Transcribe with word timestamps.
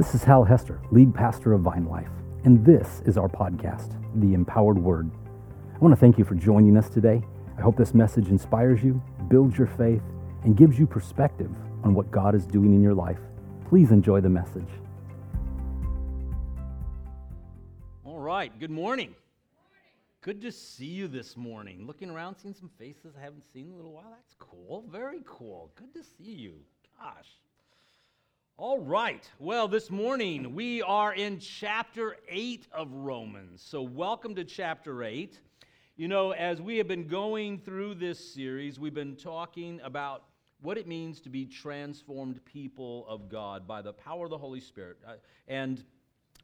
This 0.00 0.14
is 0.14 0.24
Hal 0.24 0.44
Hester, 0.44 0.80
lead 0.92 1.14
pastor 1.14 1.52
of 1.52 1.60
VineLife, 1.60 2.08
and 2.44 2.64
this 2.64 3.02
is 3.04 3.18
our 3.18 3.28
podcast, 3.28 3.92
The 4.22 4.32
Empowered 4.32 4.78
Word. 4.78 5.10
I 5.74 5.78
want 5.78 5.92
to 5.92 6.00
thank 6.00 6.16
you 6.16 6.24
for 6.24 6.34
joining 6.34 6.78
us 6.78 6.88
today. 6.88 7.22
I 7.58 7.60
hope 7.60 7.76
this 7.76 7.92
message 7.92 8.28
inspires 8.28 8.82
you, 8.82 9.02
builds 9.28 9.58
your 9.58 9.66
faith, 9.66 10.00
and 10.44 10.56
gives 10.56 10.78
you 10.78 10.86
perspective 10.86 11.50
on 11.84 11.92
what 11.92 12.10
God 12.10 12.34
is 12.34 12.46
doing 12.46 12.72
in 12.72 12.82
your 12.82 12.94
life. 12.94 13.18
Please 13.68 13.90
enjoy 13.90 14.22
the 14.22 14.30
message. 14.30 14.70
All 18.02 18.20
right, 18.20 18.58
good 18.58 18.70
morning. 18.70 19.14
Good 20.22 20.40
to 20.40 20.50
see 20.50 20.86
you 20.86 21.08
this 21.08 21.36
morning. 21.36 21.86
Looking 21.86 22.08
around, 22.08 22.36
seeing 22.36 22.54
some 22.54 22.70
faces 22.78 23.16
I 23.20 23.22
haven't 23.22 23.44
seen 23.52 23.66
in 23.66 23.72
a 23.72 23.76
little 23.76 23.92
while. 23.92 24.08
That's 24.08 24.34
cool. 24.38 24.82
Very 24.90 25.20
cool. 25.26 25.70
Good 25.76 25.92
to 25.92 26.02
see 26.02 26.32
you. 26.32 26.54
Gosh. 26.98 27.28
All 28.62 28.78
right. 28.78 29.26
Well, 29.38 29.68
this 29.68 29.90
morning 29.90 30.54
we 30.54 30.82
are 30.82 31.14
in 31.14 31.38
chapter 31.38 32.18
8 32.28 32.66
of 32.72 32.92
Romans. 32.92 33.62
So, 33.66 33.80
welcome 33.80 34.34
to 34.34 34.44
chapter 34.44 35.02
8. 35.02 35.40
You 35.96 36.08
know, 36.08 36.32
as 36.32 36.60
we 36.60 36.76
have 36.76 36.86
been 36.86 37.06
going 37.06 37.58
through 37.60 37.94
this 37.94 38.18
series, 38.34 38.78
we've 38.78 38.92
been 38.92 39.16
talking 39.16 39.80
about 39.82 40.24
what 40.60 40.76
it 40.76 40.86
means 40.86 41.22
to 41.22 41.30
be 41.30 41.46
transformed 41.46 42.44
people 42.44 43.06
of 43.08 43.30
God 43.30 43.66
by 43.66 43.80
the 43.80 43.94
power 43.94 44.24
of 44.24 44.30
the 44.30 44.36
Holy 44.36 44.60
Spirit 44.60 44.98
uh, 45.08 45.12
and, 45.48 45.82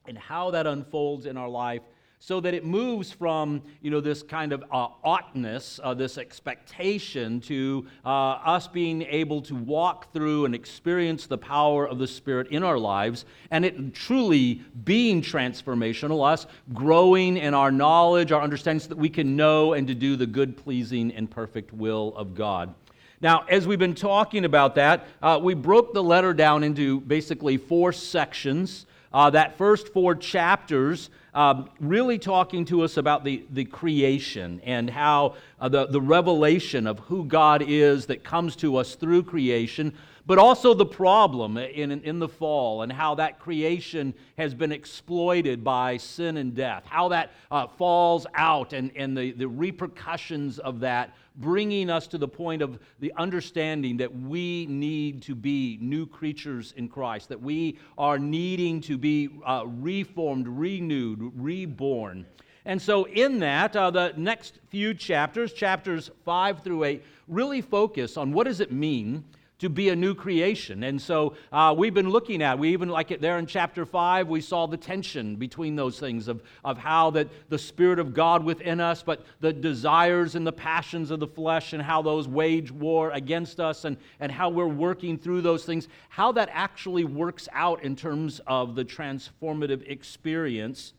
and 0.06 0.16
how 0.16 0.50
that 0.52 0.66
unfolds 0.66 1.26
in 1.26 1.36
our 1.36 1.50
life 1.50 1.82
so 2.18 2.40
that 2.40 2.54
it 2.54 2.64
moves 2.64 3.12
from 3.12 3.62
you 3.82 3.90
know 3.90 4.00
this 4.00 4.22
kind 4.22 4.52
of 4.52 4.64
uh, 4.72 4.88
oughtness 5.04 5.78
uh, 5.82 5.94
this 5.94 6.18
expectation 6.18 7.40
to 7.40 7.86
uh, 8.04 8.08
us 8.08 8.66
being 8.66 9.02
able 9.02 9.42
to 9.42 9.54
walk 9.54 10.12
through 10.12 10.44
and 10.44 10.54
experience 10.54 11.26
the 11.26 11.38
power 11.38 11.86
of 11.86 11.98
the 11.98 12.06
spirit 12.06 12.48
in 12.48 12.62
our 12.62 12.78
lives 12.78 13.24
and 13.50 13.64
it 13.64 13.94
truly 13.94 14.62
being 14.84 15.20
transformational 15.20 16.26
us 16.26 16.46
growing 16.72 17.36
in 17.36 17.54
our 17.54 17.70
knowledge 17.70 18.32
our 18.32 18.42
understanding 18.42 18.80
so 18.80 18.88
that 18.88 18.98
we 18.98 19.08
can 19.08 19.36
know 19.36 19.74
and 19.74 19.86
to 19.86 19.94
do 19.94 20.16
the 20.16 20.26
good 20.26 20.56
pleasing 20.56 21.12
and 21.12 21.30
perfect 21.30 21.72
will 21.72 22.14
of 22.16 22.34
god 22.34 22.74
now, 23.20 23.46
as 23.48 23.66
we've 23.66 23.78
been 23.78 23.94
talking 23.94 24.44
about 24.44 24.74
that, 24.74 25.06
uh, 25.22 25.40
we 25.42 25.54
broke 25.54 25.94
the 25.94 26.02
letter 26.02 26.34
down 26.34 26.62
into 26.62 27.00
basically 27.00 27.56
four 27.56 27.92
sections. 27.92 28.84
Uh, 29.10 29.30
that 29.30 29.56
first 29.56 29.88
four 29.88 30.14
chapters 30.14 31.08
um, 31.36 31.68
really 31.80 32.18
talking 32.18 32.64
to 32.64 32.80
us 32.80 32.96
about 32.96 33.22
the, 33.22 33.44
the 33.50 33.66
creation 33.66 34.58
and 34.64 34.88
how 34.88 35.34
uh, 35.60 35.68
the, 35.68 35.86
the 35.86 36.00
revelation 36.00 36.86
of 36.86 36.98
who 37.00 37.24
God 37.24 37.62
is 37.62 38.06
that 38.06 38.24
comes 38.24 38.56
to 38.56 38.76
us 38.76 38.94
through 38.94 39.24
creation, 39.24 39.92
but 40.26 40.38
also 40.38 40.74
the 40.74 40.86
problem 40.86 41.56
in, 41.56 41.92
in 41.92 42.18
the 42.18 42.28
fall 42.28 42.82
and 42.82 42.92
how 42.92 43.14
that 43.14 43.38
creation 43.38 44.12
has 44.36 44.54
been 44.54 44.72
exploited 44.72 45.62
by 45.62 45.96
sin 45.96 46.36
and 46.36 46.54
death, 46.54 46.84
how 46.86 47.08
that 47.08 47.32
uh, 47.50 47.66
falls 47.66 48.26
out 48.34 48.72
and, 48.72 48.90
and 48.96 49.16
the, 49.16 49.32
the 49.32 49.46
repercussions 49.46 50.58
of 50.58 50.80
that 50.80 51.14
bringing 51.36 51.90
us 51.90 52.06
to 52.08 52.18
the 52.18 52.26
point 52.26 52.62
of 52.62 52.78
the 52.98 53.12
understanding 53.16 53.98
that 53.98 54.14
we 54.22 54.66
need 54.66 55.22
to 55.22 55.34
be 55.34 55.78
new 55.80 56.06
creatures 56.06 56.72
in 56.76 56.88
Christ, 56.88 57.28
that 57.28 57.40
we 57.40 57.78
are 57.98 58.18
needing 58.18 58.80
to 58.82 58.96
be 58.96 59.28
uh, 59.44 59.64
reformed, 59.66 60.48
renewed, 60.48 61.32
reborn. 61.36 62.26
And 62.64 62.80
so, 62.80 63.04
in 63.04 63.38
that, 63.40 63.76
uh, 63.76 63.90
the 63.90 64.12
next 64.16 64.58
few 64.70 64.92
chapters, 64.92 65.52
chapters 65.52 66.10
5 66.24 66.64
through 66.64 66.84
8, 66.84 67.04
really 67.28 67.60
focus 67.60 68.16
on 68.16 68.32
what 68.32 68.44
does 68.44 68.60
it 68.60 68.72
mean 68.72 69.22
to 69.58 69.70
be 69.70 69.88
a 69.88 69.96
new 69.96 70.14
creation. 70.14 70.82
And 70.82 71.00
so 71.00 71.34
uh, 71.50 71.74
we've 71.76 71.94
been 71.94 72.10
looking 72.10 72.42
at, 72.42 72.58
we 72.58 72.72
even 72.72 72.90
like 72.90 73.10
it 73.10 73.22
there 73.22 73.38
in 73.38 73.46
chapter 73.46 73.86
5, 73.86 74.28
we 74.28 74.42
saw 74.42 74.66
the 74.66 74.76
tension 74.76 75.36
between 75.36 75.76
those 75.76 75.98
things 75.98 76.28
of, 76.28 76.42
of 76.62 76.76
how 76.76 77.10
that 77.12 77.28
the 77.48 77.58
Spirit 77.58 77.98
of 77.98 78.12
God 78.12 78.44
within 78.44 78.80
us, 78.80 79.02
but 79.02 79.24
the 79.40 79.52
desires 79.52 80.34
and 80.34 80.46
the 80.46 80.52
passions 80.52 81.10
of 81.10 81.20
the 81.20 81.26
flesh 81.26 81.72
and 81.72 81.82
how 81.82 82.02
those 82.02 82.28
wage 82.28 82.70
war 82.70 83.10
against 83.12 83.58
us 83.58 83.86
and, 83.86 83.96
and 84.20 84.30
how 84.30 84.50
we're 84.50 84.66
working 84.66 85.16
through 85.16 85.40
those 85.40 85.64
things, 85.64 85.88
how 86.10 86.32
that 86.32 86.50
actually 86.52 87.04
works 87.04 87.48
out 87.52 87.82
in 87.82 87.96
terms 87.96 88.42
of 88.46 88.74
the 88.74 88.84
transformative 88.84 89.88
experience. 89.88 90.92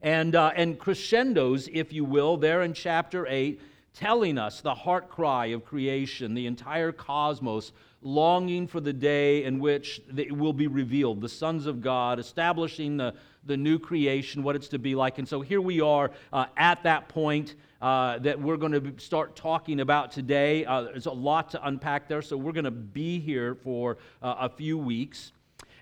And, 0.00 0.34
uh, 0.34 0.52
and 0.54 0.78
crescendos, 0.78 1.68
if 1.72 1.92
you 1.92 2.04
will, 2.04 2.36
there 2.38 2.62
in 2.62 2.72
chapter 2.72 3.26
8 3.26 3.60
telling 3.98 4.38
us 4.38 4.60
the 4.60 4.74
heart 4.74 5.10
cry 5.10 5.46
of 5.46 5.64
creation, 5.64 6.32
the 6.32 6.46
entire 6.46 6.92
cosmos 6.92 7.72
longing 8.00 8.68
for 8.68 8.80
the 8.80 8.92
day 8.92 9.42
in 9.42 9.58
which 9.58 10.00
it 10.16 10.30
will 10.30 10.52
be 10.52 10.68
revealed, 10.68 11.20
the 11.20 11.28
sons 11.28 11.66
of 11.66 11.80
God, 11.80 12.20
establishing 12.20 12.96
the, 12.96 13.12
the 13.44 13.56
new 13.56 13.76
creation, 13.76 14.44
what 14.44 14.54
it's 14.54 14.68
to 14.68 14.78
be 14.78 14.94
like. 14.94 15.18
And 15.18 15.26
so 15.26 15.40
here 15.40 15.60
we 15.60 15.80
are 15.80 16.12
uh, 16.32 16.46
at 16.56 16.84
that 16.84 17.08
point. 17.08 17.56
Uh, 17.80 18.18
that 18.18 18.40
we're 18.40 18.56
going 18.56 18.72
to 18.72 18.92
start 18.98 19.36
talking 19.36 19.78
about 19.78 20.10
today. 20.10 20.64
Uh, 20.64 20.82
there's 20.82 21.06
a 21.06 21.12
lot 21.12 21.48
to 21.48 21.64
unpack 21.64 22.08
there, 22.08 22.20
so 22.20 22.36
we're 22.36 22.50
going 22.50 22.64
to 22.64 22.72
be 22.72 23.20
here 23.20 23.54
for 23.54 23.98
uh, 24.20 24.34
a 24.40 24.48
few 24.48 24.76
weeks. 24.76 25.30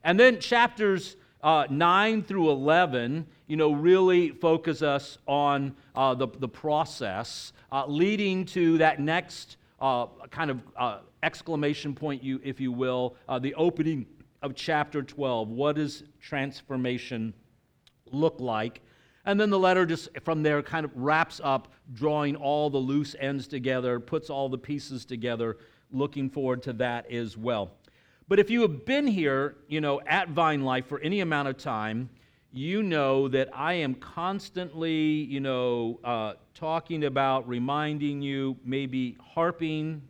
And 0.05 0.21
then 0.21 0.39
chapters 0.39 1.17
uh, 1.43 1.67
9 1.71 2.23
through 2.25 2.51
11, 2.51 3.27
you 3.47 3.57
know, 3.57 3.73
really 3.73 4.31
focus 4.31 4.83
us 4.83 5.19
on 5.27 5.75
uh, 5.95 6.15
the, 6.15 6.29
the 6.39 6.49
process 6.49 7.53
uh, 7.71 7.87
leading 7.87 8.45
to 8.45 8.79
that 8.79 9.01
next 9.01 9.57
uh, 9.81 10.07
kind 10.31 10.51
of 10.51 10.61
uh, 10.77 10.99
exclamation 11.23 11.95
point, 11.95 12.23
you, 12.23 12.41
if 12.43 12.61
you 12.61 12.73
will, 12.73 13.15
uh, 13.29 13.39
the 13.39 13.55
opening 13.55 14.07
of 14.43 14.55
chapter 14.55 15.03
12. 15.03 15.49
What 15.49 15.77
does 15.77 16.05
transformation 16.21 17.35
look 18.11 18.37
like? 18.41 18.81
And 19.25 19.41
then 19.41 19.51
the 19.51 19.59
letter 19.59 19.85
just 19.85 20.09
from 20.25 20.43
there 20.43 20.63
kind 20.63 20.85
of 20.85 20.93
wraps 20.95 21.41
up, 21.43 21.69
drawing 21.93 22.37
all 22.37 22.71
the 22.71 22.79
loose 22.79 23.17
ends 23.19 23.49
together, 23.49 23.99
puts 23.99 24.31
all 24.31 24.49
the 24.49 24.59
pieces 24.59 25.05
together. 25.05 25.59
Looking 25.91 26.31
forward 26.31 26.63
to 26.65 26.73
that 26.75 27.11
as 27.11 27.37
well. 27.37 27.73
But 28.29 28.39
if 28.41 28.51
you 28.51 28.63
have 28.63 28.85
been 28.85 29.07
here, 29.07 29.57
you 29.69 29.81
know, 29.81 30.01
at 30.07 30.35
VineLife 30.35 30.87
for 30.87 31.01
any 31.01 31.21
amount 31.21 31.49
of 31.49 31.57
time, 31.57 32.09
you 32.57 32.83
know 32.83 33.29
that 33.29 33.51
I 33.55 33.75
am 33.75 33.95
constantly, 33.95 34.95
you 34.95 35.41
know, 35.41 36.01
uh, 36.03 36.35
talking 36.55 37.05
about, 37.05 37.47
reminding 37.47 38.23
you, 38.23 38.57
maybe 38.65 39.17
harping, 39.21 40.01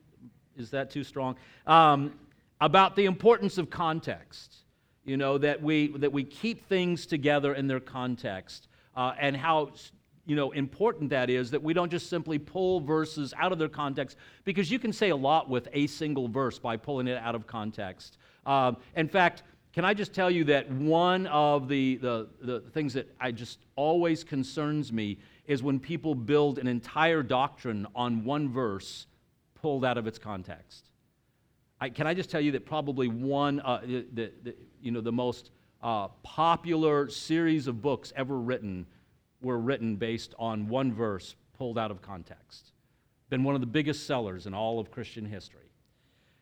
is 0.56 0.70
that 0.70 0.90
too 0.90 1.02
strong? 1.02 1.36
Um, 1.66 2.14
about 2.60 2.94
the 2.94 3.04
importance 3.06 3.58
of 3.58 3.68
context. 3.68 4.58
You 5.04 5.16
know, 5.16 5.38
that 5.38 5.62
we, 5.62 5.88
that 5.98 6.12
we 6.12 6.24
keep 6.24 6.68
things 6.68 7.06
together 7.06 7.54
in 7.54 7.68
their 7.68 7.78
context 7.78 8.66
uh, 8.96 9.12
and 9.18 9.36
how 9.36 9.70
you 10.24 10.34
know, 10.34 10.50
important 10.50 11.10
that 11.10 11.30
is 11.30 11.52
that 11.52 11.62
we 11.62 11.72
don't 11.72 11.90
just 11.90 12.10
simply 12.10 12.38
pull 12.38 12.80
verses 12.80 13.32
out 13.38 13.52
of 13.52 13.58
their 13.58 13.68
context 13.68 14.16
because 14.44 14.70
you 14.70 14.80
can 14.80 14.92
say 14.92 15.10
a 15.10 15.16
lot 15.16 15.48
with 15.48 15.68
a 15.72 15.86
single 15.86 16.26
verse 16.26 16.58
by 16.58 16.76
pulling 16.76 17.06
it 17.06 17.16
out 17.18 17.36
of 17.36 17.46
context. 17.46 18.18
Uh, 18.44 18.72
in 18.96 19.08
fact, 19.08 19.44
can 19.76 19.84
I 19.84 19.92
just 19.92 20.14
tell 20.14 20.30
you 20.30 20.44
that 20.44 20.70
one 20.70 21.26
of 21.26 21.68
the, 21.68 21.96
the, 21.96 22.28
the 22.40 22.60
things 22.60 22.94
that 22.94 23.14
I 23.20 23.30
just 23.30 23.58
always 23.76 24.24
concerns 24.24 24.90
me 24.90 25.18
is 25.46 25.62
when 25.62 25.78
people 25.78 26.14
build 26.14 26.58
an 26.58 26.66
entire 26.66 27.22
doctrine 27.22 27.86
on 27.94 28.24
one 28.24 28.48
verse 28.48 29.06
pulled 29.54 29.84
out 29.84 29.98
of 29.98 30.06
its 30.06 30.18
context. 30.18 30.88
I, 31.78 31.90
can 31.90 32.06
I 32.06 32.14
just 32.14 32.30
tell 32.30 32.40
you 32.40 32.52
that 32.52 32.64
probably 32.64 33.08
one, 33.08 33.60
uh, 33.60 33.82
the, 33.84 34.32
the, 34.42 34.54
you 34.80 34.92
know, 34.92 35.02
the 35.02 35.12
most 35.12 35.50
uh, 35.82 36.08
popular 36.22 37.10
series 37.10 37.66
of 37.66 37.82
books 37.82 38.14
ever 38.16 38.38
written 38.38 38.86
were 39.42 39.58
written 39.58 39.96
based 39.96 40.34
on 40.38 40.68
one 40.68 40.90
verse 40.90 41.36
pulled 41.58 41.78
out 41.78 41.90
of 41.90 42.00
context. 42.00 42.72
Been 43.28 43.44
one 43.44 43.54
of 43.54 43.60
the 43.60 43.66
biggest 43.66 44.06
sellers 44.06 44.46
in 44.46 44.54
all 44.54 44.80
of 44.80 44.90
Christian 44.90 45.26
history. 45.26 45.65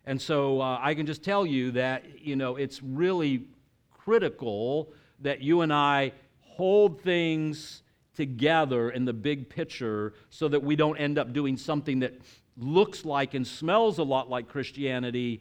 And 0.07 0.21
so 0.21 0.61
uh, 0.61 0.79
I 0.81 0.95
can 0.95 1.07
just 1.07 1.23
tell 1.23 1.47
you 1.47 1.71
that, 1.73 2.21
you 2.21 2.37
know, 2.37 2.57
it's 2.57 2.83
really 2.83 3.47
critical 3.91 4.93
that 5.21 5.41
you 5.41 5.63
and 5.63 5.73
I 5.73 6.13
hold 6.41 7.01
things 7.01 7.83
together 8.15 8.91
in 8.91 9.05
the 9.05 9.13
big 9.13 9.49
picture 9.49 10.13
so 10.31 10.47
that 10.49 10.63
we 10.63 10.77
don't 10.77 10.97
end 10.99 11.19
up 11.19 11.33
doing 11.33 11.57
something 11.57 12.01
that 12.01 12.15
looks 12.57 13.05
like 13.05 13.35
and 13.35 13.47
smells 13.47 13.99
a 13.99 14.03
lot 14.03 14.31
like 14.31 14.49
Christianity, 14.49 15.41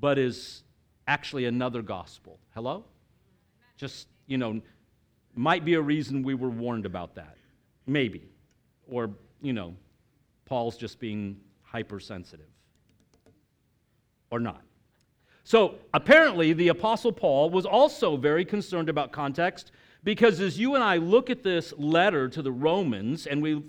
but 0.00 0.18
is 0.18 0.62
actually 1.08 1.46
another 1.46 1.82
gospel. 1.82 2.38
Hello? 2.54 2.84
Just, 3.76 4.06
you 4.26 4.38
know, 4.38 4.60
might 5.34 5.64
be 5.64 5.74
a 5.74 5.80
reason 5.80 6.22
we 6.22 6.34
were 6.34 6.50
warned 6.50 6.86
about 6.86 7.16
that. 7.16 7.36
Maybe. 7.86 8.28
Or, 8.88 9.10
you 9.42 9.52
know, 9.52 9.74
Paul's 10.44 10.76
just 10.76 11.00
being 11.00 11.40
hypersensitive. 11.62 12.46
Or 14.34 14.40
not. 14.40 14.62
So 15.44 15.76
apparently, 15.92 16.54
the 16.54 16.66
Apostle 16.66 17.12
Paul 17.12 17.50
was 17.50 17.64
also 17.64 18.16
very 18.16 18.44
concerned 18.44 18.88
about 18.88 19.12
context 19.12 19.70
because 20.02 20.40
as 20.40 20.58
you 20.58 20.74
and 20.74 20.82
I 20.82 20.96
look 20.96 21.30
at 21.30 21.44
this 21.44 21.72
letter 21.78 22.28
to 22.30 22.42
the 22.42 22.50
Romans 22.50 23.28
and 23.28 23.40
we, 23.40 23.62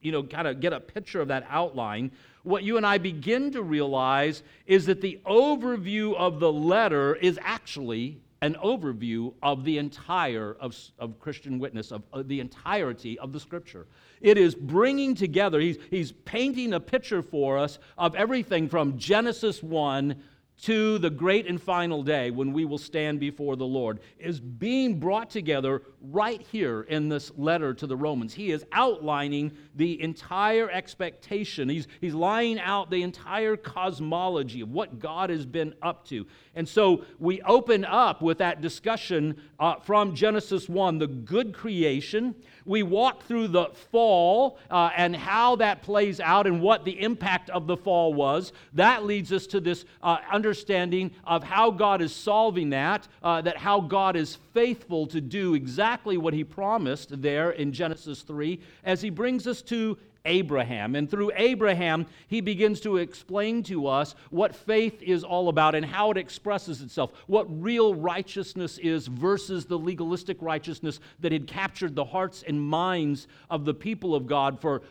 you 0.00 0.12
know, 0.12 0.22
kind 0.22 0.48
of 0.48 0.60
get 0.60 0.72
a 0.72 0.80
picture 0.80 1.20
of 1.20 1.28
that 1.28 1.46
outline, 1.50 2.12
what 2.44 2.62
you 2.62 2.78
and 2.78 2.86
I 2.86 2.96
begin 2.96 3.50
to 3.52 3.62
realize 3.62 4.42
is 4.66 4.86
that 4.86 5.02
the 5.02 5.20
overview 5.26 6.14
of 6.16 6.40
the 6.40 6.50
letter 6.50 7.16
is 7.16 7.38
actually 7.42 8.18
an 8.42 8.54
overview 8.62 9.32
of 9.42 9.64
the 9.64 9.78
entire 9.78 10.56
of, 10.60 10.76
of 10.98 11.18
christian 11.18 11.58
witness 11.58 11.90
of, 11.90 12.02
of, 12.12 12.28
the 12.28 12.40
entirety 12.40 13.18
of 13.18 13.32
the 13.32 13.40
scripture. 13.40 13.86
It 14.20 14.38
is 14.38 14.54
bringing 14.54 15.14
together 15.14 15.60
he's, 15.60 15.78
he's 15.90 16.12
painting 16.12 16.74
a 16.74 16.80
picture 16.80 17.22
for 17.22 17.58
us 17.58 17.78
of 17.96 18.14
everything 18.14 18.68
from 18.68 18.98
genesis 18.98 19.62
1 19.62 20.16
to 20.62 20.98
the 20.98 21.10
great 21.10 21.46
and 21.46 21.60
final 21.60 22.02
day 22.02 22.30
when 22.30 22.52
we 22.52 22.64
will 22.64 22.78
stand 22.78 23.20
before 23.20 23.56
the 23.56 23.66
Lord 23.66 24.00
is 24.18 24.40
being 24.40 24.98
brought 24.98 25.28
together 25.28 25.82
right 26.00 26.40
here 26.40 26.82
in 26.82 27.08
this 27.08 27.30
letter 27.36 27.74
to 27.74 27.86
the 27.86 27.96
Romans. 27.96 28.32
He 28.32 28.50
is 28.50 28.64
outlining 28.72 29.52
the 29.74 30.00
entire 30.00 30.70
expectation. 30.70 31.68
He's, 31.68 31.88
he's 32.00 32.14
laying 32.14 32.58
out 32.58 32.90
the 32.90 33.02
entire 33.02 33.56
cosmology 33.56 34.60
of 34.62 34.70
what 34.70 34.98
God 34.98 35.30
has 35.30 35.44
been 35.44 35.74
up 35.82 36.06
to. 36.08 36.26
And 36.54 36.66
so 36.66 37.04
we 37.18 37.42
open 37.42 37.84
up 37.84 38.22
with 38.22 38.38
that 38.38 38.60
discussion 38.60 39.36
uh, 39.58 39.76
from 39.80 40.14
Genesis 40.14 40.68
1, 40.68 40.98
the 40.98 41.06
good 41.06 41.52
creation. 41.52 42.34
We 42.64 42.82
walk 42.82 43.24
through 43.24 43.48
the 43.48 43.66
fall 43.90 44.58
uh, 44.70 44.90
and 44.96 45.14
how 45.14 45.56
that 45.56 45.82
plays 45.82 46.20
out 46.20 46.46
and 46.46 46.60
what 46.60 46.84
the 46.84 47.00
impact 47.00 47.50
of 47.50 47.66
the 47.66 47.76
fall 47.76 48.14
was. 48.14 48.52
That 48.72 49.04
leads 49.04 49.32
us 49.32 49.46
to 49.48 49.60
this 49.60 49.84
uh, 50.02 50.18
understanding 50.46 51.10
of 51.24 51.42
how 51.42 51.72
God 51.72 52.00
is 52.00 52.14
solving 52.14 52.70
that, 52.70 53.08
uh, 53.20 53.42
that 53.42 53.56
how 53.56 53.80
God 53.80 54.14
is 54.14 54.36
faithful 54.54 55.08
to 55.08 55.20
do 55.20 55.54
exactly 55.54 56.16
what 56.16 56.34
he 56.34 56.44
promised 56.44 57.20
there 57.20 57.50
in 57.50 57.72
Genesis 57.72 58.22
3 58.22 58.60
as 58.84 59.02
he 59.02 59.10
brings 59.10 59.48
us 59.48 59.60
to 59.62 59.98
Abraham. 60.24 60.94
And 60.94 61.10
through 61.10 61.32
Abraham, 61.34 62.06
he 62.28 62.40
begins 62.40 62.78
to 62.82 62.98
explain 62.98 63.64
to 63.64 63.88
us 63.88 64.14
what 64.30 64.54
faith 64.54 65.02
is 65.02 65.24
all 65.24 65.48
about 65.48 65.74
and 65.74 65.84
how 65.84 66.12
it 66.12 66.16
expresses 66.16 66.80
itself, 66.80 67.10
what 67.26 67.46
real 67.60 67.92
righteousness 67.92 68.78
is 68.78 69.08
versus 69.08 69.66
the 69.66 69.78
legalistic 69.78 70.40
righteousness 70.40 71.00
that 71.18 71.32
had 71.32 71.48
captured 71.48 71.96
the 71.96 72.04
hearts 72.04 72.44
and 72.46 72.60
minds 72.60 73.26
of 73.50 73.64
the 73.64 73.74
people 73.74 74.14
of 74.14 74.28
God 74.28 74.60
for 74.60 74.82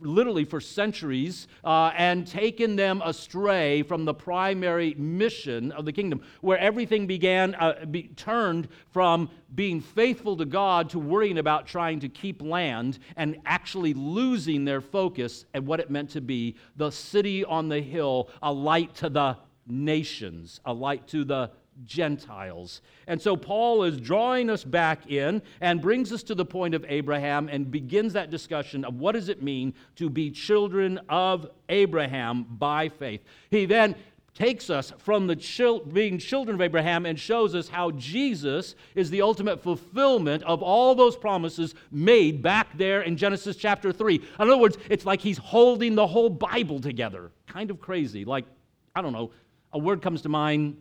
literally 0.00 0.44
for 0.44 0.60
centuries 0.60 1.48
uh, 1.64 1.92
and 1.96 2.26
taken 2.26 2.76
them 2.76 3.02
astray 3.04 3.82
from 3.82 4.04
the 4.04 4.14
primary 4.14 4.94
mission 4.94 5.72
of 5.72 5.84
the 5.84 5.92
kingdom, 5.92 6.20
where 6.40 6.58
everything 6.58 7.06
began, 7.06 7.54
uh, 7.56 7.84
be 7.90 8.04
turned 8.16 8.68
from 8.90 9.30
being 9.54 9.80
faithful 9.80 10.36
to 10.36 10.44
God 10.44 10.90
to 10.90 10.98
worrying 10.98 11.38
about 11.38 11.66
trying 11.66 12.00
to 12.00 12.08
keep 12.08 12.42
land 12.42 12.98
and 13.16 13.36
actually 13.46 13.94
losing 13.94 14.64
their 14.64 14.80
focus 14.80 15.44
at 15.54 15.62
what 15.62 15.80
it 15.80 15.90
meant 15.90 16.10
to 16.10 16.20
be 16.20 16.56
the 16.76 16.90
city 16.90 17.44
on 17.44 17.68
the 17.68 17.80
hill, 17.80 18.28
a 18.42 18.52
light 18.52 18.94
to 18.96 19.08
the 19.08 19.36
nations, 19.66 20.60
a 20.64 20.72
light 20.72 21.06
to 21.08 21.24
the 21.24 21.50
Gentiles. 21.84 22.82
And 23.06 23.20
so 23.20 23.36
Paul 23.36 23.84
is 23.84 24.00
drawing 24.00 24.50
us 24.50 24.64
back 24.64 25.10
in 25.10 25.42
and 25.60 25.80
brings 25.80 26.12
us 26.12 26.22
to 26.24 26.34
the 26.34 26.44
point 26.44 26.74
of 26.74 26.84
Abraham 26.88 27.48
and 27.48 27.70
begins 27.70 28.12
that 28.12 28.30
discussion 28.30 28.84
of 28.84 28.94
what 28.94 29.12
does 29.12 29.28
it 29.28 29.42
mean 29.42 29.74
to 29.96 30.10
be 30.10 30.30
children 30.30 31.00
of 31.08 31.50
Abraham 31.68 32.44
by 32.44 32.88
faith. 32.88 33.22
He 33.50 33.66
then 33.66 33.94
takes 34.34 34.70
us 34.70 34.92
from 34.98 35.26
the 35.26 35.36
chil- 35.36 35.80
being 35.80 36.18
children 36.18 36.54
of 36.54 36.60
Abraham 36.60 37.04
and 37.04 37.18
shows 37.18 37.54
us 37.54 37.68
how 37.68 37.90
Jesus 37.92 38.74
is 38.94 39.10
the 39.10 39.22
ultimate 39.22 39.60
fulfillment 39.60 40.42
of 40.44 40.62
all 40.62 40.94
those 40.94 41.16
promises 41.16 41.74
made 41.90 42.42
back 42.42 42.76
there 42.78 43.02
in 43.02 43.16
Genesis 43.16 43.56
chapter 43.56 43.92
3. 43.92 44.16
In 44.16 44.22
other 44.38 44.56
words, 44.56 44.78
it's 44.88 45.04
like 45.04 45.20
he's 45.20 45.38
holding 45.38 45.94
the 45.94 46.06
whole 46.06 46.30
Bible 46.30 46.80
together. 46.80 47.30
Kind 47.46 47.70
of 47.70 47.80
crazy. 47.80 48.24
Like, 48.24 48.46
I 48.94 49.02
don't 49.02 49.12
know, 49.12 49.30
a 49.72 49.78
word 49.78 50.02
comes 50.02 50.22
to 50.22 50.28
mind 50.28 50.76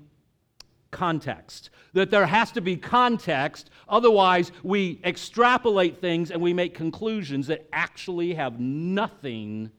context. 0.92 1.70
That 1.94 2.12
there 2.12 2.26
has 2.26 2.52
to 2.54 2.62
be 2.62 2.76
context, 2.76 3.70
otherwise, 3.88 4.52
we 4.64 5.00
extrapolate 5.04 6.00
things 6.00 6.32
and 6.32 6.42
we 6.42 6.54
make 6.54 6.74
conclusions 6.74 7.48
that 7.48 7.68
actually 7.74 8.34
have 8.34 8.60
nothing 8.60 9.72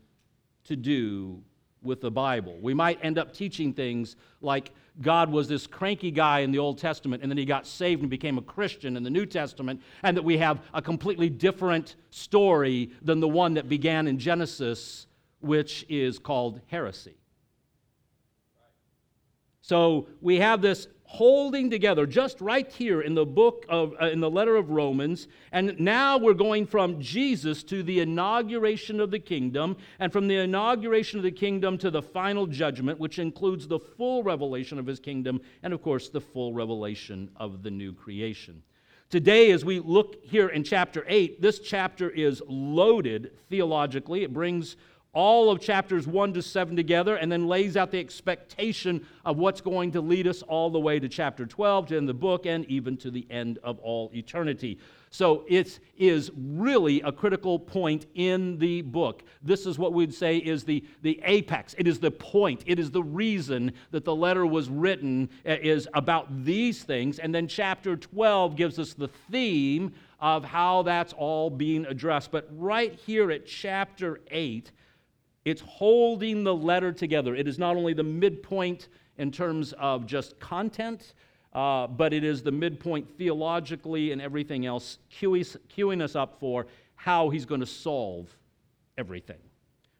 to 0.65 0.77
do 0.77 1.43
with 1.83 2.01
the 2.01 2.11
Bible. 2.11 2.59
We 2.61 2.75
might 2.75 2.99
end 3.03 3.19
up 3.19 3.33
teaching 3.33 3.73
things 3.73 4.17
like 4.41 4.73
God 5.01 5.31
was 5.31 5.49
this 5.49 5.67
cranky 5.67 6.11
guy 6.11 6.41
in 6.41 6.53
the 6.53 6.59
Old 6.59 6.79
Testament 6.79 7.23
and 7.23 7.31
then 7.31 7.39
he 7.39 7.45
got 7.45 7.67
saved 7.67 8.03
and 8.03 8.11
became 8.11 8.39
a 8.39 8.43
Christian 8.43 8.97
in 8.97 9.03
the 9.03 9.11
New 9.11 9.27
Testament, 9.27 9.81
and 10.03 10.17
that 10.17 10.23
we 10.23 10.37
have 10.39 10.61
a 10.75 10.83
completely 10.83 11.31
different 11.31 11.97
story 12.11 12.91
than 13.03 13.21
the 13.21 13.29
one 13.29 13.55
that 13.55 13.69
began 13.69 14.07
in 14.07 14.19
Genesis, 14.19 15.07
which 15.41 15.87
is 15.89 16.19
called 16.19 16.61
heresy. 16.67 17.15
So 19.63 20.09
we 20.21 20.37
have 20.37 20.61
this 20.61 20.89
holding 21.11 21.69
together 21.69 22.07
just 22.07 22.41
right 22.41 22.71
here 22.71 23.03
in 23.03 23.17
the 23.17 23.27
book 23.27 23.67
of 23.69 23.93
uh, 24.01 24.07
in 24.07 24.21
the 24.21 24.31
letter 24.31 24.55
of 24.55 24.71
Romans 24.71 25.27
and 25.51 25.79
now 25.81 26.17
we're 26.17 26.33
going 26.33 26.65
from 26.65 27.01
Jesus 27.01 27.65
to 27.65 27.83
the 27.83 27.99
inauguration 27.99 29.01
of 29.01 29.11
the 29.11 29.19
kingdom 29.19 29.77
and 29.99 30.13
from 30.13 30.29
the 30.29 30.37
inauguration 30.37 31.19
of 31.19 31.25
the 31.25 31.33
kingdom 31.33 31.77
to 31.79 31.91
the 31.91 32.01
final 32.01 32.47
judgment 32.47 33.01
which 33.01 33.19
includes 33.19 33.67
the 33.67 33.81
full 33.81 34.23
revelation 34.23 34.79
of 34.79 34.87
his 34.87 35.01
kingdom 35.01 35.41
and 35.65 35.75
of 35.75 35.83
course 35.83 36.11
the 36.11 36.21
full 36.21 36.55
revelation 36.55 37.29
of 37.35 37.65
the 37.65 37.71
new 37.73 37.93
creation. 37.93 38.63
Today, 39.11 39.51
as 39.51 39.65
we 39.65 39.81
look 39.81 40.25
here 40.25 40.47
in 40.47 40.63
chapter 40.63 41.05
8, 41.09 41.43
this 41.43 41.59
chapter 41.59 42.09
is 42.09 42.41
loaded 42.47 43.33
theologically. 43.49 44.23
It 44.23 44.33
brings 44.33 44.77
all 45.13 45.51
of 45.51 45.61
chapters 45.61 46.07
1 46.07 46.35
to 46.35 46.43
7 46.43 46.77
together 46.77 47.17
and 47.17 47.31
then 47.31 47.49
lays 47.49 47.77
out 47.77 47.91
the 47.91 47.99
expectation 47.99 49.05
of 49.25 49.39
what's 49.39 49.61
going 49.61 49.91
to 49.93 50.01
lead 50.01 50.27
us 50.27 50.43
all 50.43 50.71
the 50.71 50.79
way 50.79 51.01
to 51.01 51.09
chapter 51.09 51.47
12 51.47 51.89
to 51.89 51.97
end 51.97 52.09
the 52.09 52.15
book 52.15 52.47
and 52.47 52.65
even 52.67 52.97
to 52.97 53.11
the 53.11 53.27
end 53.31 53.59
of 53.65 53.79
all 53.81 54.11
eternity. 54.15 54.79
So 55.13 55.45
it 55.49 55.81
is 55.99 56.31
really 56.37 57.01
a 57.01 57.11
critical 57.11 57.59
point 57.59 58.07
in 58.15 58.59
the 58.59 58.83
book. 58.83 59.25
This 59.43 59.67
is 59.67 59.77
what 59.77 59.93
we'd 59.93 60.15
say 60.15 60.37
is 60.37 60.63
the, 60.63 60.85
the 61.03 61.21
apex. 61.25 61.75
It 61.77 61.89
is 61.89 61.99
the 61.99 62.13
point. 62.13 62.63
It 62.67 62.79
is 62.79 62.93
the 62.93 63.03
reason 63.03 63.73
that 63.91 64.05
the 64.05 64.15
letter 64.15 64.47
was 64.47 64.69
written 64.69 65.29
uh, 65.45 65.57
is 65.61 65.89
about 65.95 66.45
these 66.45 66.85
things. 66.85 67.19
And 67.19 67.35
then 67.35 67.49
chapter 67.49 67.97
12 67.97 68.55
gives 68.55 68.79
us 68.79 68.95
the 68.95 69.09
theme 69.33 69.93
of 70.21 70.45
how 70.45 70.83
that's 70.83 71.13
all 71.15 71.51
being 71.51 71.87
addressed. 71.87 72.31
But 72.31 72.49
right 72.53 72.95
here 72.95 73.33
at 73.33 73.47
chapter 73.47 74.21
8 74.31 74.71
it's 75.45 75.63
holding 75.63 76.45
the 76.45 76.55
letter 76.55 76.93
together. 76.93 77.35
It 77.35 77.49
is 77.49 77.59
not 77.59 77.77
only 77.77 77.95
the 77.95 78.03
midpoint 78.03 78.89
in 79.19 79.31
terms 79.31 79.73
of 79.75 80.07
just 80.07 80.39
content, 80.39 81.15
uh, 81.53 81.87
but 81.87 82.13
it 82.13 82.25
is 82.25 82.43
the 82.43 82.53
midpoint 82.53 83.09
theologically 83.19 84.13
and 84.13 84.21
everything 84.21 84.67
else, 84.67 84.99
queuing 85.11 86.03
us 86.03 86.15
up 86.15 86.39
for 86.39 86.67
how 86.95 87.31
he's 87.31 87.45
going 87.45 87.61
to 87.61 87.67
solve 87.67 88.29
everything. 88.99 89.39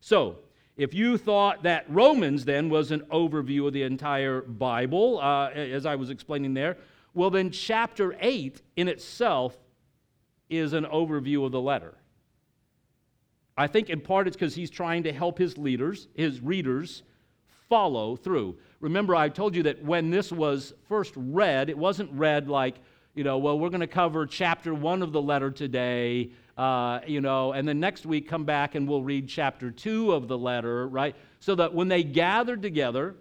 So, 0.01 0.39
if 0.77 0.95
you 0.95 1.19
thought 1.19 1.63
that 1.65 1.85
Romans 1.89 2.45
then 2.45 2.71
was 2.71 2.91
an 2.91 3.01
overview 3.11 3.67
of 3.67 3.73
the 3.73 3.83
entire 3.83 4.41
Bible, 4.41 5.19
uh, 5.21 5.51
as 5.51 5.85
I 5.85 5.95
was 5.95 6.09
explaining 6.09 6.55
there, 6.55 6.79
well, 7.13 7.31
then 7.31 7.51
chapter 7.51 8.17
8 8.21 8.63
in 8.77 8.89
itself 8.89 9.59
is 10.49 10.73
an 10.73 10.85
overview 10.85 11.45
of 11.45 11.53
the 11.53 11.61
letter. 11.61 12.00
I 13.61 13.67
think 13.67 13.91
in 13.91 14.01
part 14.01 14.27
it's 14.27 14.37
because 14.37 14.55
he's 14.55 14.71
trying 14.71 15.03
to 15.03 15.13
help 15.13 15.37
his 15.37 15.59
leaders, 15.59 16.09
his 16.15 16.41
readers, 16.41 17.03
follow 17.69 18.17
through. 18.17 18.57
Remember, 18.81 19.15
I 19.15 19.29
told 19.29 19.55
you 19.55 19.63
that 19.65 19.85
when 19.85 20.09
this 20.09 20.33
was 20.33 20.73
first 20.89 21.13
read, 21.15 21.69
it 21.69 21.77
wasn't 21.77 22.11
read 22.13 22.49
like, 22.49 22.77
you 23.15 23.23
know, 23.23 23.37
well, 23.37 23.59
we're 23.59 23.69
going 23.69 23.83
to 23.83 23.87
cover 23.87 24.25
chapter 24.25 24.73
one 24.73 25.03
of 25.03 25.13
the 25.13 25.21
letter 25.21 25.51
today, 25.51 26.31
uh, 26.57 27.01
you 27.07 27.21
know, 27.21 27.53
and 27.53 27.69
then 27.69 27.79
next 27.79 28.07
week 28.07 28.27
come 28.27 28.47
back 28.47 28.77
and 28.77 28.89
we'll 28.89 29.03
read 29.03 29.29
chapter 29.29 29.71
two 29.71 30.13
of 30.13 30.27
the 30.27 30.39
letter, 30.39 30.89
right? 30.89 31.15
So 31.41 31.55
that 31.57 31.75
when 31.75 31.89
they 31.89 32.03
gathered 32.03 32.63
together, 32.63 33.15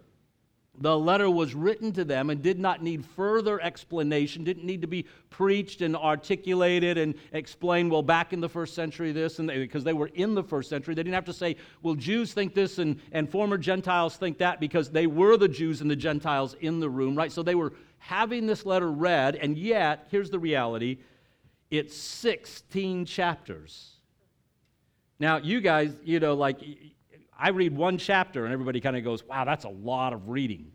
the 0.80 0.98
letter 0.98 1.30
was 1.30 1.54
written 1.54 1.92
to 1.92 2.04
them 2.04 2.30
and 2.30 2.42
did 2.42 2.58
not 2.58 2.82
need 2.82 3.04
further 3.04 3.60
explanation, 3.60 4.44
didn't 4.44 4.64
need 4.64 4.80
to 4.80 4.88
be 4.88 5.04
preached 5.28 5.82
and 5.82 5.94
articulated 5.94 6.96
and 6.96 7.14
explained, 7.32 7.90
well, 7.90 8.02
back 8.02 8.32
in 8.32 8.40
the 8.40 8.48
first 8.48 8.74
century, 8.74 9.12
this, 9.12 9.38
and 9.38 9.48
they, 9.48 9.58
because 9.58 9.84
they 9.84 9.92
were 9.92 10.10
in 10.14 10.34
the 10.34 10.42
first 10.42 10.70
century. 10.70 10.94
They 10.94 11.02
didn't 11.02 11.14
have 11.14 11.26
to 11.26 11.34
say, 11.34 11.56
well, 11.82 11.94
Jews 11.94 12.32
think 12.32 12.54
this 12.54 12.78
and, 12.78 12.98
and 13.12 13.28
former 13.28 13.58
Gentiles 13.58 14.16
think 14.16 14.38
that 14.38 14.58
because 14.58 14.90
they 14.90 15.06
were 15.06 15.36
the 15.36 15.48
Jews 15.48 15.82
and 15.82 15.90
the 15.90 15.96
Gentiles 15.96 16.56
in 16.60 16.80
the 16.80 16.88
room, 16.88 17.14
right? 17.14 17.30
So 17.30 17.42
they 17.42 17.54
were 17.54 17.74
having 17.98 18.46
this 18.46 18.64
letter 18.64 18.90
read, 18.90 19.36
and 19.36 19.58
yet, 19.58 20.06
here's 20.10 20.30
the 20.30 20.38
reality 20.38 20.98
it's 21.70 21.96
16 21.96 23.04
chapters. 23.04 23.90
Now, 25.20 25.36
you 25.36 25.60
guys, 25.60 25.94
you 26.02 26.18
know, 26.18 26.34
like, 26.34 26.58
I 27.40 27.48
read 27.50 27.74
one 27.74 27.96
chapter 27.96 28.44
and 28.44 28.52
everybody 28.52 28.80
kind 28.80 28.96
of 28.96 29.02
goes, 29.02 29.24
wow, 29.24 29.44
that's 29.44 29.64
a 29.64 29.70
lot 29.70 30.12
of 30.12 30.28
reading. 30.28 30.72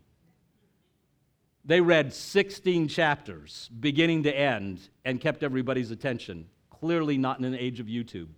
They 1.64 1.80
read 1.80 2.12
16 2.12 2.88
chapters, 2.88 3.70
beginning 3.80 4.24
to 4.24 4.36
end, 4.36 4.80
and 5.04 5.20
kept 5.20 5.42
everybody's 5.42 5.90
attention. 5.90 6.46
Clearly 6.70 7.18
not 7.18 7.38
in 7.38 7.44
an 7.44 7.54
age 7.54 7.80
of 7.80 7.86
YouTube. 7.86 8.28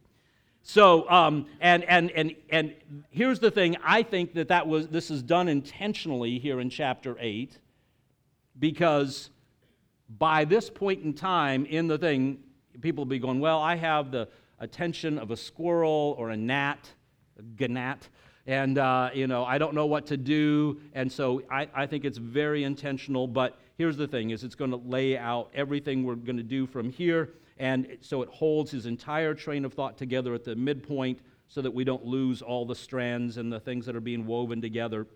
So, 0.62 1.08
um, 1.10 1.46
and, 1.60 1.84
and, 1.84 2.10
and, 2.10 2.34
and 2.50 2.74
here's 3.10 3.38
the 3.38 3.50
thing 3.50 3.76
I 3.82 4.02
think 4.02 4.34
that, 4.34 4.48
that 4.48 4.66
was, 4.66 4.88
this 4.88 5.10
is 5.10 5.22
done 5.22 5.48
intentionally 5.48 6.38
here 6.38 6.60
in 6.60 6.68
chapter 6.68 7.16
8 7.18 7.58
because 8.58 9.30
by 10.18 10.44
this 10.44 10.68
point 10.68 11.02
in 11.02 11.14
time 11.14 11.64
in 11.64 11.86
the 11.86 11.96
thing, 11.96 12.40
people 12.80 13.04
will 13.04 13.10
be 13.10 13.18
going, 13.18 13.40
Well, 13.40 13.60
I 13.60 13.76
have 13.76 14.10
the 14.10 14.28
attention 14.58 15.18
of 15.18 15.30
a 15.30 15.36
squirrel 15.36 16.14
or 16.18 16.30
a 16.30 16.36
gnat, 16.36 16.92
gnat, 17.58 18.08
and 18.46 18.78
uh, 18.78 19.10
you 19.14 19.26
know 19.26 19.44
I 19.44 19.58
don't 19.58 19.74
know 19.74 19.86
what 19.86 20.06
to 20.06 20.16
do. 20.16 20.80
And 20.94 21.10
so 21.10 21.42
I, 21.50 21.68
I 21.74 21.86
think 21.86 22.04
it's 22.04 22.18
very 22.18 22.64
intentional. 22.64 23.26
But 23.26 23.58
here's 23.76 23.96
the 23.96 24.08
thing: 24.08 24.30
is 24.30 24.44
it's 24.44 24.54
going 24.54 24.70
to 24.70 24.76
lay 24.76 25.16
out 25.16 25.50
everything 25.54 26.04
we're 26.04 26.14
going 26.14 26.36
to 26.36 26.42
do 26.42 26.66
from 26.66 26.90
here, 26.90 27.30
and 27.58 27.98
so 28.00 28.22
it 28.22 28.28
holds 28.28 28.70
his 28.70 28.86
entire 28.86 29.34
train 29.34 29.64
of 29.64 29.74
thought 29.74 29.96
together 29.96 30.34
at 30.34 30.44
the 30.44 30.56
midpoint, 30.56 31.20
so 31.48 31.62
that 31.62 31.72
we 31.72 31.84
don't 31.84 32.04
lose 32.04 32.42
all 32.42 32.64
the 32.64 32.74
strands 32.74 33.36
and 33.36 33.52
the 33.52 33.60
things 33.60 33.86
that 33.86 33.96
are 33.96 34.00
being 34.00 34.26
woven 34.26 34.60
together. 34.60 35.06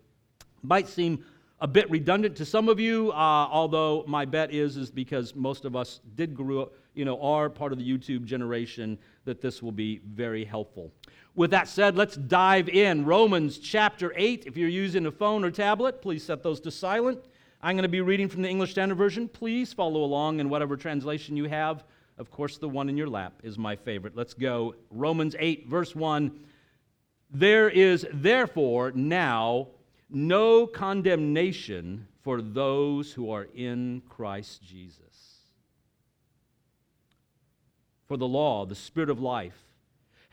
Might 0.61 0.87
seem 0.87 1.23
a 1.59 1.67
bit 1.67 1.89
redundant 1.89 2.35
to 2.35 2.45
some 2.45 2.67
of 2.67 2.79
you, 2.79 3.11
uh, 3.11 3.47
although 3.49 4.03
my 4.05 4.25
bet 4.25 4.51
is 4.51 4.75
is 4.75 4.91
because 4.91 5.33
most 5.33 5.63
of 5.63 5.75
us 5.75 6.01
did 6.15 6.35
grow 6.35 6.63
up, 6.63 6.73
you 6.93 7.05
know, 7.05 7.21
are 7.21 7.49
part 7.49 7.71
of 7.71 7.77
the 7.77 7.89
YouTube 7.89 8.25
generation 8.25 8.97
that 9.25 9.39
this 9.39 9.63
will 9.63 9.71
be 9.71 10.01
very 10.05 10.43
helpful. 10.43 10.91
With 11.35 11.49
that 11.51 11.67
said, 11.67 11.95
let's 11.95 12.15
dive 12.15 12.69
in. 12.69 13.05
Romans 13.05 13.57
chapter 13.57 14.13
8. 14.15 14.43
If 14.45 14.55
you're 14.55 14.69
using 14.69 15.07
a 15.07 15.11
phone 15.11 15.43
or 15.43 15.49
tablet, 15.49 15.99
please 15.99 16.23
set 16.23 16.43
those 16.43 16.59
to 16.61 16.69
silent. 16.69 17.25
I'm 17.61 17.75
going 17.75 17.83
to 17.83 17.89
be 17.89 18.01
reading 18.01 18.29
from 18.29 18.43
the 18.43 18.49
English 18.49 18.71
Standard 18.71 18.95
Version. 18.95 19.27
Please 19.27 19.73
follow 19.73 20.03
along 20.03 20.39
in 20.39 20.49
whatever 20.49 20.77
translation 20.77 21.35
you 21.35 21.45
have. 21.45 21.85
Of 22.19 22.29
course, 22.29 22.57
the 22.57 22.69
one 22.69 22.87
in 22.87 22.97
your 22.97 23.09
lap 23.09 23.33
is 23.41 23.57
my 23.57 23.75
favorite. 23.75 24.15
Let's 24.15 24.35
go. 24.35 24.75
Romans 24.91 25.35
8, 25.39 25.67
verse 25.67 25.95
1. 25.95 26.39
There 27.31 27.67
is 27.67 28.05
therefore 28.13 28.91
now 28.93 29.69
no 30.11 30.67
condemnation 30.67 32.07
for 32.21 32.43
those 32.43 33.11
who 33.11 33.31
are 33.31 33.47
in 33.55 34.03
Christ 34.07 34.61
Jesus. 34.61 34.99
For 38.07 38.17
the 38.17 38.27
law, 38.27 38.67
the 38.67 38.75
Spirit 38.75 39.09
of 39.09 39.19
life, 39.19 39.57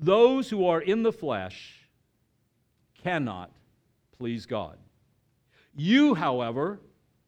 Those 0.00 0.48
who 0.48 0.66
are 0.66 0.80
in 0.80 1.02
the 1.02 1.12
flesh 1.12 1.86
cannot 3.02 3.50
please 4.18 4.46
God. 4.46 4.78
You, 5.76 6.14
however, 6.14 6.80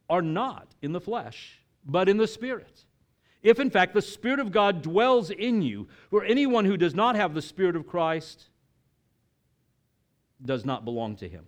are 0.09 0.23
not 0.23 0.69
in 0.81 0.93
the 0.93 1.01
flesh, 1.01 1.61
but 1.85 2.09
in 2.09 2.17
the 2.17 2.27
Spirit. 2.27 2.85
If 3.43 3.61
in 3.61 3.71
fact 3.71 3.93
the 3.93 4.03
Spirit 4.03 4.41
of 4.41 4.53
God 4.53 4.83
dwells 4.83 5.31
in 5.31 5.63
you, 5.63 5.89
for 6.11 6.25
anyone 6.25 6.65
who 6.65 6.77
does 6.77 6.95
not 6.95 7.15
have 7.15 7.35
the 7.35 7.43
Spirit 7.43 7.77
of 7.77 7.87
Christ 7.87 8.45
does 10.45 10.65
not 10.65 10.85
belong 10.85 11.17
to 11.17 11.29
him. 11.29 11.45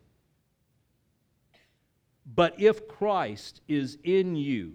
But 2.26 2.54
if 2.58 2.86
Christ 2.88 3.60
is 3.68 3.98
in 4.02 4.36
you, 4.36 4.74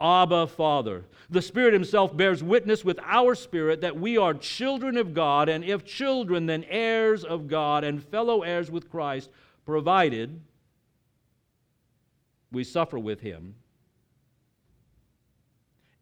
Abba, 0.00 0.46
Father. 0.46 1.04
The 1.30 1.42
Spirit 1.42 1.72
Himself 1.72 2.16
bears 2.16 2.42
witness 2.42 2.84
with 2.84 2.98
our 3.04 3.34
spirit 3.34 3.80
that 3.80 3.98
we 3.98 4.18
are 4.18 4.34
children 4.34 4.96
of 4.96 5.14
God, 5.14 5.48
and 5.48 5.64
if 5.64 5.84
children, 5.84 6.46
then 6.46 6.64
heirs 6.68 7.24
of 7.24 7.48
God 7.48 7.84
and 7.84 8.02
fellow 8.02 8.42
heirs 8.42 8.70
with 8.70 8.90
Christ, 8.90 9.30
provided 9.64 10.40
we 12.52 12.64
suffer 12.64 12.98
with 12.98 13.20
Him, 13.20 13.54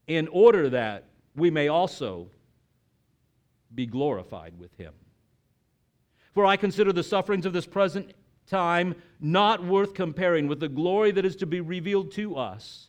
in 0.07 0.29
order 0.29 0.69
that 0.71 1.05
we 1.35 1.51
may 1.51 1.69
also 1.69 2.29
be 3.75 3.87
glorified 3.87 4.59
with 4.59 4.75
Him. 4.77 4.93
For 6.35 6.45
I 6.47 6.57
consider 6.57 6.93
the 6.93 7.03
sufferings 7.03 7.47
of 7.47 7.53
this 7.53 7.67
present 7.67 8.13
time 8.47 8.95
not 9.21 9.65
worth 9.65 9.95
comparing 9.95 10.49
with 10.49 10.61
the 10.61 10.69
glory 10.69 11.11
that 11.13 11.25
is 11.25 11.37
to 11.37 11.47
be 11.47 11.61
revealed 11.61 12.13
to 12.13 12.37
us. 12.37 12.89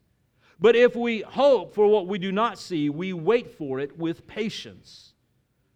But 0.61 0.75
if 0.75 0.95
we 0.95 1.21
hope 1.21 1.73
for 1.73 1.87
what 1.87 2.07
we 2.07 2.19
do 2.19 2.31
not 2.31 2.59
see, 2.59 2.89
we 2.89 3.13
wait 3.13 3.57
for 3.57 3.79
it 3.79 3.97
with 3.97 4.27
patience. 4.27 5.13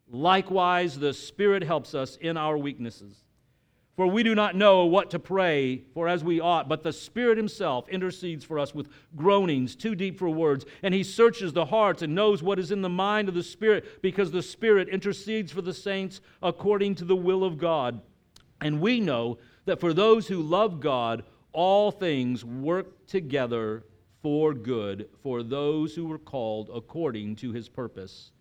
Likewise, 0.08 1.00
the 1.00 1.12
Spirit 1.12 1.64
helps 1.64 1.96
us 1.96 2.18
in 2.18 2.38
our 2.38 2.56
weaknesses. 2.56 3.24
For 3.96 4.06
we 4.06 4.22
do 4.22 4.36
not 4.36 4.56
know 4.56 4.86
what 4.86 5.10
to 5.12 5.20
pray 5.20 5.84
for 5.94 6.08
as 6.08 6.24
we 6.24 6.40
ought, 6.40 6.70
but 6.70 6.84
the 6.84 6.94
Spirit 6.94 7.38
Himself 7.38 7.90
intercedes 7.90 8.44
for 8.44 8.60
us 8.60 8.76
with 8.76 8.90
groanings 9.16 9.76
too 9.76 9.96
deep 9.96 10.20
for 10.20 10.30
words. 10.30 10.66
And 10.84 10.94
He 10.94 11.02
searches 11.02 11.54
the 11.54 11.66
hearts 11.66 12.04
and 12.04 12.14
knows 12.14 12.44
what 12.44 12.60
is 12.60 12.72
in 12.72 12.84
the 12.84 12.90
mind 12.90 13.28
of 13.28 13.36
the 13.36 13.42
Spirit, 13.42 14.04
because 14.04 14.30
the 14.30 14.44
Spirit 14.44 14.90
intercedes 14.90 15.52
for 15.52 15.64
the 15.64 15.74
saints 15.74 16.22
according 16.44 16.96
to 16.96 17.06
the 17.06 17.16
will 17.16 17.44
of 17.44 17.58
God. 17.58 18.02
And 18.62 18.82
we 18.82 19.00
know 19.00 19.40
that 19.64 19.80
for 19.80 19.94
those 19.94 20.28
who 20.28 20.44
love 20.44 20.80
God, 20.80 21.24
all 21.54 21.90
things 21.90 22.46
work 22.46 23.08
together 23.08 23.84
for 24.26 24.56
good 24.56 25.08
for 25.22 25.44
those 25.44 25.94
who 25.94 26.08
were 26.08 26.18
called 26.18 26.72
according 26.74 27.36
to 27.36 27.52
His 27.52 27.70
purpose. 27.70 28.32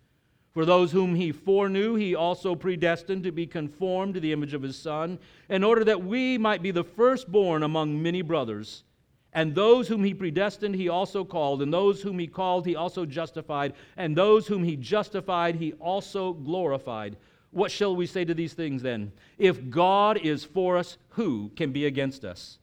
For 0.51 0.65
those 0.65 0.91
whom 0.91 1.13
he 1.13 1.31
foreknew, 1.31 1.93
he 1.93 2.15
also 2.15 2.55
predestined 2.55 3.21
to 3.23 3.31
be 3.31 3.45
conformed 3.45 4.15
to 4.15 4.19
the 4.19 4.31
image 4.31 4.55
of 4.55 4.63
his 4.63 4.75
Son, 4.75 5.19
in 5.47 5.63
order 5.63 5.83
that 5.83 6.03
we 6.03 6.39
might 6.39 6.63
be 6.63 6.71
the 6.71 6.83
firstborn 6.83 7.61
among 7.61 8.01
many 8.01 8.23
brothers. 8.23 8.83
And 9.31 9.53
those 9.53 9.87
whom 9.87 10.03
he 10.03 10.15
predestined, 10.15 10.73
he 10.73 10.89
also 10.89 11.23
called. 11.23 11.61
And 11.61 11.71
those 11.71 12.01
whom 12.01 12.17
he 12.17 12.25
called, 12.25 12.65
he 12.65 12.75
also 12.75 13.05
justified. 13.05 13.73
And 13.95 14.17
those 14.17 14.47
whom 14.47 14.63
he 14.63 14.77
justified, 14.77 15.53
he 15.53 15.73
also 15.73 16.33
glorified. 16.33 17.17
What 17.51 17.69
shall 17.69 17.95
we 17.95 18.07
say 18.07 18.25
to 18.25 18.33
these 18.33 18.53
things 18.53 18.81
then? 18.81 19.11
If 19.37 19.69
God 19.69 20.17
is 20.17 20.43
for 20.43 20.77
us, 20.77 20.97
who 21.09 21.51
can 21.55 21.71
be 21.71 21.85
against 21.85 22.25
us? 22.25 22.57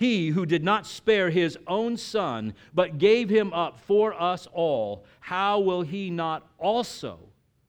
He 0.00 0.28
who 0.28 0.46
did 0.46 0.64
not 0.64 0.86
spare 0.86 1.28
his 1.28 1.58
own 1.66 1.98
son, 1.98 2.54
but 2.72 2.96
gave 2.96 3.28
him 3.28 3.52
up 3.52 3.78
for 3.80 4.18
us 4.18 4.48
all, 4.50 5.04
how 5.20 5.60
will 5.60 5.82
he 5.82 6.08
not 6.08 6.48
also 6.56 7.18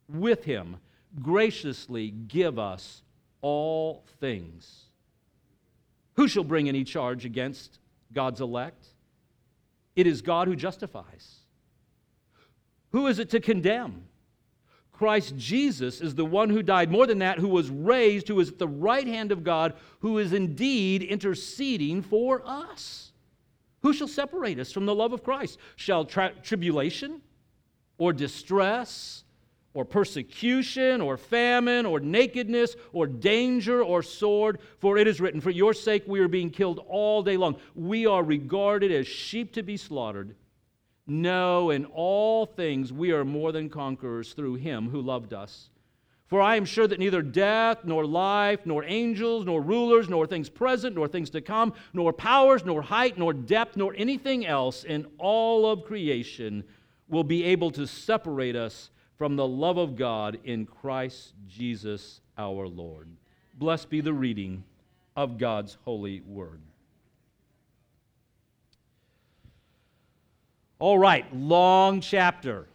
with 0.08 0.46
him 0.46 0.78
graciously 1.22 2.12
give 2.12 2.58
us 2.58 3.04
all 3.42 4.06
things? 4.22 4.86
Who 6.14 6.30
shall 6.30 6.46
bring 6.46 6.70
any 6.70 6.86
charge 6.86 7.26
against 7.26 7.80
God's 8.14 8.40
elect? 8.40 8.88
It 9.98 10.08
is 10.08 10.22
God 10.22 10.48
who 10.48 10.56
justifies. 10.56 11.40
Who 12.94 13.08
is 13.08 13.20
it 13.20 13.30
to 13.32 13.42
condemn? 13.42 14.06
Christ 15.02 15.36
Jesus 15.36 16.00
is 16.00 16.14
the 16.14 16.24
one 16.24 16.52
who 16.52 16.62
died. 16.62 16.92
More 16.92 17.08
than 17.08 17.18
that, 17.20 17.40
who 17.40 17.48
was 17.48 17.72
raised, 17.72 18.28
who 18.28 18.40
is 18.40 18.50
at 18.50 18.60
the 18.60 18.68
right 18.68 19.08
hand 19.08 19.32
of 19.32 19.44
God, 19.44 19.74
who 20.02 20.20
is 20.20 20.32
indeed 20.32 21.02
interceding 21.02 22.04
for 22.04 22.44
us. 22.46 23.12
Who 23.82 23.94
shall 23.94 24.08
separate 24.08 24.60
us 24.60 24.72
from 24.72 24.86
the 24.86 24.94
love 24.94 25.12
of 25.12 25.24
Christ? 25.24 25.58
Shall 25.76 26.06
tribulation 26.06 27.20
or 27.98 28.14
distress 28.14 29.24
or 29.74 29.86
persecution 29.86 31.02
or 31.02 31.18
famine 31.18 31.88
or 31.88 32.00
nakedness 32.00 32.76
or 32.94 33.08
danger 33.08 33.84
or 33.84 34.04
sword? 34.04 34.60
For 34.78 35.00
it 35.00 35.08
is 35.08 35.20
written, 35.20 35.42
For 35.42 35.50
your 35.50 35.74
sake 35.74 36.04
we 36.06 36.20
are 36.20 36.28
being 36.28 36.52
killed 36.52 36.80
all 36.88 37.24
day 37.24 37.38
long. 37.38 37.56
We 37.74 38.06
are 38.06 38.22
regarded 38.22 38.92
as 38.92 39.08
sheep 39.08 39.54
to 39.54 39.64
be 39.64 39.78
slaughtered. 39.78 40.36
No, 41.08 41.72
in 41.72 41.86
all 41.86 42.46
things 42.46 42.94
we 42.94 43.12
are 43.12 43.26
more 43.26 43.52
than 43.52 43.70
conquerors 43.70 44.34
through 44.34 44.56
him 44.56 44.90
who 44.90 45.02
loved 45.02 45.34
us. 45.34 45.70
For 46.28 46.42
I 46.42 46.56
am 46.56 46.64
sure 46.64 46.88
that 46.88 47.00
neither 47.00 47.22
death, 47.22 47.80
nor 47.84 48.06
life, 48.06 48.62
nor 48.64 48.86
angels, 48.86 49.46
nor 49.46 49.62
rulers, 49.62 50.08
nor 50.08 50.26
things 50.26 50.48
present, 50.48 50.96
nor 50.96 51.10
things 51.10 51.30
to 51.32 51.42
come, 51.42 51.74
nor 51.92 52.14
powers, 52.14 52.64
nor 52.64 52.82
height, 52.82 53.18
nor 53.18 53.34
depth, 53.34 53.76
nor 53.76 53.94
anything 53.98 54.46
else 54.46 54.86
in 54.86 55.06
all 55.18 55.70
of 55.70 55.84
creation 55.84 56.64
will 57.10 57.26
be 57.26 57.44
able 57.44 57.70
to 57.72 57.86
separate 57.86 58.56
us 58.56 58.92
from 59.18 59.36
the 59.36 59.46
love 59.46 59.78
of 59.78 59.98
God 59.98 60.40
in 60.46 60.66
Christ 60.66 61.34
Jesus 61.50 62.22
our 62.38 62.66
Lord. 62.66 63.10
Blessed 63.56 63.90
be 63.90 64.00
the 64.00 64.14
reading 64.14 64.64
of 65.18 65.38
God's 65.38 65.78
holy 65.84 66.22
word. 66.22 66.62
All 70.82 70.98
right, 70.98 71.32
long 71.32 72.02
chapter. 72.02 72.68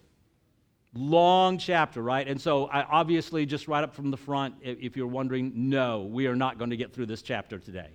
Long 0.94 1.58
chapter, 1.58 2.00
right? 2.00 2.28
And 2.28 2.40
so, 2.40 2.66
I 2.66 2.84
obviously, 2.84 3.44
just 3.46 3.66
right 3.66 3.82
up 3.82 3.92
from 3.92 4.12
the 4.12 4.16
front, 4.16 4.54
if 4.62 4.96
you're 4.96 5.09
wondering, 5.09 5.50
no, 5.57 6.02
we 6.02 6.28
are 6.28 6.37
not 6.37 6.57
going 6.57 6.70
to 6.70 6.76
get 6.76 6.92
through 6.92 7.07
this 7.07 7.20
chapter 7.20 7.59
today. 7.59 7.90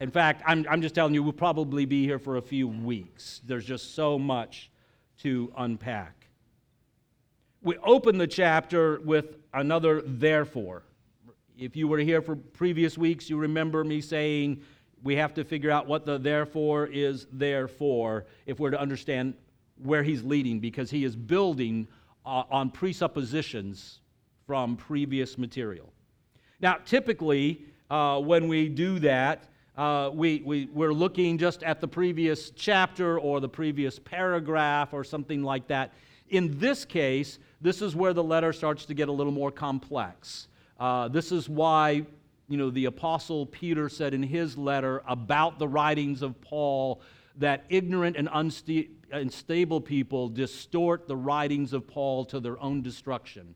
In 0.00 0.10
fact, 0.10 0.42
I'm, 0.46 0.66
I'm 0.68 0.82
just 0.82 0.94
telling 0.94 1.14
you, 1.14 1.22
we'll 1.22 1.32
probably 1.32 1.86
be 1.86 2.04
here 2.04 2.18
for 2.18 2.36
a 2.36 2.42
few 2.42 2.68
weeks. 2.68 3.40
There's 3.46 3.64
just 3.64 3.94
so 3.94 4.18
much 4.18 4.70
to 5.20 5.50
unpack. 5.56 6.26
We 7.62 7.78
open 7.78 8.18
the 8.18 8.26
chapter 8.26 9.00
with 9.00 9.38
another 9.54 10.02
therefore. 10.04 10.82
If 11.58 11.74
you 11.74 11.88
were 11.88 12.00
here 12.00 12.20
for 12.20 12.36
previous 12.36 12.98
weeks, 12.98 13.30
you 13.30 13.38
remember 13.38 13.82
me 13.82 14.02
saying 14.02 14.60
we 15.02 15.16
have 15.16 15.32
to 15.34 15.44
figure 15.44 15.70
out 15.70 15.86
what 15.86 16.04
the 16.04 16.18
therefore 16.18 16.86
is 16.86 17.26
there 17.32 17.66
for 17.66 18.26
if 18.44 18.60
we're 18.60 18.70
to 18.70 18.80
understand 18.80 19.32
where 19.84 20.02
he's 20.02 20.22
leading 20.22 20.60
because 20.60 20.90
he 20.90 21.04
is 21.04 21.14
building 21.14 21.86
uh, 22.26 22.44
on 22.50 22.70
presuppositions 22.70 24.00
from 24.46 24.76
previous 24.76 25.38
material. 25.38 25.92
Now, 26.60 26.78
typically, 26.84 27.64
uh, 27.90 28.20
when 28.20 28.48
we 28.48 28.68
do 28.68 28.98
that, 29.00 29.44
uh, 29.76 30.10
we, 30.12 30.42
we, 30.44 30.66
we're 30.72 30.92
looking 30.92 31.36
just 31.36 31.62
at 31.62 31.80
the 31.80 31.88
previous 31.88 32.50
chapter 32.50 33.18
or 33.18 33.40
the 33.40 33.48
previous 33.48 33.98
paragraph 33.98 34.92
or 34.92 35.04
something 35.04 35.42
like 35.42 35.66
that. 35.68 35.92
In 36.28 36.58
this 36.58 36.84
case, 36.84 37.38
this 37.60 37.82
is 37.82 37.94
where 37.94 38.12
the 38.12 38.22
letter 38.22 38.52
starts 38.52 38.86
to 38.86 38.94
get 38.94 39.08
a 39.08 39.12
little 39.12 39.32
more 39.32 39.50
complex. 39.50 40.48
Uh, 40.78 41.08
this 41.08 41.32
is 41.32 41.48
why 41.48 42.06
you 42.48 42.56
know, 42.58 42.70
the 42.70 42.84
apostle 42.86 43.46
Peter 43.46 43.88
said 43.88 44.14
in 44.14 44.22
his 44.22 44.56
letter 44.56 45.02
about 45.08 45.58
the 45.58 45.66
writings 45.66 46.22
of 46.22 46.40
Paul 46.40 47.00
that 47.36 47.64
ignorant 47.68 48.16
and 48.16 48.28
unstable 48.32 48.90
unstable 49.14 49.80
people 49.80 50.28
distort 50.28 51.08
the 51.08 51.16
writings 51.16 51.72
of 51.72 51.86
Paul 51.86 52.24
to 52.26 52.40
their 52.40 52.60
own 52.60 52.82
destruction. 52.82 53.54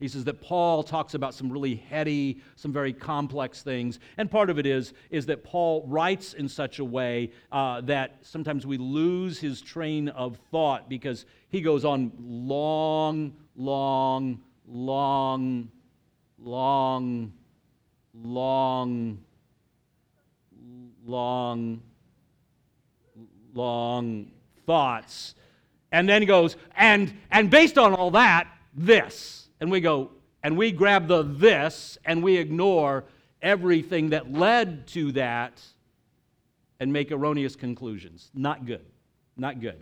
He 0.00 0.08
says 0.08 0.24
that 0.24 0.40
Paul 0.40 0.82
talks 0.82 1.14
about 1.14 1.34
some 1.34 1.50
really 1.50 1.76
heady, 1.76 2.40
some 2.56 2.72
very 2.72 2.92
complex 2.92 3.62
things. 3.62 4.00
And 4.18 4.30
part 4.30 4.50
of 4.50 4.58
it 4.58 4.66
is, 4.66 4.92
is 5.08 5.26
that 5.26 5.44
Paul 5.44 5.86
writes 5.86 6.34
in 6.34 6.48
such 6.48 6.78
a 6.78 6.84
way 6.84 7.30
uh, 7.52 7.80
that 7.82 8.18
sometimes 8.22 8.66
we 8.66 8.76
lose 8.76 9.38
his 9.38 9.60
train 9.60 10.08
of 10.08 10.38
thought 10.50 10.88
because 10.88 11.26
he 11.48 11.60
goes 11.60 11.84
on 11.84 12.12
long, 12.18 13.34
long, 13.56 14.42
long, 14.66 15.70
long, 16.38 17.32
long, 18.12 19.24
long, 21.06 21.82
long 23.54 24.32
thoughts, 24.66 25.34
and 25.92 26.08
then 26.08 26.24
goes, 26.24 26.56
and, 26.76 27.12
and 27.30 27.50
based 27.50 27.78
on 27.78 27.94
all 27.94 28.10
that, 28.12 28.48
this. 28.74 29.48
And 29.60 29.70
we 29.70 29.80
go, 29.80 30.10
and 30.42 30.56
we 30.56 30.72
grab 30.72 31.06
the 31.08 31.22
this, 31.22 31.98
and 32.04 32.22
we 32.22 32.36
ignore 32.36 33.04
everything 33.40 34.10
that 34.10 34.32
led 34.32 34.86
to 34.88 35.12
that 35.12 35.62
and 36.80 36.92
make 36.92 37.12
erroneous 37.12 37.56
conclusions. 37.56 38.30
Not 38.34 38.66
good. 38.66 38.84
Not 39.36 39.60
good. 39.60 39.76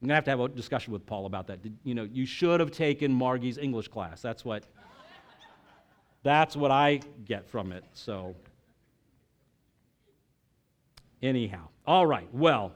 I'm 0.00 0.06
going 0.06 0.10
to 0.10 0.14
have 0.14 0.24
to 0.24 0.30
have 0.30 0.40
a 0.40 0.48
discussion 0.48 0.92
with 0.92 1.04
Paul 1.06 1.26
about 1.26 1.46
that. 1.48 1.58
You 1.82 1.94
know, 1.94 2.04
you 2.04 2.26
should 2.26 2.60
have 2.60 2.70
taken 2.70 3.12
Margie's 3.12 3.58
English 3.58 3.88
class. 3.88 4.22
That's 4.22 4.44
what 4.44 4.64
that's 6.22 6.56
what 6.56 6.70
I 6.70 7.00
get 7.24 7.48
from 7.48 7.72
it. 7.72 7.84
So 7.94 8.36
anyhow. 11.22 11.68
All 11.86 12.06
right. 12.06 12.28
Well, 12.32 12.72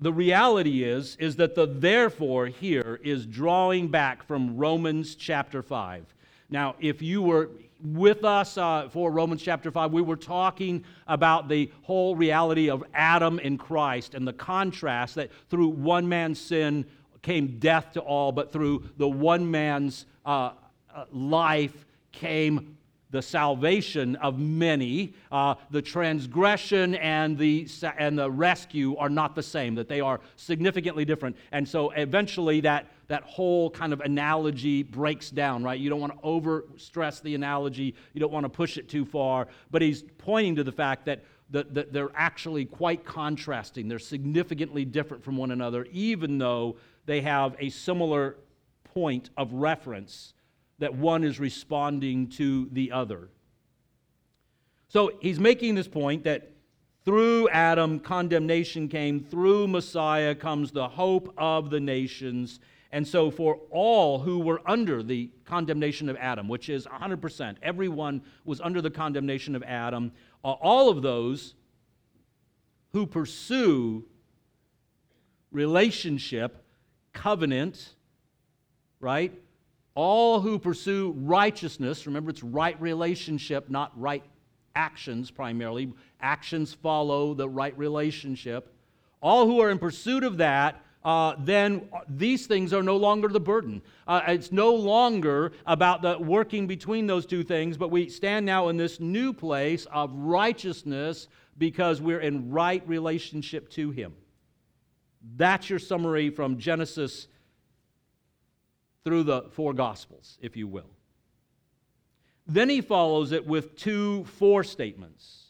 the 0.00 0.12
reality 0.12 0.84
is 0.84 1.16
is 1.18 1.36
that 1.36 1.54
the 1.54 1.66
therefore 1.66 2.46
here 2.46 3.00
is 3.02 3.26
drawing 3.26 3.88
back 3.88 4.22
from 4.22 4.56
romans 4.56 5.14
chapter 5.14 5.62
5 5.62 6.04
now 6.50 6.74
if 6.80 7.02
you 7.02 7.22
were 7.22 7.50
with 7.82 8.24
us 8.24 8.56
uh, 8.56 8.88
for 8.90 9.10
romans 9.10 9.42
chapter 9.42 9.70
5 9.70 9.92
we 9.92 10.02
were 10.02 10.16
talking 10.16 10.84
about 11.06 11.48
the 11.48 11.70
whole 11.82 12.14
reality 12.14 12.70
of 12.70 12.84
adam 12.94 13.40
and 13.42 13.58
christ 13.58 14.14
and 14.14 14.26
the 14.26 14.32
contrast 14.32 15.16
that 15.16 15.30
through 15.50 15.68
one 15.68 16.08
man's 16.08 16.40
sin 16.40 16.84
came 17.22 17.58
death 17.58 17.92
to 17.92 18.00
all 18.00 18.30
but 18.30 18.52
through 18.52 18.88
the 18.96 19.08
one 19.08 19.50
man's 19.50 20.06
uh, 20.24 20.52
uh 20.94 21.04
life 21.12 21.84
came 22.12 22.77
the 23.10 23.22
salvation 23.22 24.16
of 24.16 24.38
many, 24.38 25.14
uh, 25.32 25.54
the 25.70 25.80
transgression 25.80 26.94
and 26.96 27.38
the, 27.38 27.66
and 27.98 28.18
the 28.18 28.30
rescue 28.30 28.96
are 28.96 29.08
not 29.08 29.34
the 29.34 29.42
same, 29.42 29.74
that 29.76 29.88
they 29.88 30.00
are 30.00 30.20
significantly 30.36 31.04
different. 31.04 31.36
And 31.52 31.66
so 31.66 31.90
eventually 31.90 32.60
that, 32.60 32.86
that 33.08 33.22
whole 33.22 33.70
kind 33.70 33.92
of 33.92 34.00
analogy 34.00 34.82
breaks 34.82 35.30
down, 35.30 35.62
right? 35.62 35.80
You 35.80 35.88
don't 35.88 36.00
want 36.00 36.12
to 36.12 36.18
over 36.22 36.64
stress 36.76 37.20
the 37.20 37.34
analogy, 37.34 37.94
you 38.12 38.20
don't 38.20 38.32
want 38.32 38.44
to 38.44 38.50
push 38.50 38.76
it 38.76 38.88
too 38.88 39.06
far. 39.06 39.48
But 39.70 39.80
he's 39.80 40.04
pointing 40.18 40.56
to 40.56 40.64
the 40.64 40.72
fact 40.72 41.06
that, 41.06 41.24
that, 41.50 41.72
that 41.74 41.92
they're 41.92 42.12
actually 42.14 42.66
quite 42.66 43.06
contrasting, 43.06 43.88
they're 43.88 43.98
significantly 43.98 44.84
different 44.84 45.24
from 45.24 45.38
one 45.38 45.50
another, 45.50 45.86
even 45.92 46.36
though 46.36 46.76
they 47.06 47.22
have 47.22 47.56
a 47.58 47.70
similar 47.70 48.36
point 48.84 49.30
of 49.38 49.52
reference 49.54 50.34
that 50.78 50.94
one 50.94 51.24
is 51.24 51.40
responding 51.40 52.28
to 52.28 52.68
the 52.72 52.92
other. 52.92 53.28
So 54.88 55.12
he's 55.20 55.38
making 55.38 55.74
this 55.74 55.88
point 55.88 56.24
that 56.24 56.52
through 57.04 57.48
Adam, 57.48 58.00
condemnation 58.00 58.88
came, 58.88 59.20
through 59.20 59.68
Messiah 59.68 60.34
comes 60.34 60.72
the 60.72 60.88
hope 60.88 61.32
of 61.38 61.70
the 61.70 61.80
nations. 61.80 62.60
And 62.92 63.06
so, 63.06 63.30
for 63.30 63.60
all 63.70 64.18
who 64.18 64.40
were 64.40 64.60
under 64.66 65.02
the 65.02 65.30
condemnation 65.44 66.08
of 66.08 66.16
Adam, 66.16 66.48
which 66.48 66.68
is 66.68 66.86
100%, 66.86 67.56
everyone 67.62 68.22
was 68.44 68.60
under 68.60 68.80
the 68.80 68.90
condemnation 68.90 69.54
of 69.54 69.62
Adam, 69.62 70.12
uh, 70.44 70.52
all 70.52 70.88
of 70.88 71.02
those 71.02 71.54
who 72.92 73.06
pursue 73.06 74.04
relationship, 75.50 76.64
covenant, 77.12 77.94
right? 79.00 79.32
All 80.00 80.40
who 80.40 80.60
pursue 80.60 81.12
righteousness, 81.16 82.06
remember 82.06 82.30
it's 82.30 82.44
right 82.44 82.80
relationship, 82.80 83.68
not 83.68 83.90
right 84.00 84.22
actions 84.76 85.28
primarily. 85.28 85.92
Actions 86.20 86.72
follow 86.72 87.34
the 87.34 87.48
right 87.48 87.76
relationship. 87.76 88.72
All 89.20 89.46
who 89.46 89.60
are 89.60 89.70
in 89.70 89.78
pursuit 89.80 90.22
of 90.22 90.36
that 90.36 90.80
uh, 91.04 91.34
then 91.40 91.88
these 92.08 92.46
things 92.46 92.72
are 92.72 92.82
no 92.82 92.96
longer 92.96 93.26
the 93.26 93.40
burden. 93.40 93.82
Uh, 94.06 94.20
it's 94.28 94.52
no 94.52 94.72
longer 94.72 95.50
about 95.66 96.02
the 96.02 96.16
working 96.16 96.68
between 96.68 97.08
those 97.08 97.26
two 97.26 97.42
things, 97.42 97.76
but 97.76 97.90
we 97.90 98.08
stand 98.08 98.46
now 98.46 98.68
in 98.68 98.76
this 98.76 99.00
new 99.00 99.32
place 99.32 99.84
of 99.86 100.12
righteousness 100.14 101.26
because 101.56 102.00
we're 102.00 102.20
in 102.20 102.50
right 102.50 102.86
relationship 102.86 103.68
to 103.70 103.90
Him. 103.90 104.14
That's 105.36 105.68
your 105.68 105.80
summary 105.80 106.30
from 106.30 106.58
Genesis 106.58 107.26
through 109.08 109.24
the 109.24 109.42
four 109.52 109.72
Gospels, 109.72 110.38
if 110.40 110.56
you 110.56 110.68
will. 110.68 110.90
Then 112.46 112.68
he 112.68 112.80
follows 112.80 113.32
it 113.32 113.46
with 113.46 113.76
two 113.76 114.24
for 114.24 114.62
statements. 114.62 115.46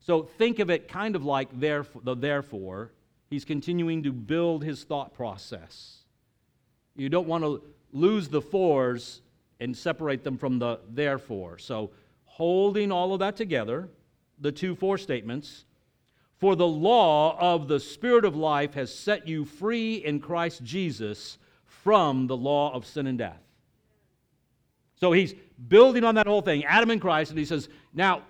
So 0.00 0.22
think 0.22 0.58
of 0.58 0.70
it 0.70 0.88
kind 0.88 1.14
of 1.16 1.24
like 1.24 1.48
therefore, 1.58 2.02
the 2.04 2.14
therefore 2.14 2.92
He's 3.34 3.44
continuing 3.44 4.04
to 4.04 4.12
build 4.12 4.62
his 4.62 4.84
thought 4.84 5.12
process. 5.12 6.04
You 6.94 7.08
don't 7.08 7.26
want 7.26 7.42
to 7.42 7.64
lose 7.92 8.28
the 8.28 8.40
fours 8.40 9.22
and 9.58 9.76
separate 9.76 10.22
them 10.22 10.38
from 10.38 10.60
the 10.60 10.78
therefore. 10.88 11.58
So, 11.58 11.90
holding 12.26 12.92
all 12.92 13.12
of 13.12 13.18
that 13.18 13.34
together, 13.34 13.88
the 14.38 14.52
two 14.52 14.76
for 14.76 14.98
statements, 14.98 15.64
for 16.38 16.54
the 16.54 16.66
law 16.66 17.36
of 17.40 17.66
the 17.66 17.80
Spirit 17.80 18.24
of 18.24 18.36
life 18.36 18.74
has 18.74 18.94
set 18.94 19.26
you 19.26 19.44
free 19.44 19.96
in 19.96 20.20
Christ 20.20 20.62
Jesus 20.62 21.38
from 21.84 22.26
the 22.26 22.36
law 22.36 22.74
of 22.74 22.84
sin 22.84 23.06
and 23.06 23.18
death. 23.18 23.40
So 24.96 25.12
he's 25.12 25.34
building 25.68 26.02
on 26.02 26.16
that 26.16 26.26
whole 26.26 26.42
thing, 26.42 26.64
Adam 26.64 26.90
and 26.90 27.00
Christ, 27.00 27.30
and 27.30 27.38
he 27.38 27.44
says, 27.44 27.68
Now, 27.92 28.22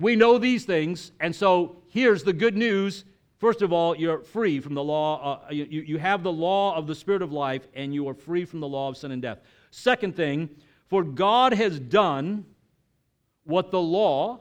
we 0.00 0.16
know 0.16 0.38
these 0.38 0.64
things, 0.64 1.12
and 1.20 1.36
so 1.36 1.76
here's 1.88 2.22
the 2.22 2.32
good 2.32 2.56
news 2.56 3.04
First 3.42 3.60
of 3.60 3.72
all, 3.72 3.96
you're 3.96 4.20
free 4.20 4.60
from 4.60 4.74
the 4.74 4.84
law. 4.84 5.40
Uh, 5.48 5.52
you, 5.52 5.64
you 5.64 5.98
have 5.98 6.22
the 6.22 6.30
law 6.30 6.76
of 6.76 6.86
the 6.86 6.94
Spirit 6.94 7.22
of 7.22 7.32
life, 7.32 7.66
and 7.74 7.92
you 7.92 8.06
are 8.08 8.14
free 8.14 8.44
from 8.44 8.60
the 8.60 8.68
law 8.68 8.88
of 8.88 8.96
sin 8.96 9.10
and 9.10 9.20
death. 9.20 9.40
Second 9.72 10.14
thing, 10.14 10.48
for 10.86 11.02
God 11.02 11.52
has 11.52 11.80
done 11.80 12.44
what 13.42 13.72
the 13.72 13.80
law, 13.80 14.38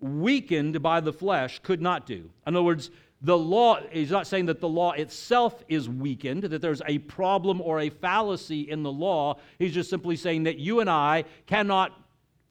weakened 0.00 0.82
by 0.82 0.98
the 0.98 1.12
flesh, 1.12 1.60
could 1.62 1.80
not 1.80 2.04
do. 2.04 2.28
In 2.48 2.56
other 2.56 2.64
words, 2.64 2.90
the 3.22 3.38
law, 3.38 3.80
he's 3.90 4.10
not 4.10 4.26
saying 4.26 4.46
that 4.46 4.60
the 4.60 4.68
law 4.68 4.92
itself 4.92 5.64
is 5.68 5.88
weakened, 5.88 6.42
that 6.44 6.60
there's 6.60 6.82
a 6.86 6.98
problem 6.98 7.60
or 7.60 7.80
a 7.80 7.88
fallacy 7.88 8.68
in 8.70 8.82
the 8.82 8.92
law. 8.92 9.38
He's 9.58 9.72
just 9.72 9.88
simply 9.88 10.16
saying 10.16 10.42
that 10.42 10.58
you 10.58 10.80
and 10.80 10.90
I 10.90 11.24
cannot 11.46 11.98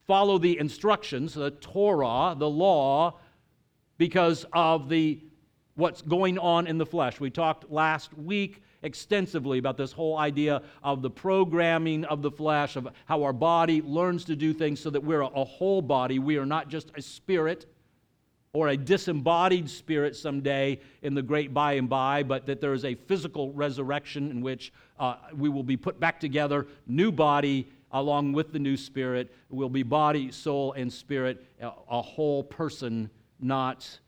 follow 0.08 0.38
the 0.38 0.58
instructions, 0.58 1.34
the 1.34 1.52
Torah, 1.52 2.36
the 2.38 2.50
law, 2.50 3.20
because 3.98 4.46
of 4.54 4.90
the 4.90 5.22
what's 5.76 6.02
going 6.02 6.38
on 6.38 6.68
in 6.68 6.78
the 6.78 6.86
flesh. 6.86 7.20
We 7.20 7.30
talked 7.30 7.72
last 7.72 8.16
week 8.18 8.64
extensively 8.84 9.58
about 9.58 9.78
this 9.78 9.92
whole 9.92 10.18
idea 10.18 10.62
of 10.84 11.02
the 11.02 11.10
programming 11.10 12.06
of 12.06 12.22
the 12.22 12.30
flesh, 12.30 12.76
of 12.76 12.88
how 13.06 13.24
our 13.24 13.34
body 13.34 13.82
learns 13.82 14.26
to 14.26 14.36
do 14.36 14.54
things 14.54 14.80
so 14.80 14.90
that 14.90 15.04
we're 15.04 15.22
a 15.22 15.44
whole 15.44 15.82
body. 15.82 16.20
We 16.20 16.38
are 16.38 16.46
not 16.46 16.68
just 16.68 16.92
a 16.96 17.02
spirit 17.02 17.66
or 18.54 18.68
a 18.68 18.78
disembodied 18.78 19.68
spirit 19.68 20.16
someday 20.16 20.80
in 21.02 21.16
the 21.16 21.22
great 21.24 21.54
by 21.54 21.74
and 21.74 21.90
by, 21.90 22.22
but 22.22 22.46
that 22.46 22.62
there 22.62 22.74
is 22.74 22.86
a 22.86 22.94
physical 22.94 23.52
resurrection 23.52 24.30
in 24.30 24.42
which 24.42 24.72
uh, 25.00 25.16
we 25.36 25.50
will 25.50 25.64
be 25.64 25.76
put 25.76 26.00
back 26.00 26.20
together, 26.20 26.68
new 26.88 27.12
body. 27.12 27.68
Along 27.96 28.34
with 28.34 28.52
the 28.52 28.58
new 28.58 28.76
spirit, 28.76 29.32
will 29.52 29.70
be 29.70 29.84
body, 29.84 30.32
soul, 30.32 30.74
and 30.74 30.92
spirit, 30.92 31.46
a, 31.62 31.72
a 31.92 32.02
whole 32.02 32.44
person, 32.44 33.08
not 33.40 34.00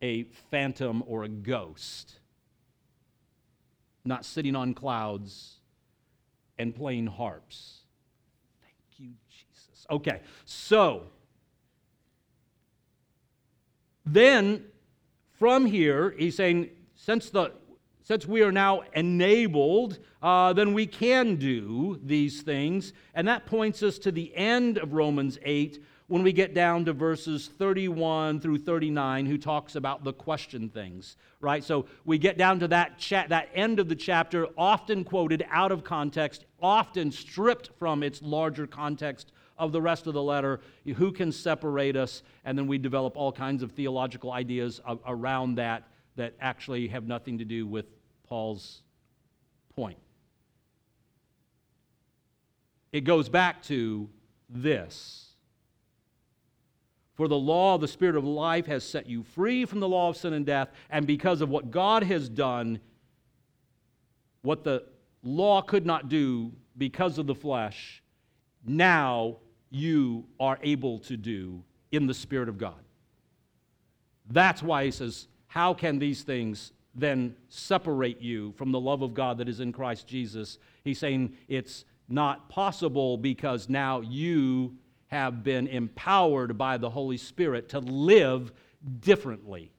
a 0.00 0.22
phantom 0.50 1.04
or 1.06 1.24
a 1.24 1.28
ghost, 1.28 2.20
not 4.06 4.24
sitting 4.24 4.56
on 4.56 4.72
clouds 4.72 5.56
and 6.58 6.74
playing 6.74 7.06
harps. 7.06 7.80
Thank 8.62 8.98
you, 8.98 9.14
Jesus. 9.28 9.86
Okay, 9.90 10.22
so 10.46 11.02
then 14.06 14.64
from 15.38 15.66
here, 15.66 16.14
he's 16.18 16.36
saying, 16.36 16.70
since 16.94 17.30
the 17.30 17.52
since 18.02 18.26
we 18.26 18.42
are 18.42 18.50
now 18.50 18.82
enabled, 18.94 20.00
uh, 20.20 20.52
then 20.52 20.74
we 20.74 20.84
can 20.84 21.36
do 21.36 22.00
these 22.02 22.42
things. 22.42 22.92
And 23.14 23.28
that 23.28 23.46
points 23.46 23.84
us 23.84 23.98
to 23.98 24.10
the 24.10 24.34
end 24.34 24.78
of 24.78 24.94
Romans 24.94 25.38
8, 25.44 25.78
when 26.10 26.24
we 26.24 26.32
get 26.32 26.54
down 26.54 26.84
to 26.84 26.92
verses 26.92 27.48
31 27.56 28.40
through 28.40 28.58
39 28.58 29.26
who 29.26 29.38
talks 29.38 29.76
about 29.76 30.02
the 30.02 30.12
question 30.12 30.68
things 30.68 31.16
right 31.38 31.62
so 31.62 31.86
we 32.04 32.18
get 32.18 32.36
down 32.36 32.58
to 32.58 32.66
that 32.66 32.98
chat 32.98 33.28
that 33.28 33.48
end 33.54 33.78
of 33.78 33.88
the 33.88 33.94
chapter 33.94 34.48
often 34.58 35.04
quoted 35.04 35.46
out 35.52 35.70
of 35.70 35.84
context 35.84 36.46
often 36.60 37.12
stripped 37.12 37.70
from 37.78 38.02
its 38.02 38.20
larger 38.22 38.66
context 38.66 39.30
of 39.60 39.72
the 39.72 39.80
rest 39.80 40.06
of 40.06 40.14
the 40.14 40.22
letter 40.22 40.60
who 40.96 41.12
can 41.12 41.30
separate 41.30 41.94
us 41.94 42.22
and 42.44 42.58
then 42.58 42.66
we 42.66 42.78
develop 42.78 43.16
all 43.16 43.30
kinds 43.30 43.62
of 43.62 43.72
theological 43.72 44.32
ideas 44.32 44.80
around 45.06 45.56
that 45.56 45.86
that 46.16 46.34
actually 46.40 46.88
have 46.88 47.06
nothing 47.06 47.38
to 47.38 47.44
do 47.44 47.66
with 47.66 47.86
paul's 48.26 48.82
point. 49.76 49.98
It 52.92 53.02
goes 53.02 53.28
back 53.28 53.62
to 53.64 54.08
this. 54.48 55.26
For 57.14 57.28
the 57.28 57.38
law 57.38 57.74
of 57.74 57.82
the 57.82 57.88
Spirit 57.88 58.16
of 58.16 58.24
life 58.24 58.66
has 58.66 58.82
set 58.82 59.06
you 59.06 59.22
free 59.22 59.64
from 59.66 59.80
the 59.80 59.88
law 59.88 60.08
of 60.08 60.16
sin 60.16 60.32
and 60.32 60.46
death, 60.46 60.70
and 60.88 61.06
because 61.06 61.42
of 61.42 61.50
what 61.50 61.70
God 61.70 62.02
has 62.02 62.28
done, 62.28 62.80
what 64.42 64.64
the 64.64 64.84
law 65.22 65.60
could 65.60 65.84
not 65.84 66.08
do 66.08 66.52
because 66.78 67.18
of 67.18 67.26
the 67.26 67.34
flesh, 67.34 68.02
now 68.64 69.36
you 69.70 70.24
are 70.38 70.58
able 70.62 70.98
to 71.00 71.16
do 71.16 71.62
in 71.92 72.06
the 72.06 72.14
Spirit 72.14 72.48
of 72.48 72.58
God. 72.58 72.82
That's 74.28 74.62
why 74.62 74.84
he 74.84 74.90
says, 74.90 75.28
How 75.46 75.74
can 75.74 75.98
these 75.98 76.22
things 76.22 76.72
then 76.94 77.36
separate 77.48 78.20
you 78.20 78.52
from 78.52 78.72
the 78.72 78.80
love 78.80 79.02
of 79.02 79.14
God 79.14 79.38
that 79.38 79.48
is 79.48 79.60
in 79.60 79.72
Christ 79.72 80.06
Jesus? 80.06 80.58
He's 80.84 80.98
saying 80.98 81.36
it's 81.48 81.84
not 82.08 82.48
possible 82.48 83.16
because 83.16 83.68
now 83.68 84.00
you 84.00 84.76
have 85.06 85.42
been 85.42 85.66
empowered 85.66 86.56
by 86.56 86.76
the 86.76 86.90
Holy 86.90 87.16
Spirit 87.16 87.68
to 87.70 87.80
live 87.80 88.52
differently. 89.00 89.72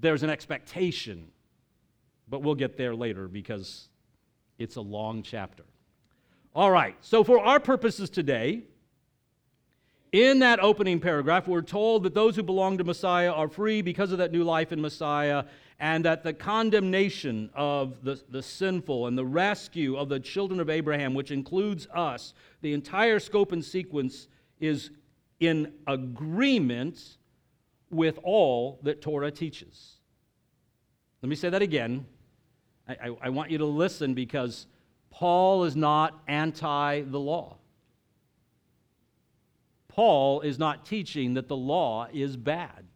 There's 0.00 0.22
an 0.22 0.30
expectation, 0.30 1.28
but 2.28 2.42
we'll 2.42 2.54
get 2.54 2.76
there 2.76 2.94
later 2.94 3.28
because 3.28 3.88
it's 4.58 4.76
a 4.76 4.80
long 4.80 5.22
chapter. 5.22 5.64
All 6.58 6.72
right, 6.72 6.96
so 7.02 7.22
for 7.22 7.38
our 7.38 7.60
purposes 7.60 8.10
today, 8.10 8.64
in 10.10 10.40
that 10.40 10.58
opening 10.58 10.98
paragraph, 10.98 11.46
we're 11.46 11.62
told 11.62 12.02
that 12.02 12.14
those 12.14 12.34
who 12.34 12.42
belong 12.42 12.78
to 12.78 12.82
Messiah 12.82 13.30
are 13.30 13.46
free 13.46 13.80
because 13.80 14.10
of 14.10 14.18
that 14.18 14.32
new 14.32 14.42
life 14.42 14.72
in 14.72 14.80
Messiah, 14.80 15.44
and 15.78 16.04
that 16.04 16.24
the 16.24 16.32
condemnation 16.32 17.48
of 17.54 18.02
the, 18.02 18.20
the 18.28 18.42
sinful 18.42 19.06
and 19.06 19.16
the 19.16 19.24
rescue 19.24 19.96
of 19.96 20.08
the 20.08 20.18
children 20.18 20.58
of 20.58 20.68
Abraham, 20.68 21.14
which 21.14 21.30
includes 21.30 21.86
us, 21.94 22.34
the 22.60 22.72
entire 22.72 23.20
scope 23.20 23.52
and 23.52 23.64
sequence 23.64 24.26
is 24.58 24.90
in 25.38 25.72
agreement 25.86 27.18
with 27.88 28.18
all 28.24 28.80
that 28.82 29.00
Torah 29.00 29.30
teaches. 29.30 29.98
Let 31.22 31.28
me 31.28 31.36
say 31.36 31.50
that 31.50 31.62
again. 31.62 32.04
I, 32.88 32.96
I, 33.00 33.16
I 33.22 33.28
want 33.28 33.52
you 33.52 33.58
to 33.58 33.64
listen 33.64 34.12
because 34.12 34.66
Paul 35.10 35.64
is 35.64 35.76
not 35.76 36.20
anti 36.28 37.02
the 37.02 37.18
law. 37.18 37.56
Paul 39.88 40.42
is 40.42 40.58
not 40.58 40.86
teaching 40.86 41.34
that 41.34 41.48
the 41.48 41.56
law 41.56 42.06
is 42.12 42.36
bad. 42.36 42.88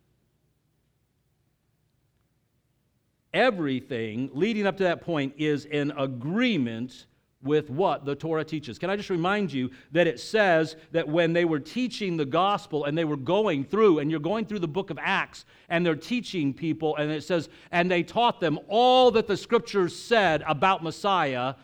everything 3.33 4.31
leading 4.33 4.67
up 4.67 4.77
to 4.77 4.85
that 4.85 5.01
point 5.01 5.35
is 5.39 5.65
in 5.67 5.91
agreement 5.93 7.07
with 7.43 7.71
what 7.71 8.05
the 8.05 8.15
Torah 8.15 8.45
teaches. 8.45 8.79
Can 8.79 8.89
I 8.89 8.95
just 8.95 9.11
remind 9.11 9.53
you 9.53 9.71
that 9.91 10.07
it 10.07 10.21
says 10.21 10.77
that 10.93 11.09
when 11.09 11.33
they 11.33 11.45
were 11.45 11.59
teaching 11.59 12.17
the 12.17 12.25
gospel 12.25 12.85
and 12.85 12.97
they 12.97 13.05
were 13.05 13.17
going 13.17 13.65
through, 13.65 13.99
and 13.99 14.13
you're 14.13 14.21
going 14.21 14.45
through 14.45 14.61
the 14.61 14.69
book 14.69 14.91
of 14.91 14.99
Acts, 15.01 15.45
and 15.69 15.85
they're 15.85 15.97
teaching 15.97 16.55
people, 16.55 16.95
and 16.97 17.11
it 17.11 17.25
says, 17.25 17.49
and 17.73 17.91
they 17.91 18.05
taught 18.05 18.39
them 18.39 18.61
all 18.69 19.11
that 19.11 19.27
the 19.27 19.37
scriptures 19.37 19.97
said 19.97 20.45
about 20.47 20.85
Messiah, 20.85 21.55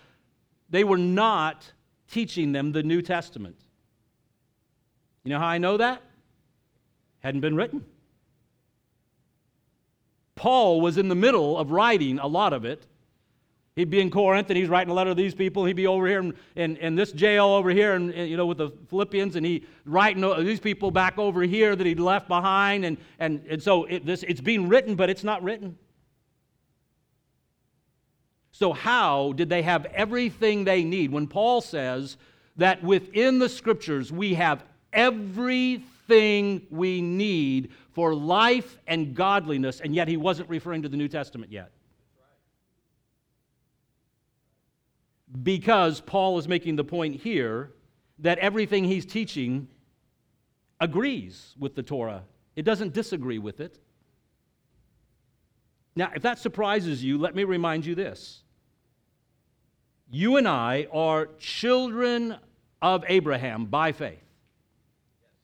they 0.68 0.84
were 0.84 0.98
not 0.98 1.72
teaching 2.10 2.52
them 2.52 2.72
the 2.72 2.82
New 2.82 3.02
Testament. 3.02 3.56
You 5.24 5.30
know 5.30 5.38
how 5.38 5.46
I 5.46 5.58
know 5.58 5.76
that? 5.76 6.02
Hadn't 7.20 7.40
been 7.40 7.56
written. 7.56 7.84
Paul 10.34 10.80
was 10.80 10.98
in 10.98 11.08
the 11.08 11.14
middle 11.14 11.58
of 11.58 11.70
writing 11.70 12.18
a 12.18 12.26
lot 12.26 12.52
of 12.52 12.64
it 12.64 12.86
He'd 13.78 13.90
be 13.90 14.00
in 14.00 14.10
Corinth 14.10 14.50
and 14.50 14.56
he's 14.56 14.68
writing 14.68 14.90
a 14.90 14.94
letter 14.94 15.10
to 15.10 15.14
these 15.14 15.36
people. 15.36 15.64
He'd 15.64 15.74
be 15.74 15.86
over 15.86 16.08
here 16.08 16.18
in, 16.18 16.34
in, 16.56 16.76
in 16.78 16.96
this 16.96 17.12
jail 17.12 17.46
over 17.46 17.70
here, 17.70 17.94
and, 17.94 18.12
you 18.12 18.36
know, 18.36 18.44
with 18.44 18.58
the 18.58 18.70
Philippians, 18.90 19.36
and 19.36 19.46
he 19.46 19.64
writing 19.84 20.20
these 20.44 20.58
people 20.58 20.90
back 20.90 21.16
over 21.16 21.42
here 21.42 21.76
that 21.76 21.86
he'd 21.86 22.00
left 22.00 22.26
behind. 22.26 22.84
And, 22.84 22.96
and, 23.20 23.40
and 23.48 23.62
so 23.62 23.84
it, 23.84 24.04
this, 24.04 24.24
it's 24.24 24.40
being 24.40 24.68
written, 24.68 24.96
but 24.96 25.08
it's 25.08 25.22
not 25.22 25.44
written. 25.44 25.78
So, 28.58 28.72
how 28.72 29.34
did 29.34 29.48
they 29.48 29.62
have 29.62 29.84
everything 29.86 30.64
they 30.64 30.82
need? 30.82 31.12
When 31.12 31.28
Paul 31.28 31.60
says 31.60 32.16
that 32.56 32.82
within 32.82 33.38
the 33.38 33.48
scriptures 33.48 34.10
we 34.10 34.34
have 34.34 34.64
everything 34.92 36.66
we 36.70 37.00
need 37.00 37.70
for 37.92 38.14
life 38.14 38.78
and 38.88 39.14
godliness, 39.14 39.80
and 39.80 39.94
yet 39.94 40.08
he 40.08 40.16
wasn't 40.16 40.48
referring 40.48 40.82
to 40.82 40.88
the 40.88 40.96
New 40.96 41.08
Testament 41.08 41.52
yet. 41.52 41.70
because 45.42 46.00
Paul 46.00 46.38
is 46.38 46.48
making 46.48 46.76
the 46.76 46.84
point 46.84 47.16
here 47.16 47.72
that 48.20 48.38
everything 48.38 48.84
he's 48.84 49.04
teaching 49.04 49.68
agrees 50.80 51.54
with 51.58 51.74
the 51.74 51.82
Torah, 51.82 52.24
it 52.56 52.62
doesn't 52.62 52.94
disagree 52.94 53.38
with 53.38 53.60
it. 53.60 53.78
Now, 55.94 56.10
if 56.14 56.22
that 56.22 56.38
surprises 56.38 57.02
you, 57.02 57.18
let 57.18 57.34
me 57.34 57.44
remind 57.44 57.84
you 57.84 57.94
this. 57.94 58.42
You 60.10 60.36
and 60.36 60.48
I 60.48 60.86
are 60.92 61.28
children 61.38 62.36
of 62.80 63.04
Abraham 63.08 63.66
by 63.66 63.92
faith. 63.92 64.22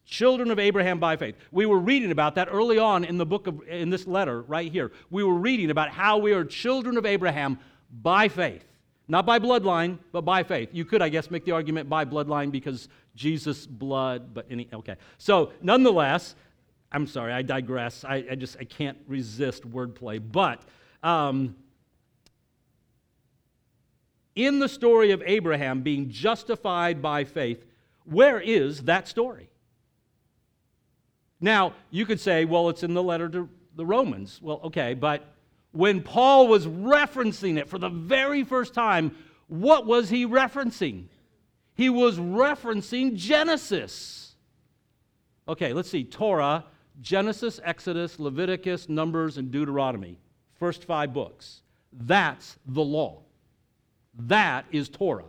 Children 0.06 0.50
of 0.50 0.58
Abraham 0.58 0.98
by 0.98 1.16
faith. 1.16 1.34
We 1.50 1.66
were 1.66 1.78
reading 1.78 2.10
about 2.10 2.34
that 2.36 2.48
early 2.50 2.78
on 2.78 3.04
in 3.04 3.18
the 3.18 3.26
book 3.26 3.46
of 3.46 3.66
in 3.68 3.90
this 3.90 4.06
letter 4.06 4.42
right 4.42 4.70
here. 4.70 4.92
We 5.10 5.24
were 5.24 5.34
reading 5.34 5.70
about 5.70 5.90
how 5.90 6.18
we 6.18 6.32
are 6.32 6.44
children 6.44 6.96
of 6.96 7.06
Abraham 7.06 7.58
by 8.02 8.28
faith. 8.28 8.64
Not 9.06 9.26
by 9.26 9.38
bloodline, 9.38 9.98
but 10.12 10.22
by 10.22 10.42
faith. 10.42 10.70
You 10.72 10.84
could, 10.86 11.02
I 11.02 11.10
guess, 11.10 11.30
make 11.30 11.44
the 11.44 11.52
argument 11.52 11.90
by 11.90 12.06
bloodline 12.06 12.50
because 12.50 12.88
Jesus' 13.14 13.66
blood, 13.66 14.32
but 14.32 14.46
any, 14.50 14.66
okay. 14.72 14.96
So, 15.18 15.52
nonetheless, 15.60 16.34
I'm 16.90 17.06
sorry, 17.06 17.32
I 17.32 17.42
digress. 17.42 18.04
I, 18.04 18.24
I 18.30 18.34
just, 18.34 18.56
I 18.58 18.64
can't 18.64 18.96
resist 19.06 19.70
wordplay. 19.70 20.22
But 20.32 20.62
um, 21.02 21.54
in 24.34 24.58
the 24.58 24.68
story 24.68 25.10
of 25.10 25.22
Abraham 25.24 25.82
being 25.82 26.10
justified 26.10 27.00
by 27.00 27.24
faith, 27.24 27.64
where 28.04 28.40
is 28.40 28.82
that 28.82 29.08
story? 29.08 29.48
Now, 31.40 31.74
you 31.90 32.06
could 32.06 32.20
say, 32.20 32.44
well, 32.44 32.68
it's 32.68 32.82
in 32.82 32.94
the 32.94 33.02
letter 33.02 33.28
to 33.28 33.48
the 33.76 33.86
Romans. 33.86 34.40
Well, 34.42 34.60
okay, 34.64 34.94
but 34.94 35.34
when 35.72 36.02
Paul 36.02 36.48
was 36.48 36.66
referencing 36.66 37.58
it 37.58 37.68
for 37.68 37.78
the 37.78 37.88
very 37.88 38.44
first 38.44 38.74
time, 38.74 39.16
what 39.48 39.86
was 39.86 40.08
he 40.08 40.26
referencing? 40.26 41.06
He 41.74 41.90
was 41.90 42.18
referencing 42.18 43.16
Genesis. 43.16 44.36
Okay, 45.48 45.72
let's 45.72 45.90
see 45.90 46.04
Torah, 46.04 46.64
Genesis, 47.00 47.60
Exodus, 47.64 48.18
Leviticus, 48.18 48.88
Numbers, 48.88 49.36
and 49.36 49.50
Deuteronomy. 49.50 50.18
First 50.54 50.84
five 50.84 51.12
books. 51.12 51.62
That's 51.92 52.56
the 52.66 52.82
law. 52.82 53.22
That 54.18 54.66
is 54.70 54.88
Torah. 54.88 55.24